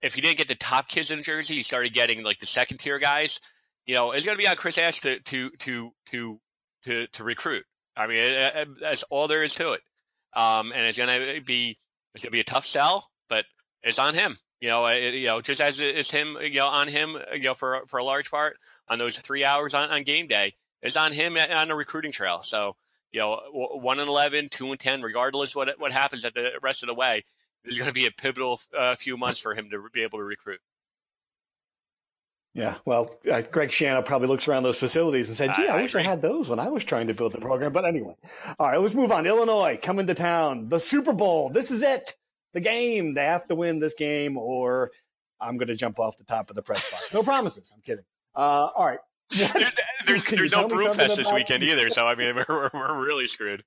if 0.05 0.17
you 0.17 0.23
didn't 0.23 0.37
get 0.37 0.49
the 0.49 0.55
top 0.55 0.89
kids 0.89 1.11
in 1.11 1.23
Jersey, 1.23 1.55
you 1.55 1.65
started 1.65 1.95
getting 1.95 2.23
like 2.23 2.39
the 2.39 2.47
second 2.47 2.79
tier 2.79 2.99
guys. 2.99 3.41
You 3.87 3.95
know, 3.95 4.13
it's 4.13 4.27
going 4.27 4.37
to 4.37 4.43
be 4.43 4.47
on 4.47 4.57
Chris 4.57 4.77
Ash 4.77 5.01
to 5.01 5.19
to 5.19 5.51
to 5.51 5.93
to 6.07 6.41
to, 6.85 7.07
to 7.07 7.25
recruit. 7.25 7.65
I 7.97 8.07
mean, 8.07 8.19
it, 8.19 8.57
it, 8.57 8.69
that's 8.81 9.03
all 9.05 9.29
there 9.29 9.43
is 9.43 9.55
to 9.57 9.73
it. 9.73 9.81
Um, 10.35 10.73
and 10.73 10.83
it's 10.87 10.99
to 10.99 11.43
be 11.45 11.79
it's 12.15 12.25
to 12.25 12.31
be 12.31 12.41
a 12.41 12.45
tough 12.45 12.67
sell, 12.67 13.11
but 13.29 13.45
it's 13.83 13.99
on 13.99 14.15
him. 14.15 14.39
You 14.61 14.71
know, 14.71 14.87
it, 14.87 15.15
you 15.15 15.27
know, 15.27 15.41
just 15.41 15.61
as 15.61 15.79
it's 15.79 16.11
him, 16.11 16.37
you 16.41 16.55
know, 16.55 16.67
on 16.67 16.89
him, 16.89 17.17
you 17.33 17.43
know, 17.43 17.55
for 17.55 17.83
for 17.87 17.99
a 17.99 18.05
large 18.05 18.31
part 18.31 18.57
on 18.89 18.99
those 18.99 19.17
three 19.19 19.45
hours 19.45 19.75
on, 19.75 19.91
on 19.91 20.03
game 20.03 20.27
day, 20.27 20.55
it's 20.83 20.97
on 20.97 21.13
him 21.13 21.37
on 21.37 21.69
the 21.69 21.75
recruiting 21.75 22.13
trail. 22.13 22.43
So, 22.43 22.77
you 23.13 23.21
know, 23.21 23.41
one 23.53 24.01
and 24.01 24.09
11, 24.09 24.49
two 24.49 24.71
and 24.71 24.81
ten, 24.81 25.03
regardless 25.03 25.55
what 25.55 25.79
what 25.79 25.93
happens 25.93 26.25
at 26.25 26.35
the 26.35 26.53
rest 26.63 26.83
of 26.83 26.89
the 26.89 26.95
way, 26.95 27.25
is 27.65 27.79
going 27.79 27.89
to 27.89 27.95
be 27.95 28.07
a 28.07 28.11
pivotal 28.11 28.61
uh, 28.77 28.97
few 28.97 29.17
months 29.17 29.39
for 29.39 29.55
him 29.55 29.71
to 29.71 29.89
be 29.93 30.03
able 30.03 30.19
to 30.19 30.25
recruit. 30.25 30.61
Yeah, 32.55 32.77
well, 32.85 33.11
uh, 33.31 33.43
Greg 33.43 33.71
Schiano 33.71 34.05
probably 34.05 34.29
looks 34.29 34.47
around 34.47 34.63
those 34.63 34.79
facilities 34.79 35.29
and 35.29 35.37
said, 35.37 35.55
"Gee, 35.55 35.67
I, 35.67 35.77
I 35.79 35.83
wish 35.83 35.91
agree. 35.91 36.03
I 36.03 36.05
had 36.05 36.23
those 36.23 36.49
when 36.49 36.61
I 36.61 36.69
was 36.69 36.85
trying 36.85 37.09
to 37.09 37.15
build 37.15 37.33
the 37.33 37.41
program." 37.41 37.73
But 37.73 37.85
anyway, 37.85 38.15
all 38.61 38.69
right, 38.69 38.81
let's 38.81 38.95
move 38.95 39.11
on. 39.11 39.27
Illinois 39.27 39.77
coming 39.83 40.07
to 40.07 40.15
town, 40.15 40.69
the 40.69 40.79
Super 40.79 41.13
Bowl. 41.13 41.51
This 41.51 41.73
is 41.73 41.83
it, 41.83 42.15
the 42.53 42.61
game. 42.61 43.15
They 43.15 43.25
have 43.25 43.47
to 43.49 43.57
win 43.57 43.81
this 43.81 43.95
game, 43.95 44.39
or 44.39 44.93
I'm 45.41 45.57
going 45.57 45.67
to 45.69 45.75
jump 45.75 45.99
off 45.99 46.17
the 46.17 46.23
top 46.25 46.49
of 46.49 46.55
the 46.55 46.63
press 46.63 46.89
box. 46.93 47.13
No 47.13 47.25
promises. 47.25 47.73
I'm 47.75 47.83
kidding. 47.83 48.05
Uh, 48.37 48.69
all 48.77 48.87
right. 48.87 49.01
There- 49.37 49.49
there's 50.07 50.25
there's 50.31 50.53
no 50.53 50.69
Brewfest 50.69 51.17
this 51.17 51.33
weekend 51.33 51.65
either, 51.65 51.91
so 51.91 52.07
I 52.07 52.15
mean 52.15 52.37
we're, 52.49 52.71
we're 52.73 53.05
really 53.05 53.27
screwed. 53.27 53.65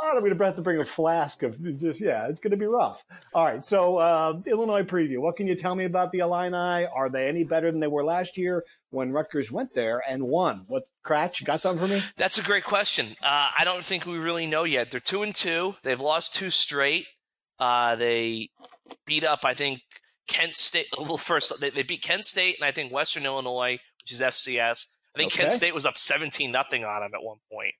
God, 0.00 0.16
I'm 0.16 0.20
going 0.24 0.36
to 0.36 0.44
have 0.44 0.56
to 0.56 0.62
bring 0.62 0.80
a 0.80 0.84
flask 0.84 1.42
of 1.42 1.62
just 1.76 2.00
yeah. 2.00 2.26
It's 2.26 2.40
going 2.40 2.50
to 2.52 2.56
be 2.56 2.66
rough. 2.66 3.04
All 3.34 3.44
right. 3.44 3.64
So 3.64 3.98
uh, 3.98 4.40
Illinois 4.46 4.82
preview. 4.82 5.18
What 5.18 5.36
can 5.36 5.46
you 5.46 5.54
tell 5.54 5.74
me 5.74 5.84
about 5.84 6.12
the 6.12 6.20
Illini? 6.20 6.86
Are 6.86 7.08
they 7.08 7.28
any 7.28 7.44
better 7.44 7.70
than 7.70 7.80
they 7.80 7.86
were 7.86 8.04
last 8.04 8.36
year 8.36 8.64
when 8.90 9.12
Rutgers 9.12 9.52
went 9.52 9.74
there 9.74 10.02
and 10.08 10.24
won? 10.24 10.64
What 10.66 10.84
Kratch? 11.04 11.40
You 11.40 11.46
got 11.46 11.60
something 11.60 11.86
for 11.86 11.92
me? 11.92 12.02
That's 12.16 12.38
a 12.38 12.42
great 12.42 12.64
question. 12.64 13.08
Uh, 13.22 13.48
I 13.56 13.62
don't 13.64 13.84
think 13.84 14.06
we 14.06 14.18
really 14.18 14.46
know 14.46 14.64
yet. 14.64 14.90
They're 14.90 15.00
two 15.00 15.22
and 15.22 15.34
two. 15.34 15.76
They've 15.82 16.00
lost 16.00 16.34
two 16.34 16.50
straight. 16.50 17.06
Uh, 17.58 17.94
they 17.94 18.50
beat 19.06 19.24
up, 19.24 19.44
I 19.44 19.54
think, 19.54 19.82
Kent 20.26 20.56
State. 20.56 20.86
Well, 20.98 21.16
first 21.16 21.60
they, 21.60 21.70
they 21.70 21.82
beat 21.82 22.02
Kent 22.02 22.24
State 22.24 22.56
and 22.58 22.66
I 22.66 22.72
think 22.72 22.92
Western 22.92 23.24
Illinois, 23.24 23.78
which 24.02 24.12
is 24.12 24.20
FCS. 24.20 24.86
I 25.14 25.18
think 25.18 25.32
Kent 25.32 25.52
State 25.52 25.74
was 25.74 25.84
up 25.84 25.96
seventeen 25.96 26.50
nothing 26.50 26.84
on 26.84 27.02
them 27.02 27.10
at 27.14 27.22
one 27.22 27.38
point. 27.52 27.74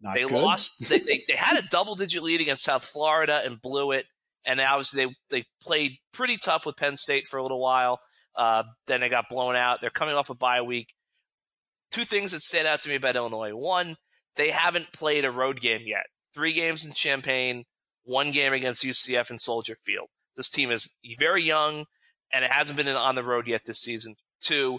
Not 0.00 0.14
they 0.14 0.22
good. 0.22 0.32
lost. 0.32 0.88
They, 0.88 0.98
they 0.98 1.24
they 1.28 1.36
had 1.36 1.58
a 1.58 1.66
double 1.68 1.94
digit 1.94 2.22
lead 2.22 2.40
against 2.40 2.64
South 2.64 2.84
Florida 2.84 3.40
and 3.44 3.60
blew 3.60 3.92
it. 3.92 4.06
And 4.44 4.60
obviously 4.60 5.04
they 5.04 5.14
they 5.30 5.44
played 5.62 5.98
pretty 6.12 6.36
tough 6.36 6.66
with 6.66 6.76
Penn 6.76 6.96
State 6.96 7.26
for 7.26 7.38
a 7.38 7.42
little 7.42 7.60
while. 7.60 8.00
Uh, 8.36 8.62
then 8.86 9.00
they 9.00 9.08
got 9.08 9.28
blown 9.28 9.56
out. 9.56 9.80
They're 9.80 9.90
coming 9.90 10.14
off 10.14 10.30
a 10.30 10.34
bye 10.34 10.62
week. 10.62 10.94
Two 11.90 12.04
things 12.04 12.32
that 12.32 12.42
stand 12.42 12.68
out 12.68 12.80
to 12.82 12.88
me 12.88 12.94
about 12.94 13.16
Illinois: 13.16 13.52
one, 13.54 13.96
they 14.36 14.50
haven't 14.50 14.92
played 14.92 15.24
a 15.24 15.30
road 15.30 15.60
game 15.60 15.82
yet. 15.84 16.04
Three 16.34 16.52
games 16.52 16.84
in 16.86 16.92
Champaign, 16.92 17.64
one 18.04 18.30
game 18.30 18.52
against 18.52 18.84
UCF 18.84 19.30
in 19.30 19.38
Soldier 19.38 19.76
Field. 19.84 20.08
This 20.36 20.48
team 20.48 20.70
is 20.70 20.96
very 21.18 21.42
young, 21.42 21.86
and 22.32 22.44
it 22.44 22.52
hasn't 22.52 22.76
been 22.76 22.88
on 22.88 23.16
the 23.16 23.24
road 23.24 23.48
yet 23.48 23.62
this 23.66 23.80
season. 23.80 24.14
Two, 24.40 24.78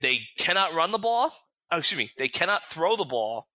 they 0.00 0.20
cannot 0.36 0.74
run 0.74 0.92
the 0.92 0.98
ball. 0.98 1.32
Oh, 1.72 1.78
excuse 1.78 1.98
me, 1.98 2.10
they 2.18 2.28
cannot 2.28 2.66
throw 2.66 2.96
the 2.96 3.04
ball. 3.04 3.46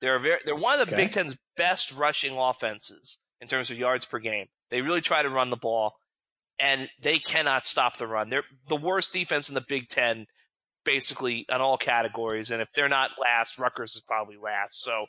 They're 0.00 0.18
very, 0.18 0.38
they're 0.44 0.54
one 0.56 0.78
of 0.78 0.86
the 0.86 0.94
Okay. 0.94 1.04
Big 1.04 1.12
Ten's 1.12 1.36
best 1.56 1.92
rushing 1.92 2.36
offenses 2.36 3.18
in 3.40 3.48
terms 3.48 3.70
of 3.70 3.78
yards 3.78 4.04
per 4.04 4.18
game. 4.18 4.46
They 4.70 4.82
really 4.82 5.00
try 5.00 5.22
to 5.22 5.30
run 5.30 5.50
the 5.50 5.56
ball, 5.56 5.94
and 6.58 6.88
they 7.00 7.18
cannot 7.18 7.64
stop 7.64 7.96
the 7.96 8.06
run. 8.06 8.30
They're 8.30 8.44
the 8.68 8.76
worst 8.76 9.12
defense 9.12 9.48
in 9.48 9.54
the 9.54 9.64
Big 9.66 9.88
Ten, 9.88 10.26
basically 10.84 11.46
on 11.50 11.60
all 11.60 11.76
categories. 11.78 12.50
And 12.50 12.60
if 12.60 12.68
they're 12.74 12.88
not 12.88 13.10
last, 13.20 13.58
Rutgers 13.58 13.96
is 13.96 14.02
probably 14.02 14.36
last. 14.36 14.82
So 14.82 15.06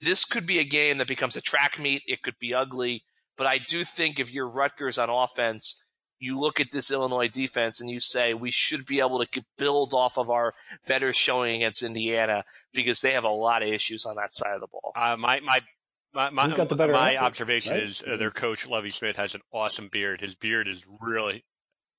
this 0.00 0.24
could 0.24 0.46
be 0.46 0.58
a 0.58 0.64
game 0.64 0.98
that 0.98 1.08
becomes 1.08 1.36
a 1.36 1.40
track 1.40 1.78
meet. 1.78 2.02
It 2.06 2.22
could 2.22 2.38
be 2.40 2.54
ugly, 2.54 3.02
but 3.36 3.46
I 3.46 3.58
do 3.58 3.84
think 3.84 4.18
if 4.18 4.30
you're 4.30 4.48
Rutgers 4.48 4.98
on 4.98 5.10
offense, 5.10 5.82
you 6.20 6.38
look 6.38 6.60
at 6.60 6.70
this 6.70 6.90
Illinois 6.90 7.28
defense 7.28 7.80
and 7.80 7.90
you 7.90 7.98
say 7.98 8.34
we 8.34 8.50
should 8.50 8.86
be 8.86 9.00
able 9.00 9.24
to 9.24 9.42
build 9.58 9.92
off 9.94 10.18
of 10.18 10.30
our 10.30 10.54
better 10.86 11.12
showing 11.12 11.56
against 11.56 11.82
Indiana 11.82 12.44
because 12.72 13.00
they 13.00 13.12
have 13.14 13.24
a 13.24 13.28
lot 13.30 13.62
of 13.62 13.68
issues 13.68 14.04
on 14.06 14.14
that 14.16 14.34
side 14.34 14.54
of 14.54 14.60
the 14.60 14.66
ball. 14.68 14.92
Uh, 14.94 15.16
my 15.16 15.40
my 15.40 15.60
my 16.12 16.28
my, 16.30 16.44
Who's 16.44 16.54
got 16.54 16.68
the 16.68 16.76
better 16.76 16.92
my 16.92 17.16
outfit, 17.16 17.22
observation 17.26 17.72
right? 17.72 17.82
is 17.82 18.02
uh, 18.06 18.16
their 18.16 18.30
coach 18.30 18.66
Lovie 18.68 18.90
Smith 18.90 19.16
has 19.16 19.34
an 19.34 19.40
awesome 19.52 19.88
beard. 19.88 20.20
His 20.20 20.36
beard 20.36 20.68
is 20.68 20.84
really. 21.00 21.44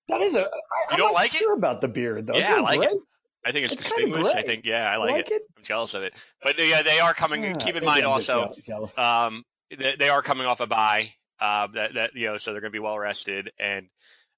That 0.07 0.21
is 0.21 0.35
a. 0.35 0.41
I, 0.41 0.45
I'm 0.91 0.97
don't 0.97 1.07
not 1.09 1.13
like 1.13 1.33
it? 1.33 1.39
sure 1.39 1.53
about 1.55 1.81
the 1.81 1.87
beard 1.87 2.27
though. 2.27 2.35
Yeah, 2.35 2.55
I 2.57 2.59
like 2.61 2.81
it. 2.81 2.97
I 3.43 3.51
think 3.51 3.65
it's, 3.65 3.73
It's 3.73 3.83
distinguished. 3.83 4.35
I 4.35 4.43
think 4.43 4.65
yeah, 4.65 4.87
I 4.89 4.93
I 4.93 4.97
like, 4.97 5.11
like 5.11 5.27
it. 5.31 5.33
it. 5.33 5.41
I'm 5.57 5.63
jealous 5.63 5.93
of 5.95 6.03
it. 6.03 6.13
But 6.43 6.59
yeah, 6.59 6.83
they 6.83 6.99
are 6.99 7.13
coming. 7.15 7.43
Yeah, 7.43 7.53
keep 7.53 7.75
in 7.75 7.83
mind 7.83 8.05
also, 8.05 8.53
jealous- 8.65 8.91
jealous. 8.93 8.97
um, 8.99 9.43
they, 9.75 9.95
they 9.97 10.09
are 10.09 10.21
coming 10.21 10.45
off 10.45 10.59
a 10.59 10.67
bye. 10.67 11.13
Uh, 11.41 11.67
that 11.73 11.93
that 11.95 12.15
you 12.15 12.27
know, 12.27 12.37
so 12.37 12.51
they're 12.51 12.61
going 12.61 12.71
to 12.71 12.75
be 12.75 12.79
well 12.79 12.97
rested 12.97 13.51
and 13.59 13.87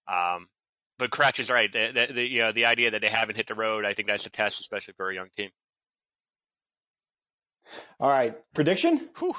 um. 0.08 0.48
But 1.00 1.10
Kratch 1.10 1.40
is 1.40 1.50
right. 1.50 1.70
The, 1.72 1.92
the, 2.08 2.14
the, 2.14 2.30
you 2.30 2.42
know, 2.44 2.52
the 2.52 2.66
idea 2.66 2.92
that 2.92 3.02
they 3.02 3.10
haven't 3.10 3.36
hit 3.36 3.48
the 3.48 3.56
road, 3.56 3.84
I 3.84 3.96
think 3.96 4.08
that's 4.08 4.28
a 4.28 4.30
test, 4.30 4.60
especially 4.60 4.94
for 4.96 5.10
a 5.10 5.16
young 5.16 5.28
team. 5.36 5.50
All 8.00 8.10
right, 8.10 8.36
prediction. 8.54 9.10
Whew. 9.18 9.36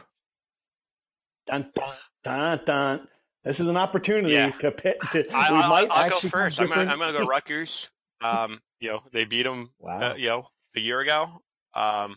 Dun, 1.46 1.70
dun, 1.74 1.94
dun, 2.24 2.60
dun. 2.66 3.08
This 3.44 3.60
is 3.60 3.68
an 3.68 3.76
opportunity 3.76 4.34
Yeah. 4.34 4.50
to 4.50 4.72
pit. 4.72 4.98
To, 5.12 5.24
I, 5.32 5.52
we 5.52 5.58
I'll, 5.58 5.68
might 5.68 5.88
I'll 5.90 6.10
go 6.10 6.18
first. 6.20 6.60
I'm 6.60 6.68
gonna, 6.68 6.90
I'm 6.90 6.98
gonna 6.98 7.12
go. 7.12 7.24
Rutgers. 7.26 7.88
Um, 8.22 8.60
you 8.80 8.88
know, 8.90 9.02
they 9.12 9.24
beat 9.24 9.42
them, 9.44 9.70
Wow. 9.78 10.00
uh, 10.12 10.14
you 10.16 10.28
know, 10.28 10.48
a 10.74 10.80
year 10.80 11.00
ago. 11.00 11.40
Um, 11.74 12.16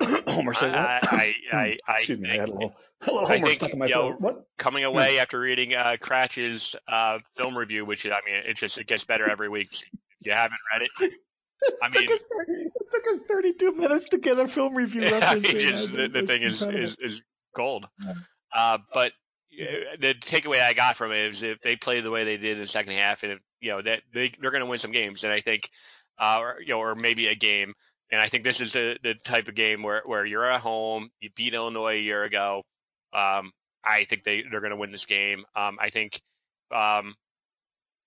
Homer 0.28 0.54
said 0.54 0.74
I? 0.74 1.00
I, 1.02 1.34
I, 1.52 1.78
I, 1.86 1.96
Excuse 1.96 2.18
me, 2.18 2.30
I 2.30 2.36
had 2.36 2.48
a 2.48 2.52
little, 2.52 2.74
a 3.02 3.12
little 3.12 3.26
Homer 3.26 3.46
think, 3.46 3.60
stuck 3.60 3.70
in 3.70 3.78
my 3.78 3.86
you 3.86 3.94
know, 3.94 4.08
throat. 4.08 4.20
What? 4.20 4.46
coming 4.58 4.84
away 4.84 5.18
after 5.18 5.40
reading 5.40 5.74
uh, 5.74 5.96
Kratch's 6.00 6.76
uh, 6.88 7.18
film 7.32 7.56
review, 7.56 7.84
which 7.84 8.06
I 8.06 8.20
mean, 8.26 8.36
it 8.46 8.56
just 8.56 8.78
it 8.78 8.86
gets 8.86 9.04
better 9.04 9.28
every 9.28 9.48
week. 9.48 9.72
If 9.72 10.26
you 10.26 10.32
haven't 10.32 10.60
read 10.72 10.82
it, 10.82 10.90
I 11.82 11.86
It 11.88 11.92
mean, 11.94 12.06
took, 12.06 12.16
us, 12.16 12.22
30 12.46 12.52
it 12.52 12.72
took 12.90 13.02
us 13.12 13.18
32 13.28 13.72
minutes 13.72 14.08
to 14.10 14.18
get 14.18 14.38
a 14.38 14.48
film 14.48 14.74
review 14.74 15.02
in. 15.04 15.42
just, 15.42 15.94
the, 15.94 16.08
the 16.08 16.22
thing 16.22 16.42
is, 16.42 16.62
is 16.62 16.96
is 16.96 17.22
gold. 17.54 17.86
Yeah. 18.02 18.14
Uh, 18.54 18.78
but 18.94 19.12
the 20.00 20.14
takeaway 20.14 20.62
I 20.62 20.72
got 20.72 20.96
from 20.96 21.12
it 21.12 21.30
is 21.30 21.42
if 21.42 21.60
they 21.60 21.76
play 21.76 22.00
the 22.00 22.10
way 22.10 22.24
they 22.24 22.36
did 22.36 22.52
in 22.56 22.62
the 22.62 22.66
second 22.66 22.92
half, 22.92 23.22
and 23.22 23.32
if, 23.32 23.38
you 23.60 23.70
know 23.70 23.82
that 23.82 24.02
they 24.12 24.32
they're 24.40 24.50
going 24.50 24.62
to 24.62 24.70
win 24.70 24.78
some 24.78 24.92
games, 24.92 25.24
and 25.24 25.32
I 25.32 25.40
think, 25.40 25.68
uh, 26.18 26.38
or, 26.40 26.56
you 26.60 26.68
know, 26.68 26.80
or 26.80 26.94
maybe 26.94 27.26
a 27.26 27.34
game. 27.34 27.74
And 28.12 28.20
I 28.20 28.28
think 28.28 28.44
this 28.44 28.60
is 28.60 28.72
the, 28.72 28.98
the 29.02 29.14
type 29.14 29.48
of 29.48 29.54
game 29.54 29.82
where, 29.82 30.02
where 30.04 30.24
you're 30.24 30.50
at 30.50 30.60
home, 30.60 31.10
you 31.20 31.30
beat 31.34 31.54
Illinois 31.54 31.94
a 31.94 32.00
year 32.00 32.24
ago. 32.24 32.62
Um, 33.12 33.52
I 33.84 34.04
think 34.04 34.24
they, 34.24 34.42
they're 34.42 34.60
going 34.60 34.72
to 34.72 34.76
win 34.76 34.90
this 34.90 35.06
game. 35.06 35.44
Um, 35.54 35.78
I 35.80 35.90
think, 35.90 36.20
um, 36.74 37.14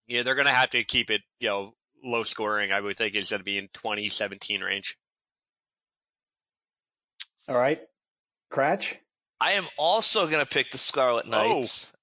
yeah, 0.08 0.24
they're 0.24 0.36
going 0.36 0.48
to 0.48 0.54
have 0.54 0.72
to 0.72 0.84
keep 0.84 1.10
it, 1.10 1.22
you 1.39 1.48
know, 1.48 1.74
low 2.04 2.24
scoring. 2.24 2.72
I 2.72 2.82
would 2.82 2.98
think 2.98 3.16
it's 3.16 3.30
going 3.30 3.39
to 3.39 3.46
be 3.46 3.58
in 3.58 3.70
2017 3.74 4.62
range. 4.62 4.98
All 7.48 7.58
right, 7.58 7.82
Kratch. 8.52 8.96
I 9.42 9.54
am 9.54 9.66
also 9.78 10.28
going 10.28 10.39
to 10.39 10.50
pick 10.50 10.72
the 10.72 10.78
Scarlet 10.78 11.28
Knights. 11.28 11.94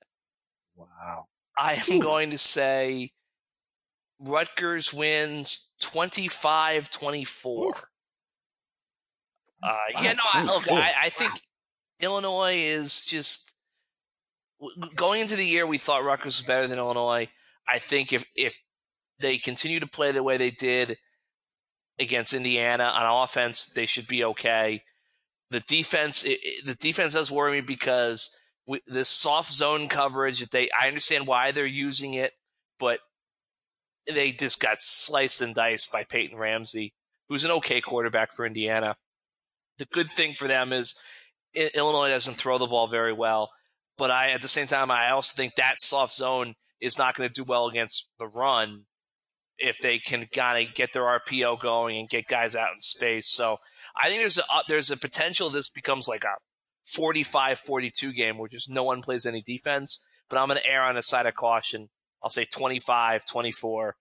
Wow. 0.77 1.27
I 1.59 1.83
am 1.89 1.99
going 2.01 2.31
to 2.31 2.39
say 2.39 3.13
Rutgers 4.19 4.93
wins 4.93 5.71
25 5.81 6.91
24. 6.91 7.75
Uh, 9.63 9.77
yeah, 10.03 10.13
no, 10.15 10.23
I, 10.33 10.43
look, 10.45 10.71
I, 10.71 10.93
I 11.03 11.09
think 11.11 11.33
Illinois 12.01 12.57
is 12.57 13.05
just 13.05 13.53
going 14.95 15.21
into 15.21 15.37
the 15.37 15.45
year. 15.45 15.67
We 15.67 15.79
thought 15.79 16.05
Rutgers 16.05 16.39
was 16.39 16.47
better 16.47 16.67
than 16.67 16.79
Illinois. 16.79 17.29
I 17.69 17.79
think 17.79 18.13
if 18.13 18.25
if 18.35 18.55
they 19.19 19.39
continue 19.39 19.81
to 19.81 19.87
play 19.87 20.13
the 20.13 20.23
way 20.23 20.37
they 20.39 20.51
did 20.51 20.97
against 21.99 22.33
Indiana 22.33 22.85
on 22.85 23.25
offense, 23.25 23.67
they 23.67 23.87
should 23.87 24.07
be 24.07 24.25
okay. 24.25 24.83
The 25.51 25.61
defense, 25.61 26.25
it, 26.25 26.39
it- 26.43 26.67
the 26.67 26.75
defense 26.75 27.13
does 27.13 27.31
worry 27.31 27.53
me 27.53 27.61
because 27.61 28.35
we, 28.67 28.81
this 28.87 29.09
soft 29.09 29.53
zone 29.53 29.89
coverage. 29.89 30.41
that 30.41 30.51
They, 30.53 30.71
I 30.79 30.87
understand 30.89 31.27
why 31.27 31.51
they're 31.53 31.67
using 31.67 32.15
it, 32.15 32.33
but 32.79 33.01
they 34.07 34.33
just 34.33 34.61
got 34.61 34.81
sliced 34.81 35.43
and 35.43 35.55
diced 35.55 35.93
by 35.93 36.05
Peyton 36.05 36.39
Ramsey, 36.39 36.95
who's 37.29 37.45
an 37.45 37.51
okay 37.51 37.81
quarterback 37.81 38.33
for 38.33 38.47
Indiana. 38.47 38.97
The 39.81 39.87
good 39.87 40.11
thing 40.11 40.35
for 40.35 40.47
them 40.47 40.75
is 40.75 40.95
Illinois 41.55 42.11
doesn't 42.11 42.35
throw 42.35 42.59
the 42.59 42.67
ball 42.67 42.87
very 42.87 43.15
well, 43.15 43.49
but 43.97 44.11
I 44.11 44.31
at 44.33 44.43
the 44.43 44.49
same 44.49 44.67
time 44.67 44.91
I 44.91 45.11
also 45.11 45.35
think 45.35 45.55
that 45.55 45.81
soft 45.81 46.13
zone 46.13 46.55
is 46.83 46.99
not 46.99 47.17
going 47.17 47.31
to 47.31 47.33
do 47.33 47.45
well 47.45 47.67
against 47.67 48.11
the 48.19 48.27
run 48.27 48.85
if 49.57 49.79
they 49.79 49.99
can 49.99 50.27
kind 50.35 50.69
of 50.69 50.75
get 50.75 50.93
their 50.93 51.05
RPO 51.05 51.61
going 51.61 51.97
and 51.97 52.11
get 52.11 52.27
guys 52.27 52.55
out 52.55 52.75
in 52.75 52.83
space. 52.83 53.31
So 53.31 53.57
I 53.99 54.09
think 54.09 54.21
there's 54.21 54.37
a 54.37 54.43
uh, 54.53 54.63
there's 54.69 54.91
a 54.91 54.99
potential 54.99 55.49
this 55.49 55.71
becomes 55.71 56.07
like 56.07 56.25
a 56.25 56.37
45-42 56.95 58.15
game 58.15 58.37
where 58.37 58.51
just 58.51 58.69
no 58.69 58.83
one 58.83 59.01
plays 59.01 59.25
any 59.25 59.41
defense. 59.41 60.05
But 60.29 60.39
I'm 60.39 60.49
going 60.49 60.61
to 60.61 60.67
err 60.67 60.83
on 60.83 60.97
the 60.97 61.03
side 61.03 61.25
of 61.25 61.35
caution. 61.35 61.89
I'll 62.23 62.29
say 62.29 62.45
25-24. 62.45 63.93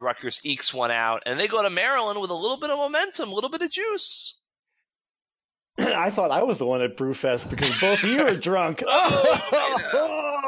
Rutgers 0.00 0.40
ekes 0.44 0.74
one 0.74 0.90
out, 0.90 1.22
and 1.26 1.38
they 1.38 1.46
go 1.46 1.62
to 1.62 1.70
Maryland 1.70 2.20
with 2.20 2.30
a 2.30 2.34
little 2.34 2.56
bit 2.56 2.70
of 2.70 2.78
momentum, 2.78 3.30
a 3.30 3.34
little 3.34 3.50
bit 3.50 3.62
of 3.62 3.70
juice. 3.70 4.37
I 5.96 6.10
thought 6.10 6.30
I 6.30 6.42
was 6.42 6.58
the 6.58 6.66
one 6.66 6.82
at 6.82 6.96
Brewfest 6.96 7.50
because 7.50 7.78
both 7.80 8.02
of 8.02 8.10
you 8.10 8.22
are 8.26 8.34
drunk. 8.34 8.82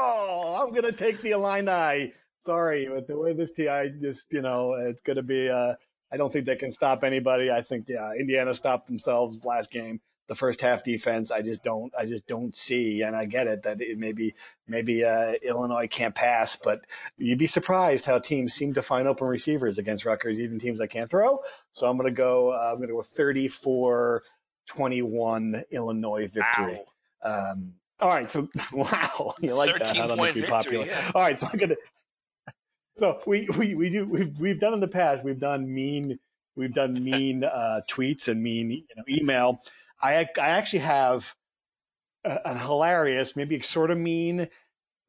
Oh, 0.02 0.64
I'm 0.66 0.74
gonna 0.74 0.92
take 0.92 1.20
the 1.20 1.30
Illini. 1.30 2.12
Sorry, 2.44 2.88
but 2.88 3.06
the 3.06 3.18
way 3.18 3.32
this 3.34 3.52
TI 3.52 3.92
just, 4.00 4.32
you 4.32 4.40
know, 4.40 4.74
it's 4.74 5.02
gonna 5.02 5.22
be. 5.22 5.48
Uh, 5.48 5.74
I 6.12 6.16
don't 6.16 6.32
think 6.32 6.46
they 6.46 6.56
can 6.56 6.72
stop 6.72 7.04
anybody. 7.04 7.50
I 7.50 7.62
think, 7.62 7.86
yeah, 7.88 8.10
Indiana 8.18 8.54
stopped 8.54 8.86
themselves 8.86 9.44
last 9.44 9.70
game. 9.70 10.00
The 10.28 10.34
first 10.34 10.60
half 10.60 10.84
defense, 10.84 11.30
I 11.30 11.42
just 11.42 11.64
don't, 11.64 11.92
I 11.98 12.06
just 12.06 12.26
don't 12.26 12.54
see. 12.54 13.02
And 13.02 13.16
I 13.16 13.24
get 13.26 13.46
it 13.48 13.64
that 13.64 13.80
it 13.80 13.98
maybe, 13.98 14.34
maybe 14.66 15.04
uh, 15.04 15.34
Illinois 15.42 15.88
can't 15.88 16.14
pass, 16.14 16.56
but 16.56 16.82
you'd 17.18 17.38
be 17.38 17.48
surprised 17.48 18.06
how 18.06 18.18
teams 18.20 18.54
seem 18.54 18.74
to 18.74 18.82
find 18.82 19.08
open 19.08 19.26
receivers 19.26 19.78
against 19.78 20.04
Rutgers, 20.04 20.38
even 20.38 20.60
teams 20.60 20.78
that 20.78 20.88
can't 20.88 21.10
throw. 21.10 21.40
So 21.72 21.88
I'm 21.88 21.96
gonna 21.96 22.12
go. 22.12 22.50
Uh, 22.52 22.70
I'm 22.72 22.80
gonna 22.80 22.92
go 22.92 23.02
34. 23.02 24.22
21 24.68 25.64
Illinois 25.70 26.28
victory. 26.28 26.80
Um, 27.22 27.74
all 28.00 28.08
right, 28.08 28.30
so 28.30 28.48
wow, 28.72 29.34
you 29.40 29.54
like 29.54 29.72
that? 29.78 29.88
13 29.88 30.00
How 30.00 30.06
to 30.06 30.16
point 30.16 30.34
make 30.34 30.34
me 30.36 30.40
victory, 30.42 30.78
popular? 30.78 30.86
yeah. 30.86 31.10
All 31.14 31.22
right, 31.22 31.38
so 31.38 31.48
I'm 31.52 31.58
gonna 31.58 31.76
so 32.98 33.20
we, 33.26 33.48
we, 33.58 33.74
we 33.74 33.90
do 33.90 34.06
we've 34.06 34.38
we've 34.38 34.60
done 34.60 34.74
in 34.74 34.80
the 34.80 34.88
past. 34.88 35.24
We've 35.24 35.40
done 35.40 35.72
mean 35.72 36.18
we've 36.56 36.72
done 36.72 37.02
mean 37.02 37.44
uh, 37.44 37.80
tweets 37.90 38.28
and 38.28 38.42
mean 38.42 38.70
you 38.70 38.84
know, 38.96 39.04
email. 39.08 39.60
I 40.02 40.26
I 40.40 40.48
actually 40.48 40.80
have 40.80 41.34
a, 42.24 42.38
a, 42.44 42.58
hilarious, 42.58 43.36
maybe 43.36 43.60
sort 43.60 43.90
of 43.90 43.98
mean 43.98 44.48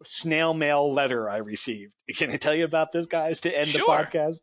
snail 0.03 0.53
mail 0.53 0.91
letter 0.91 1.29
I 1.29 1.37
received. 1.37 1.93
Can 2.15 2.31
I 2.31 2.37
tell 2.37 2.55
you 2.55 2.65
about 2.65 2.91
this, 2.91 3.05
guys, 3.05 3.39
to 3.41 3.57
end 3.57 3.69
sure. 3.69 3.85
the 3.85 4.03
podcast? 4.03 4.41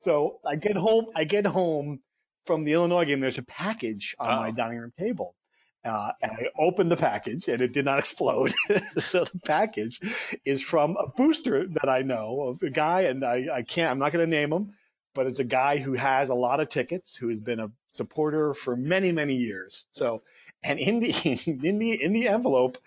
So 0.00 0.38
I 0.46 0.56
get 0.56 0.76
home. 0.76 1.06
I 1.14 1.24
get 1.24 1.46
home 1.46 2.00
from 2.50 2.64
the 2.64 2.72
Illinois 2.72 3.04
game. 3.04 3.20
There's 3.20 3.38
a 3.38 3.44
package 3.44 4.16
on 4.18 4.28
oh. 4.28 4.40
my 4.40 4.50
dining 4.50 4.78
room 4.78 4.92
table. 4.98 5.36
Uh, 5.84 6.10
and 6.20 6.32
I 6.32 6.46
opened 6.58 6.90
the 6.90 6.96
package 6.96 7.46
and 7.46 7.62
it 7.62 7.72
did 7.72 7.84
not 7.84 7.98
explode. 8.00 8.52
so 8.98 9.22
the 9.22 9.38
package 9.46 10.00
is 10.44 10.60
from 10.60 10.96
a 10.96 11.06
booster 11.06 11.68
that 11.68 11.88
I 11.88 12.02
know 12.02 12.40
of 12.48 12.60
a 12.64 12.70
guy, 12.70 13.02
and 13.02 13.24
I, 13.24 13.46
I 13.52 13.62
can't, 13.62 13.88
I'm 13.88 14.00
not 14.00 14.10
going 14.10 14.28
to 14.28 14.36
name 14.36 14.52
him, 14.52 14.72
but 15.14 15.28
it's 15.28 15.38
a 15.38 15.44
guy 15.44 15.78
who 15.78 15.92
has 15.92 16.28
a 16.28 16.34
lot 16.34 16.58
of 16.58 16.68
tickets, 16.68 17.14
who 17.14 17.28
has 17.28 17.40
been 17.40 17.60
a 17.60 17.70
supporter 17.92 18.52
for 18.52 18.74
many, 18.74 19.12
many 19.12 19.36
years. 19.36 19.86
So, 19.92 20.22
and 20.64 20.80
in 20.80 20.98
the, 20.98 21.10
in 21.46 21.78
the, 21.78 22.02
in 22.02 22.12
the 22.12 22.26
envelope, 22.26 22.78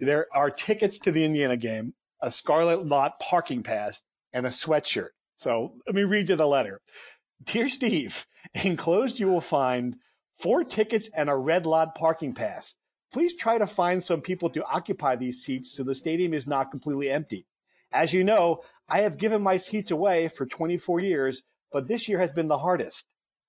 there 0.00 0.26
are 0.34 0.50
tickets 0.50 0.98
to 0.98 1.12
the 1.12 1.24
Indiana 1.24 1.56
game, 1.56 1.94
a 2.20 2.32
Scarlet 2.32 2.84
Lot 2.84 3.20
parking 3.20 3.62
pass, 3.62 4.02
and 4.32 4.46
a 4.46 4.48
sweatshirt. 4.48 5.10
So 5.36 5.74
let 5.86 5.94
me 5.94 6.02
read 6.02 6.28
you 6.28 6.34
the 6.34 6.44
letter. 6.48 6.80
Dear 7.42 7.68
Steve, 7.68 8.26
enclosed 8.54 9.18
you 9.18 9.28
will 9.28 9.40
find 9.40 9.96
four 10.38 10.64
tickets 10.64 11.08
and 11.16 11.30
a 11.30 11.36
red 11.36 11.66
lot 11.66 11.94
parking 11.94 12.34
pass. 12.34 12.76
Please 13.12 13.34
try 13.34 13.58
to 13.58 13.66
find 13.66 14.04
some 14.04 14.20
people 14.20 14.50
to 14.50 14.64
occupy 14.64 15.16
these 15.16 15.42
seats 15.42 15.74
so 15.74 15.82
the 15.82 15.94
stadium 15.94 16.34
is 16.34 16.46
not 16.46 16.70
completely 16.70 17.10
empty. 17.10 17.46
As 17.90 18.12
you 18.12 18.22
know, 18.22 18.62
I 18.88 19.00
have 19.00 19.18
given 19.18 19.42
my 19.42 19.56
seats 19.56 19.90
away 19.90 20.28
for 20.28 20.46
24 20.46 21.00
years, 21.00 21.42
but 21.72 21.88
this 21.88 22.08
year 22.08 22.20
has 22.20 22.32
been 22.32 22.48
the 22.48 22.58
hardest. 22.58 23.06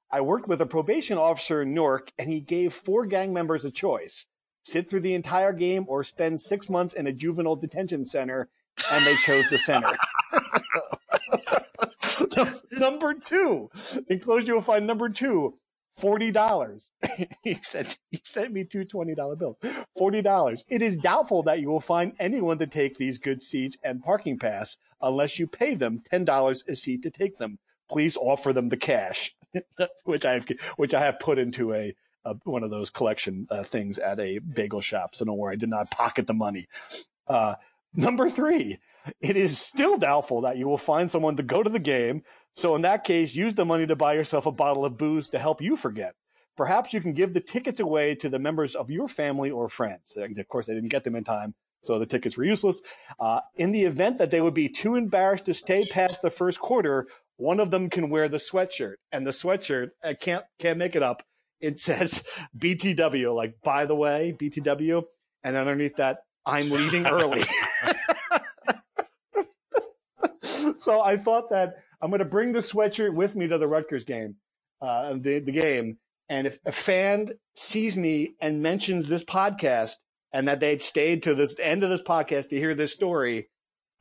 I 0.10 0.22
worked 0.22 0.48
with 0.48 0.62
a 0.62 0.66
probation 0.66 1.18
officer 1.18 1.62
in 1.62 1.74
Newark 1.74 2.12
and 2.18 2.30
he 2.30 2.40
gave 2.40 2.74
four 2.74 3.06
gang 3.06 3.34
members 3.34 3.66
a 3.66 3.72
choice. 3.72 4.26
Sit 4.64 4.90
through 4.90 5.02
the 5.02 5.14
entire 5.14 5.54
game 5.54 5.86
or 5.88 6.04
spend 6.04 6.40
six 6.40 6.70
months 6.70 6.94
in 6.94 7.06
a 7.06 7.14
juvenile 7.14 7.58
detention 7.58 8.06
center 8.06 8.50
and 8.92 9.06
they 9.06 9.16
chose 9.18 9.50
the 9.50 9.58
center. 9.58 9.96
number 12.72 13.14
two, 13.14 13.70
enclosed 14.08 14.48
you 14.48 14.56
will 14.56 14.62
find 14.62 14.88
number 14.88 15.10
two, 15.10 15.56
forty 15.96 16.32
dollars. 16.32 16.90
he 17.44 17.56
said 17.62 17.96
he 18.10 18.22
sent 18.24 18.52
me 18.52 18.64
two 18.64 18.86
twenty 18.86 19.16
dollar 19.16 19.36
bills. 19.36 19.58
Forty 19.98 20.22
dollars. 20.22 20.66
It 20.70 20.82
is 20.82 20.98
doubtful 20.98 21.44
that 21.44 21.60
you 21.60 21.70
will 21.70 21.80
find 21.80 22.14
anyone 22.20 22.58
to 22.60 22.68
take 22.68 22.98
these 22.98 23.18
good 23.18 23.44
seats 23.44 23.78
and 23.84 24.04
parking 24.04 24.40
pass 24.40 24.78
unless 25.02 25.40
you 25.40 25.48
pay 25.48 25.76
them 25.76 26.02
ten 26.10 26.26
dollars 26.26 26.64
a 26.68 26.76
seat 26.76 27.04
to 27.04 27.12
take 27.12 27.38
them. 27.38 27.60
Please 27.90 28.18
offer 28.18 28.54
them 28.54 28.70
the 28.70 28.78
cash, 28.78 29.36
which 30.04 30.26
I 30.26 30.34
have 30.34 30.48
which 30.78 30.94
I 30.94 31.02
have 31.02 31.20
put 31.20 31.38
into 31.38 31.74
a, 31.74 31.94
one 32.44 32.64
of 32.64 32.72
those 32.72 32.90
collection 32.90 33.48
uh, 33.50 33.64
things 33.64 34.00
at 34.00 34.20
a 34.20 34.40
bagel 34.40 34.82
shop. 34.82 35.16
So 35.16 35.26
don't 35.26 35.38
worry, 35.38 35.54
I 35.54 35.58
did 35.58 35.70
not 35.70 35.92
pocket 35.92 36.28
the 36.28 36.34
money. 36.34 36.68
Uh, 37.28 37.56
number 37.96 38.30
three, 38.30 38.80
it 39.22 39.36
is 39.36 39.58
still 39.58 39.98
doubtful 39.98 40.42
that 40.42 40.58
you 40.58 40.68
will 40.68 40.78
find 40.78 41.10
someone 41.12 41.36
to 41.38 41.44
go 41.44 41.64
to 41.64 41.70
the 41.70 41.80
game. 41.80 42.24
So 42.54 42.76
in 42.76 42.82
that 42.84 43.04
case, 43.04 43.36
use 43.36 43.54
the 43.54 43.66
money 43.66 43.86
to 43.88 43.96
buy 43.96 44.14
yourself 44.14 44.46
a 44.46 44.52
bottle 44.52 44.86
of 44.86 44.98
booze 44.98 45.30
to 45.30 45.40
help 45.40 45.62
you 45.62 45.76
forget. 45.76 46.16
Perhaps 46.56 46.94
you 46.94 47.02
can 47.02 47.14
give 47.14 47.34
the 47.34 47.42
tickets 47.42 47.80
away 47.80 48.16
to 48.16 48.30
the 48.30 48.40
members 48.40 48.76
of 48.76 48.92
your 48.92 49.08
family 49.08 49.50
or 49.50 49.68
friends. 49.68 50.16
Of 50.18 50.48
course, 50.48 50.70
I 50.70 50.74
didn't 50.74 50.90
get 50.90 51.04
them 51.04 51.16
in 51.16 51.24
time, 51.24 51.56
so 51.82 51.98
the 51.98 52.06
tickets 52.06 52.38
were 52.38 52.44
useless. 52.44 52.82
Uh, 53.20 53.42
in 53.56 53.72
the 53.72 53.84
event 53.84 54.20
that 54.20 54.30
they 54.30 54.40
would 54.40 54.54
be 54.54 54.70
too 54.70 54.96
embarrassed 54.96 55.46
to 55.46 55.54
stay 55.56 55.84
past 55.84 56.22
the 56.22 56.30
first 56.30 56.60
quarter, 56.60 57.08
one 57.38 57.60
of 57.60 57.72
them 57.72 57.90
can 57.90 58.10
wear 58.10 58.30
the 58.30 58.38
sweatshirt, 58.38 58.96
and 59.12 59.26
the 59.26 59.32
sweatshirt 59.32 59.90
I 60.04 60.14
can't 60.14 60.46
can't 60.60 60.78
make 60.78 60.96
it 60.96 61.02
up. 61.02 61.24
It 61.60 61.80
says 61.80 62.24
BTW, 62.58 63.34
like 63.36 63.56
by 63.64 63.86
the 63.86 63.96
way, 63.96 64.36
BTW, 64.40 65.04
and 65.44 65.56
underneath 65.56 65.96
that, 65.96 66.20
I'm 66.46 66.70
leaving 66.70 67.06
early. 67.08 67.44
so 70.78 71.02
I 71.02 71.18
thought 71.18 71.50
that 71.52 71.76
I'm 72.02 72.10
going 72.10 72.20
to 72.20 72.26
bring 72.26 72.52
the 72.52 72.60
sweatshirt 72.60 73.14
with 73.14 73.36
me 73.36 73.48
to 73.48 73.58
the 73.58 73.68
Rutgers 73.68 74.04
game, 74.04 74.36
uh, 74.82 75.14
the, 75.14 75.40
the 75.40 75.52
game. 75.52 75.98
And 76.30 76.48
if 76.48 76.60
a 76.66 76.72
fan 76.72 77.30
sees 77.56 77.98
me 77.98 78.36
and 78.42 78.62
mentions 78.62 79.08
this 79.08 79.24
podcast 79.24 79.96
and 80.32 80.48
that 80.48 80.60
they'd 80.60 80.82
stayed 80.82 81.24
to 81.24 81.36
the 81.36 81.56
end 81.62 81.84
of 81.84 81.90
this 81.90 82.02
podcast 82.02 82.50
to 82.50 82.58
hear 82.58 82.74
this 82.74 82.92
story, 82.92 83.50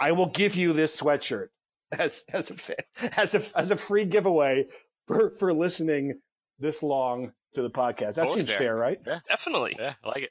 I 0.00 0.12
will 0.12 0.26
give 0.26 0.56
you 0.56 0.72
this 0.72 0.98
sweatshirt 1.00 1.48
as, 1.92 2.24
as 2.32 2.50
a, 2.50 3.20
as 3.20 3.34
a, 3.34 3.42
as 3.58 3.70
a 3.70 3.76
free 3.76 4.04
giveaway 4.04 4.66
for, 5.06 5.30
for 5.38 5.52
listening 5.52 6.20
this 6.58 6.82
long 6.82 7.32
to 7.54 7.62
the 7.62 7.70
podcast. 7.70 8.14
That 8.14 8.24
totally 8.24 8.40
seems 8.40 8.48
fair. 8.48 8.58
fair, 8.58 8.76
right? 8.76 8.98
Yeah, 9.06 9.20
definitely. 9.28 9.76
Yeah, 9.78 9.94
I 10.02 10.08
like 10.08 10.22
it. 10.22 10.30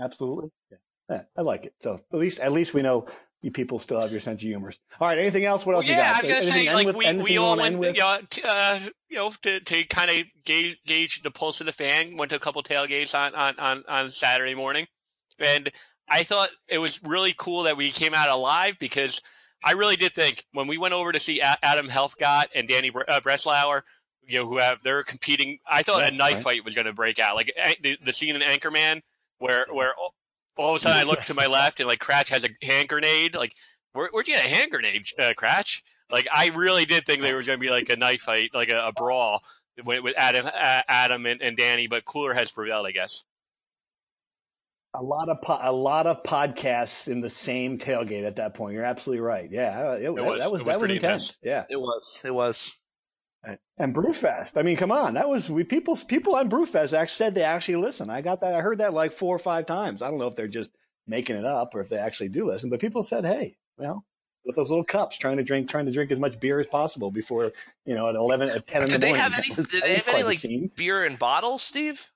Absolutely. 0.00 0.50
Yeah. 0.70 0.78
Yeah. 1.10 1.22
I 1.36 1.42
like 1.42 1.64
it. 1.66 1.74
So 1.80 2.00
at 2.12 2.18
least, 2.18 2.40
at 2.40 2.52
least 2.52 2.74
we 2.74 2.82
know 2.82 3.06
you 3.42 3.50
people 3.50 3.78
still 3.78 4.00
have 4.00 4.10
your 4.10 4.20
sense 4.20 4.42
of 4.42 4.48
humor. 4.48 4.72
All 5.00 5.08
right. 5.08 5.18
Anything 5.18 5.44
else? 5.44 5.64
What 5.64 5.76
else? 5.76 5.86
Well, 5.86 5.96
yeah, 5.96 6.14
I'm 6.16 6.28
gonna 6.28 6.42
say 6.42 6.72
like 6.72 6.86
with, 6.86 6.96
we, 6.96 7.12
we 7.12 7.36
all 7.38 7.56
went, 7.56 7.74
you 7.80 7.92
know, 7.92 8.18
uh, 8.44 8.80
you 9.08 9.16
know, 9.16 9.30
to, 9.42 9.60
to 9.60 9.84
kind 9.84 10.10
of 10.10 10.26
gauge, 10.44 10.78
gauge 10.86 11.22
the 11.22 11.30
pulse 11.30 11.60
of 11.60 11.66
the 11.66 11.72
fan. 11.72 12.16
Went 12.16 12.30
to 12.30 12.36
a 12.36 12.40
couple 12.40 12.62
tailgates 12.62 13.14
on, 13.14 13.34
on, 13.34 13.58
on, 13.58 13.84
on 13.88 14.10
Saturday 14.10 14.54
morning, 14.54 14.86
and 15.38 15.70
I 16.08 16.24
thought 16.24 16.50
it 16.68 16.78
was 16.78 17.02
really 17.02 17.34
cool 17.36 17.64
that 17.64 17.76
we 17.76 17.90
came 17.90 18.14
out 18.14 18.28
alive 18.28 18.78
because 18.78 19.20
I 19.62 19.72
really 19.72 19.96
did 19.96 20.14
think 20.14 20.44
when 20.52 20.66
we 20.66 20.78
went 20.78 20.94
over 20.94 21.12
to 21.12 21.20
see 21.20 21.40
Adam 21.40 21.88
Helfgott 21.88 22.46
and 22.54 22.68
Danny 22.68 22.90
uh, 22.90 23.20
Breslauer, 23.20 23.82
you 24.26 24.38
know, 24.38 24.46
who 24.46 24.58
have 24.58 24.82
they're 24.82 25.02
competing. 25.02 25.58
I 25.68 25.82
thought 25.82 26.02
a 26.02 26.10
knife 26.10 26.36
right. 26.36 26.42
fight 26.42 26.64
was 26.64 26.74
going 26.74 26.86
to 26.86 26.92
break 26.92 27.18
out, 27.18 27.36
like 27.36 27.52
the, 27.82 27.98
the 28.04 28.12
scene 28.12 28.36
in 28.36 28.42
Anchorman 28.42 29.02
where 29.38 29.66
where 29.70 29.92
all 30.56 30.70
of 30.70 30.76
a 30.76 30.78
sudden 30.80 30.98
I 30.98 31.04
look 31.04 31.22
to 31.22 31.34
my 31.34 31.46
left 31.46 31.80
and 31.80 31.86
like 31.86 32.00
Kratch 32.00 32.30
has 32.30 32.44
a 32.44 32.48
hand 32.64 32.88
grenade. 32.88 33.34
Like, 33.34 33.54
where, 33.92 34.08
where'd 34.10 34.28
you 34.28 34.34
get 34.34 34.44
a 34.44 34.48
hand 34.48 34.70
grenade, 34.70 35.06
uh, 35.18 35.32
Kratch? 35.36 35.82
Like, 36.10 36.28
I 36.32 36.48
really 36.48 36.84
did 36.84 37.04
think 37.04 37.22
there 37.22 37.36
was 37.36 37.46
going 37.46 37.58
to 37.58 37.64
be 37.64 37.70
like 37.70 37.88
a 37.88 37.96
knife 37.96 38.22
fight, 38.22 38.50
like 38.54 38.68
a, 38.68 38.86
a 38.86 38.92
brawl 38.92 39.42
with, 39.84 40.02
with 40.02 40.14
Adam, 40.16 40.46
uh, 40.46 40.82
Adam 40.88 41.26
and, 41.26 41.42
and 41.42 41.56
Danny, 41.56 41.86
but 41.86 42.04
cooler 42.04 42.32
heads 42.32 42.50
prevailed, 42.50 42.86
I 42.86 42.92
guess. 42.92 43.24
A 44.94 45.02
lot 45.02 45.28
of 45.28 45.42
po- 45.42 45.58
a 45.60 45.72
lot 45.72 46.06
of 46.06 46.22
podcasts 46.22 47.06
in 47.06 47.20
the 47.20 47.28
same 47.28 47.76
tailgate 47.76 48.24
at 48.24 48.36
that 48.36 48.54
point. 48.54 48.74
You're 48.74 48.84
absolutely 48.84 49.20
right. 49.20 49.50
Yeah, 49.50 49.92
it, 49.94 50.04
it 50.04 50.14
was, 50.14 50.40
that 50.40 50.50
was, 50.50 50.64
was 50.64 50.64
that 50.64 50.80
was 50.80 50.90
intense. 50.90 51.02
intense. 51.02 51.38
Yeah, 51.42 51.64
it 51.68 51.76
was. 51.76 52.22
It 52.24 52.32
was. 52.32 52.80
And 53.78 53.94
Brewfest. 53.94 54.56
I 54.56 54.62
mean, 54.62 54.76
come 54.76 54.90
on. 54.90 55.14
That 55.14 55.28
was 55.28 55.50
we 55.50 55.64
people 55.64 55.96
people 55.96 56.34
on 56.34 56.48
Brewfest 56.50 56.92
actually 56.92 57.08
said 57.08 57.34
they 57.34 57.42
actually 57.42 57.76
listen. 57.76 58.10
I 58.10 58.20
got 58.20 58.40
that. 58.40 58.54
I 58.54 58.60
heard 58.60 58.78
that 58.78 58.94
like 58.94 59.12
four 59.12 59.34
or 59.34 59.38
five 59.38 59.66
times. 59.66 60.02
I 60.02 60.10
don't 60.10 60.18
know 60.18 60.26
if 60.26 60.34
they're 60.34 60.48
just 60.48 60.72
making 61.06 61.36
it 61.36 61.44
up 61.44 61.74
or 61.74 61.80
if 61.80 61.88
they 61.88 61.98
actually 61.98 62.30
do 62.30 62.46
listen, 62.46 62.70
but 62.70 62.80
people 62.80 63.02
said, 63.02 63.24
"Hey, 63.24 63.56
well, 63.78 64.04
with 64.44 64.56
those 64.56 64.70
little 64.70 64.84
cups, 64.84 65.18
trying 65.18 65.36
to 65.36 65.44
drink, 65.44 65.68
trying 65.68 65.86
to 65.86 65.92
drink 65.92 66.10
as 66.10 66.18
much 66.18 66.40
beer 66.40 66.58
as 66.58 66.66
possible 66.66 67.10
before 67.10 67.52
you 67.84 67.94
know 67.94 68.08
at 68.08 68.14
eleven 68.16 68.48
at 68.48 68.66
ten 68.66 68.82
in 68.82 68.88
the 68.88 68.98
did 68.98 69.08
morning." 69.08 69.14
They 69.14 69.20
have 69.20 69.34
any, 69.38 69.54
did 69.54 69.82
they 69.82 69.94
have 69.96 70.08
any 70.08 70.22
like 70.22 70.38
scene. 70.38 70.70
beer 70.74 71.04
in 71.04 71.16
bottles, 71.16 71.62
Steve? 71.62 72.10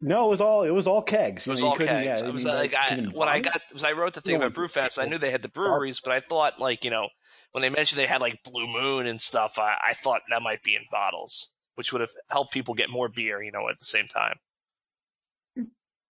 No, 0.00 0.26
it 0.26 0.30
was 0.30 0.40
all 0.40 0.62
it 0.62 0.70
was 0.70 0.86
all 0.86 1.02
kegs. 1.02 1.46
It 1.46 1.50
was 1.50 1.62
all 1.62 1.76
kegs. 1.76 2.20
Yeah, 2.20 2.26
it 2.26 2.32
was 2.32 2.44
like 2.44 2.74
I, 2.74 2.96
when 3.14 3.28
I 3.28 3.40
got 3.40 3.62
was 3.72 3.82
I 3.82 3.92
wrote 3.92 4.12
the 4.12 4.20
thing 4.20 4.36
about 4.36 4.52
Brewfest. 4.52 5.02
I 5.02 5.06
knew 5.06 5.18
they 5.18 5.30
had 5.30 5.42
the 5.42 5.48
breweries, 5.48 6.00
but 6.00 6.12
I 6.12 6.20
thought 6.20 6.60
like 6.60 6.84
you 6.84 6.90
know 6.90 7.08
when 7.52 7.62
they 7.62 7.70
mentioned 7.70 7.98
they 7.98 8.06
had 8.06 8.20
like 8.20 8.42
Blue 8.44 8.66
Moon 8.66 9.06
and 9.06 9.20
stuff, 9.20 9.58
I, 9.58 9.76
I 9.88 9.94
thought 9.94 10.20
that 10.28 10.42
might 10.42 10.62
be 10.62 10.74
in 10.74 10.82
bottles, 10.90 11.54
which 11.76 11.92
would 11.92 12.02
have 12.02 12.10
helped 12.30 12.52
people 12.52 12.74
get 12.74 12.90
more 12.90 13.08
beer, 13.08 13.42
you 13.42 13.50
know, 13.50 13.68
at 13.70 13.78
the 13.78 13.86
same 13.86 14.06
time. 14.06 14.36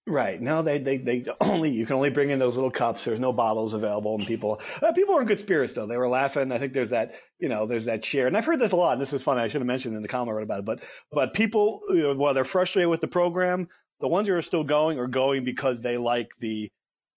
Right. 0.09 0.41
No, 0.41 0.63
they, 0.63 0.79
they, 0.79 0.99
they 0.99 1.25
only, 1.41 1.71
you 1.71 1.85
can 1.85 1.97
only 1.97 2.11
bring 2.11 2.31
in 2.31 2.39
those 2.39 2.55
little 2.55 2.71
cups. 2.71 3.05
There's 3.05 3.19
no 3.19 3.33
bottles 3.33 3.75
available 3.75 4.15
and 4.15 4.27
people, 4.27 4.61
uh, 4.81 4.93
people 4.93 5.15
were 5.15 5.21
in 5.21 5.27
good 5.27 5.41
spirits 5.41 5.75
though. 5.75 5.87
They 5.87 5.97
were 5.97 6.09
laughing. 6.09 6.53
I 6.53 6.59
think 6.59 6.73
there's 6.73 6.91
that, 6.91 7.15
you 7.39 7.49
know, 7.49 7.67
there's 7.67 7.87
that 7.87 8.03
cheer. 8.03 8.27
And 8.27 8.37
I've 8.37 8.45
heard 8.45 8.61
this 8.61 8.73
a 8.73 8.77
lot. 8.77 8.93
And 8.93 9.03
this 9.03 9.13
is 9.13 9.23
funny. 9.23 9.41
I 9.41 9.49
should 9.49 9.61
have 9.61 9.67
mentioned 9.67 9.97
in 9.97 10.03
the 10.03 10.09
comment 10.09 10.31
I 10.31 10.37
wrote 10.37 10.45
about 10.45 10.61
it, 10.61 10.65
but, 10.65 10.83
but 11.11 11.35
people, 11.35 11.81
you 11.89 12.03
know, 12.03 12.15
while 12.15 12.35
they're 12.35 12.45
frustrated 12.45 12.89
with 12.89 13.01
the 13.01 13.09
program, 13.09 13.69
the 13.99 14.09
ones 14.09 14.29
who 14.29 14.35
are 14.35 14.43
still 14.43 14.65
going 14.65 14.99
are 14.99 15.09
going 15.09 15.45
because 15.45 15.81
they 15.81 15.97
like 15.97 16.31
the, 16.39 16.69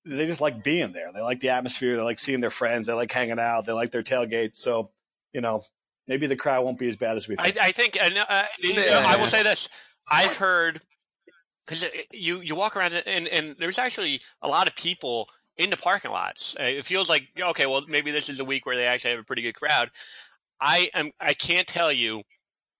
they 0.05 0.25
just 0.25 0.41
like 0.41 0.63
being 0.63 0.91
there. 0.91 1.11
They 1.13 1.21
like 1.21 1.41
the 1.41 1.49
atmosphere. 1.49 1.95
They 1.95 2.01
like 2.01 2.19
seeing 2.19 2.41
their 2.41 2.49
friends. 2.49 2.87
They 2.87 2.93
like 2.93 3.11
hanging 3.11 3.37
out. 3.37 3.65
They 3.65 3.73
like 3.73 3.91
their 3.91 4.01
tailgates. 4.01 4.55
So, 4.55 4.89
you 5.33 5.41
know, 5.41 5.61
maybe 6.07 6.25
the 6.25 6.37
crowd 6.37 6.65
won't 6.65 6.79
be 6.79 6.89
as 6.89 6.95
bad 6.95 7.17
as 7.17 7.27
we 7.27 7.35
think. 7.35 7.61
I, 7.61 7.67
I 7.67 7.71
think, 7.71 7.97
uh, 8.01 8.09
uh, 8.27 8.45
yeah. 8.61 9.03
I 9.05 9.17
will 9.17 9.27
say 9.27 9.43
this. 9.43 9.69
I've 10.09 10.37
heard 10.37 10.81
because 11.70 11.86
you 12.11 12.41
you 12.41 12.55
walk 12.55 12.76
around 12.76 12.93
and 13.05 13.28
and 13.28 13.55
there's 13.59 13.78
actually 13.78 14.22
a 14.41 14.47
lot 14.47 14.67
of 14.67 14.76
people 14.76 15.30
in 15.57 15.70
the 15.70 15.78
parking 15.78 16.11
lots. 16.11 16.55
Uh, 16.59 16.63
it 16.63 16.86
feels 16.86 17.09
like 17.09 17.28
okay, 17.39 17.65
well 17.67 17.84
maybe 17.88 18.11
this 18.11 18.30
is 18.30 18.39
a 18.39 18.45
week 18.45 18.65
where 18.65 18.76
they 18.76 18.86
actually 18.86 19.11
have 19.11 19.20
a 19.20 19.24
pretty 19.24 19.43
good 19.43 19.55
crowd. 19.55 19.91
I 20.59 20.89
am 20.93 21.11
I 21.20 21.34
can't 21.34 21.67
tell 21.67 21.91
you 21.91 22.24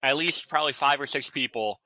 at 0.02 0.18
least 0.18 0.50
probably 0.50 0.74
five 0.74 1.00
or 1.00 1.08
six 1.08 1.30
people 1.30 1.80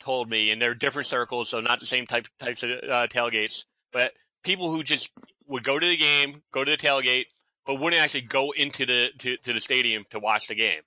told 0.00 0.30
me, 0.30 0.50
and 0.50 0.60
they're 0.60 0.74
different 0.74 1.06
circles, 1.06 1.50
so 1.50 1.60
not 1.60 1.80
the 1.80 1.86
same 1.86 2.06
type 2.06 2.26
types 2.40 2.62
of 2.62 2.70
uh, 2.70 3.06
tailgates, 3.08 3.64
but 3.92 4.12
people 4.42 4.70
who 4.70 4.82
just 4.82 5.10
would 5.46 5.62
go 5.62 5.78
to 5.78 5.86
the 5.86 5.96
game, 5.96 6.42
go 6.52 6.64
to 6.64 6.70
the 6.70 6.76
tailgate, 6.76 7.26
but 7.66 7.80
wouldn't 7.80 8.00
actually 8.00 8.22
go 8.22 8.52
into 8.52 8.86
the 8.86 9.08
to, 9.18 9.36
to 9.38 9.52
the 9.52 9.60
stadium 9.60 10.04
to 10.10 10.18
watch 10.18 10.48
the 10.48 10.54
game. 10.54 10.80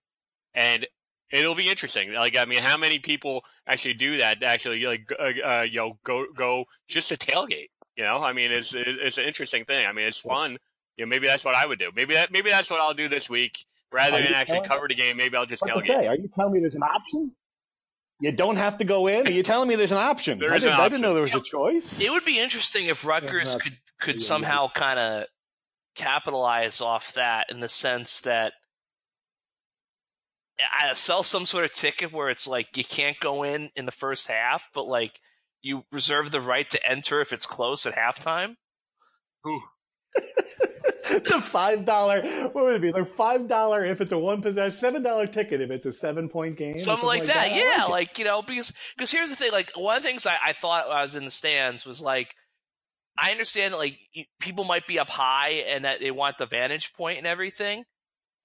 And 0.55 0.87
it'll 1.31 1.55
be 1.55 1.69
interesting. 1.69 2.13
Like, 2.13 2.35
I 2.35 2.45
mean, 2.45 2.61
how 2.61 2.77
many 2.77 2.99
people 2.99 3.43
actually 3.67 3.95
do 3.95 4.17
that? 4.17 4.43
Actually, 4.43 4.83
like, 4.85 5.11
uh, 5.17 5.31
uh, 5.43 5.61
you 5.69 5.77
know, 5.77 5.99
go 6.03 6.25
go 6.35 6.65
just 6.87 7.11
a 7.11 7.17
tailgate. 7.17 7.69
You 7.95 8.03
know, 8.05 8.21
I 8.21 8.33
mean, 8.33 8.51
it's 8.51 8.73
it's 8.75 9.17
an 9.17 9.25
interesting 9.25 9.65
thing. 9.65 9.85
I 9.85 9.91
mean, 9.91 10.07
it's 10.07 10.19
fun. 10.19 10.57
You 10.97 11.05
know, 11.05 11.09
maybe 11.09 11.27
that's 11.27 11.45
what 11.45 11.55
I 11.55 11.65
would 11.65 11.79
do. 11.79 11.91
Maybe 11.95 12.13
that 12.13 12.31
maybe 12.31 12.49
that's 12.49 12.69
what 12.69 12.79
I'll 12.81 12.93
do 12.93 13.07
this 13.07 13.29
week. 13.29 13.65
Rather 13.91 14.21
than 14.21 14.33
actually 14.33 14.61
cover 14.61 14.87
the 14.87 14.93
game, 14.95 15.17
maybe 15.17 15.35
I'll 15.35 15.47
just 15.47 15.63
tailgate. 15.63 15.81
Say, 15.81 16.07
are 16.07 16.15
you 16.15 16.29
telling 16.35 16.53
me 16.53 16.59
there's 16.59 16.75
an 16.75 16.83
option? 16.83 17.31
You 18.21 18.31
don't 18.31 18.57
have 18.57 18.77
to 18.77 18.83
go 18.83 19.07
in. 19.07 19.27
Are 19.27 19.31
you 19.31 19.43
telling 19.43 19.67
me 19.67 19.75
there's 19.75 19.93
an 19.93 19.97
option? 19.97 20.39
There 20.39 20.51
I, 20.51 20.57
is 20.57 20.63
didn't, 20.63 20.75
an 20.75 20.81
I 20.81 20.89
didn't 20.89 21.01
know 21.01 21.13
there 21.13 21.23
was 21.23 21.33
Yeah. 21.33 21.39
a 21.39 21.43
choice. 21.43 21.99
It 21.99 22.11
would 22.11 22.25
be 22.25 22.37
interesting 22.39 22.87
if 22.87 23.05
Rutgers 23.05 23.53
Yeah, 23.53 23.59
could 23.59 23.77
could 23.99 24.21
yeah, 24.21 24.27
somehow 24.27 24.69
kind 24.73 24.99
of 24.99 25.25
capitalize 25.95 26.81
off 26.81 27.13
that 27.13 27.47
in 27.49 27.59
the 27.59 27.69
sense 27.69 28.21
that 28.21 28.53
I 30.73 30.93
sell 30.93 31.23
some 31.23 31.45
sort 31.45 31.65
of 31.65 31.73
ticket 31.73 32.11
where 32.11 32.29
it's 32.29 32.47
like 32.47 32.75
you 32.75 32.83
can't 32.83 33.19
go 33.19 33.43
in 33.43 33.69
in 33.75 33.85
the 33.85 33.91
first 33.91 34.27
half, 34.27 34.69
but 34.73 34.87
like 34.87 35.19
you 35.61 35.83
reserve 35.91 36.31
the 36.31 36.41
right 36.41 36.69
to 36.69 36.89
enter 36.89 37.21
if 37.21 37.33
it's 37.33 37.45
close 37.45 37.85
at 37.85 37.95
halftime. 37.95 38.55
the 41.09 41.41
five 41.41 41.85
dollar 41.85 42.21
what 42.51 42.65
would 42.65 42.75
it 42.75 42.81
be? 42.81 42.91
Like 42.91 43.07
five 43.07 43.47
dollar 43.47 43.83
if 43.83 44.01
it's 44.01 44.11
a 44.11 44.17
one 44.17 44.41
possession, 44.41 44.71
seven 44.71 45.03
dollar 45.03 45.27
ticket 45.27 45.61
if 45.61 45.71
it's 45.71 45.85
a 45.85 45.93
seven 45.93 46.29
point 46.29 46.57
game, 46.57 46.75
or 46.75 46.79
something 46.79 47.07
like 47.07 47.25
that. 47.25 47.51
I 47.51 47.57
yeah, 47.57 47.83
like 47.83 47.89
like 47.89 48.19
you 48.19 48.25
know, 48.25 48.41
because 48.41 48.73
because 48.95 49.11
here's 49.11 49.29
the 49.29 49.35
thing. 49.35 49.51
Like 49.51 49.71
one 49.75 49.97
of 49.97 50.03
the 50.03 50.09
things 50.09 50.25
I, 50.25 50.37
I 50.47 50.53
thought 50.53 50.87
when 50.87 50.97
I 50.97 51.01
was 51.01 51.15
in 51.15 51.25
the 51.25 51.31
stands 51.31 51.85
was 51.85 52.01
like, 52.01 52.35
I 53.17 53.31
understand 53.31 53.73
that 53.73 53.79
like 53.79 53.99
people 54.39 54.63
might 54.63 54.87
be 54.87 54.99
up 54.99 55.09
high 55.09 55.63
and 55.67 55.85
that 55.85 55.99
they 55.99 56.11
want 56.11 56.37
the 56.37 56.45
vantage 56.45 56.93
point 56.93 57.17
and 57.17 57.27
everything, 57.27 57.83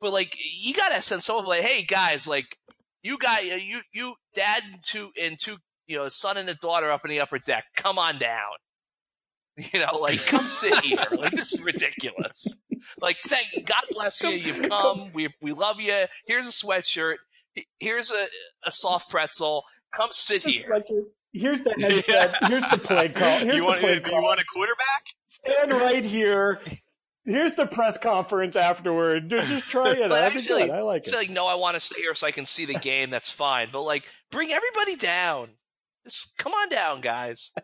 but 0.01 0.13
like 0.13 0.35
you 0.63 0.75
gotta 0.75 1.01
send 1.03 1.23
someone 1.23 1.47
like, 1.47 1.63
hey 1.63 1.83
guys, 1.83 2.27
like 2.27 2.57
you 3.03 3.19
got 3.19 3.45
you 3.45 3.81
you 3.93 4.15
dad 4.35 4.63
and 4.71 4.83
two 4.83 5.11
and 5.23 5.39
two 5.39 5.57
you 5.87 5.99
know 5.99 6.09
son 6.09 6.37
and 6.37 6.49
a 6.49 6.55
daughter 6.55 6.91
up 6.91 7.05
in 7.05 7.11
the 7.11 7.21
upper 7.21 7.39
deck, 7.39 7.65
come 7.77 7.99
on 7.99 8.19
down. 8.19 8.51
You 9.73 9.79
know, 9.79 9.99
like 9.99 10.19
come 10.27 10.43
sit 10.43 10.85
here. 10.85 10.99
Like 11.13 11.31
this 11.31 11.53
is 11.53 11.63
ridiculous. 11.63 12.61
Like 13.01 13.19
thank 13.25 13.47
God 13.65 13.85
bless 13.93 14.21
you. 14.21 14.31
You've 14.31 14.69
come. 14.69 15.13
We 15.13 15.29
we 15.41 15.53
love 15.53 15.79
you. 15.79 16.07
Here's 16.27 16.49
a 16.49 16.51
sweatshirt. 16.51 17.17
Here's 17.79 18.11
a, 18.11 18.27
a 18.67 18.73
soft 18.73 19.11
pretzel. 19.11 19.63
Come 19.95 20.09
sit 20.11 20.43
here. 20.43 20.83
Here's 21.33 21.61
the 21.61 21.73
headset. 21.79 22.37
Here's 22.49 22.69
the 22.69 22.79
play 22.79 23.09
call. 23.11 23.39
Here's 23.39 23.55
you 23.55 23.61
the 23.61 23.65
want 23.65 23.81
play 23.81 23.95
you 23.95 24.01
call. 24.01 24.23
want 24.23 24.41
a 24.41 24.45
quarterback? 24.45 25.15
Stand 25.29 25.71
right 25.73 26.05
here. 26.05 26.61
Here's 27.25 27.55
the 27.55 27.67
press 27.67 27.97
conference 27.97 28.55
afterward. 28.55 29.31
Just, 29.31 29.49
just 29.49 29.71
try 29.71 29.93
it. 29.93 30.09
But 30.09 30.21
actually. 30.23 30.71
I 30.71 30.81
like 30.81 31.07
it. 31.07 31.15
like, 31.15 31.31
no, 31.31 31.47
I 31.47 31.55
want 31.55 31.75
to 31.75 31.81
stay 31.81 32.01
here 32.01 32.15
so 32.15 32.27
I 32.27 32.33
can 32.33 32.45
see 32.45 32.67
the 32.67 32.75
game. 32.75 33.11
That's 33.11 33.31
fine. 33.31 33.69
But 33.73 33.83
like, 33.83 34.05
bring 34.31 34.51
everybody 34.51 34.97
down. 34.97 35.51
Just 36.05 36.37
come 36.37 36.53
on 36.53 36.69
down, 36.69 37.01
guys. 37.01 37.51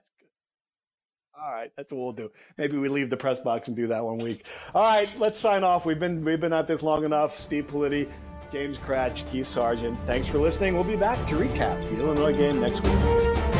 All 1.42 1.50
right, 1.52 1.70
that's 1.76 1.90
what 1.90 2.00
we'll 2.00 2.12
do. 2.12 2.30
Maybe 2.58 2.76
we 2.76 2.88
leave 2.90 3.08
the 3.08 3.16
press 3.16 3.40
box 3.40 3.68
and 3.68 3.76
do 3.76 3.86
that 3.86 4.04
one 4.04 4.18
week. 4.18 4.46
All 4.74 4.82
right, 4.82 5.08
let's 5.18 5.38
sign 5.38 5.64
off. 5.64 5.86
We've 5.86 5.98
been 5.98 6.22
we've 6.22 6.40
been 6.40 6.52
at 6.52 6.66
this 6.66 6.82
long 6.82 7.02
enough. 7.02 7.38
Steve 7.38 7.66
Politi, 7.66 8.10
James 8.52 8.76
Kratch, 8.76 9.30
Keith 9.30 9.46
Sargeant. 9.46 9.96
Thanks 10.06 10.26
for 10.26 10.36
listening. 10.36 10.74
We'll 10.74 10.84
be 10.84 10.96
back 10.96 11.16
to 11.28 11.36
recap 11.36 11.80
the 11.88 12.00
Illinois 12.00 12.36
game 12.36 12.60
next 12.60 12.82
week. 12.82 13.59